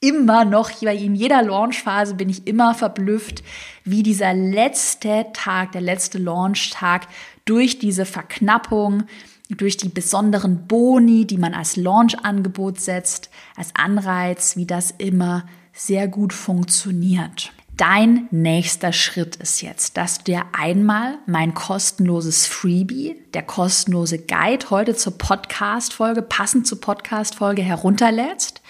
immer 0.00 0.44
noch, 0.44 0.82
in 0.82 1.14
jeder 1.14 1.42
Launchphase 1.42 2.14
bin 2.14 2.28
ich 2.28 2.46
immer 2.46 2.74
verblüfft, 2.74 3.42
wie 3.84 4.02
dieser 4.02 4.34
letzte 4.34 5.26
Tag, 5.32 5.72
der 5.72 5.80
letzte 5.80 6.18
Launchtag 6.18 7.08
durch 7.44 7.78
diese 7.78 8.04
Verknappung 8.04 9.04
durch 9.48 9.76
die 9.76 9.88
besonderen 9.88 10.66
Boni, 10.66 11.26
die 11.26 11.38
man 11.38 11.54
als 11.54 11.76
Launch-Angebot 11.76 12.80
setzt, 12.80 13.30
als 13.56 13.74
Anreiz, 13.74 14.56
wie 14.56 14.66
das 14.66 14.90
immer 14.98 15.46
sehr 15.72 16.08
gut 16.08 16.32
funktioniert. 16.32 17.52
Dein 17.76 18.26
nächster 18.32 18.92
Schritt 18.92 19.36
ist 19.36 19.62
jetzt, 19.62 19.96
dass 19.96 20.18
du 20.18 20.32
dir 20.32 20.42
einmal 20.52 21.18
mein 21.26 21.54
kostenloses 21.54 22.44
Freebie, 22.46 23.16
der 23.34 23.44
kostenlose 23.44 24.18
Guide 24.18 24.68
heute 24.70 24.96
zur 24.96 25.16
Podcast-Folge, 25.16 26.22
passend 26.22 26.66
zur 26.66 26.80
Podcast-Folge 26.80 27.62
herunterlädst. 27.62 28.60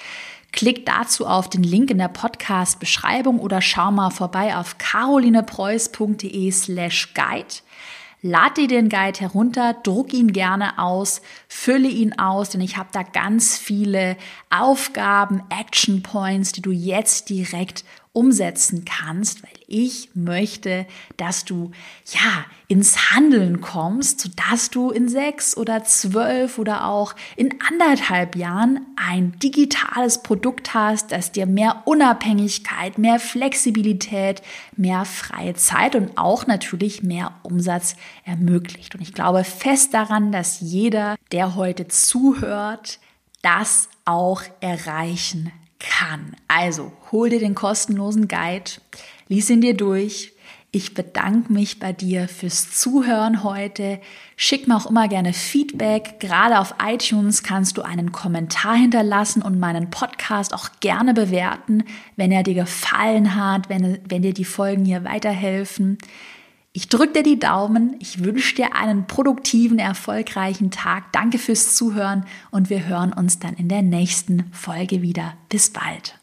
Klick 0.53 0.87
dazu 0.87 1.27
auf 1.27 1.49
den 1.49 1.63
Link 1.63 1.91
in 1.91 1.99
der 1.99 2.09
Podcast-Beschreibung 2.09 3.39
oder 3.39 3.61
schau 3.61 3.91
mal 3.91 4.11
vorbei 4.11 4.57
auf 4.57 4.79
carolinepreuß.de 4.79 6.51
slash 6.51 7.15
guide. 7.15 7.55
Lad 8.21 8.57
dir 8.57 8.67
den 8.67 8.89
Guide 8.89 9.21
herunter, 9.21 9.75
druck 9.75 10.13
ihn 10.13 10.33
gerne 10.33 10.81
aus, 10.81 11.23
fülle 11.47 11.87
ihn 11.87 12.19
aus, 12.19 12.51
denn 12.51 12.61
ich 12.61 12.77
habe 12.77 12.89
da 12.91 13.05
ganz 13.05 13.57
viele 13.57 14.17
Aufgaben, 14.51 15.45
Action 15.51 16.03
Points, 16.03 16.51
die 16.51 16.63
du 16.63 16.73
jetzt 16.73 17.29
direkt 17.29 17.85
umsetzen 18.13 18.85
kannst, 18.85 19.43
weil 19.43 19.51
ich 19.67 20.11
möchte, 20.15 20.87
dass 21.17 21.45
du 21.45 21.71
ja 22.07 22.45
ins 22.67 23.11
Handeln 23.13 23.61
kommst, 23.61 24.21
sodass 24.21 24.71
du 24.71 24.91
in 24.91 25.09
sechs 25.09 25.57
oder 25.57 25.85
zwölf 25.85 26.59
oder 26.59 26.87
auch 26.87 27.15
in 27.37 27.55
anderthalb 27.69 28.37
Jahren 28.37 28.87
ein 28.97 29.39
digitales 29.39 30.23
Produkt 30.23 30.75
hast, 30.75 31.13
das 31.13 31.33
dir 31.33 31.47
mehr 31.47 31.83
Unabhängigkeit, 31.85 32.99
mehr 32.99 33.21
Flexibilität, 33.21 34.43
mehr 34.77 35.05
freie 35.05 35.55
Zeit 35.55 35.95
und 35.95 36.17
auch 36.19 36.47
natürlich 36.47 37.03
mehr 37.03 37.33
Umsatz 37.43 37.97
ermöglicht. 38.25 38.95
Und 38.95 39.03
ich 39.03 39.15
glaube 39.15 39.45
fest 39.45 39.95
daran, 39.95 40.33
dass 40.33 40.61
jeder, 40.61 41.17
der 41.33 41.55
heute 41.55 41.89
zuhört, 41.89 42.99
das 43.43 43.89
auch 44.05 44.43
erreichen 44.61 45.53
kann. 45.79 46.37
Also 46.49 46.93
hol 47.13 47.31
dir 47.31 47.41
den 47.41 47.55
kostenlosen 47.55 48.29
Guide, 48.29 48.71
lies 49.29 49.51
ihn 49.51 49.61
dir 49.61 49.77
durch. 49.77 50.33
Ich 50.71 50.93
bedanke 50.93 51.51
mich 51.51 51.79
bei 51.79 51.95
dir 51.95 52.29
fürs 52.29 52.71
Zuhören 52.79 53.43
heute. 53.43 54.01
Schick 54.37 54.69
mir 54.69 54.77
auch 54.77 54.85
immer 54.85 55.09
gerne 55.09 55.33
Feedback. 55.33 56.21
Gerade 56.21 56.59
auf 56.59 56.75
iTunes 56.85 57.43
kannst 57.43 57.79
du 57.79 57.83
einen 57.83 58.13
Kommentar 58.13 58.77
hinterlassen 58.77 59.41
und 59.41 59.59
meinen 59.59 59.89
Podcast 59.89 60.53
auch 60.53 60.69
gerne 60.81 61.15
bewerten, 61.15 61.85
wenn 62.17 62.31
er 62.31 62.43
dir 62.43 62.53
gefallen 62.53 63.35
hat, 63.35 63.71
wenn, 63.71 63.99
wenn 64.07 64.21
dir 64.21 64.35
die 64.35 64.45
Folgen 64.45 64.85
hier 64.85 65.05
weiterhelfen. 65.05 65.97
Ich 66.79 66.89
drücke 66.89 67.15
dir 67.15 67.23
die 67.25 67.41
Daumen, 67.41 67.97
ich 67.99 68.23
wünsche 68.23 68.55
dir 68.55 68.77
einen 68.77 69.09
produktiven, 69.09 69.81
erfolgreichen 69.81 70.71
Tag. 70.71 71.11
Danke 71.11 71.39
fürs 71.39 71.75
Zuhören 71.75 72.25
und 72.53 72.71
wir 72.71 72.87
hören 72.87 73.13
uns 73.13 73.41
dann 73.41 73.55
in 73.55 73.69
der 73.69 73.83
nächsten 73.83 74.45
Folge 74.53 75.03
wieder. 75.03 75.35
Bis 75.49 75.71
bald. 75.71 76.21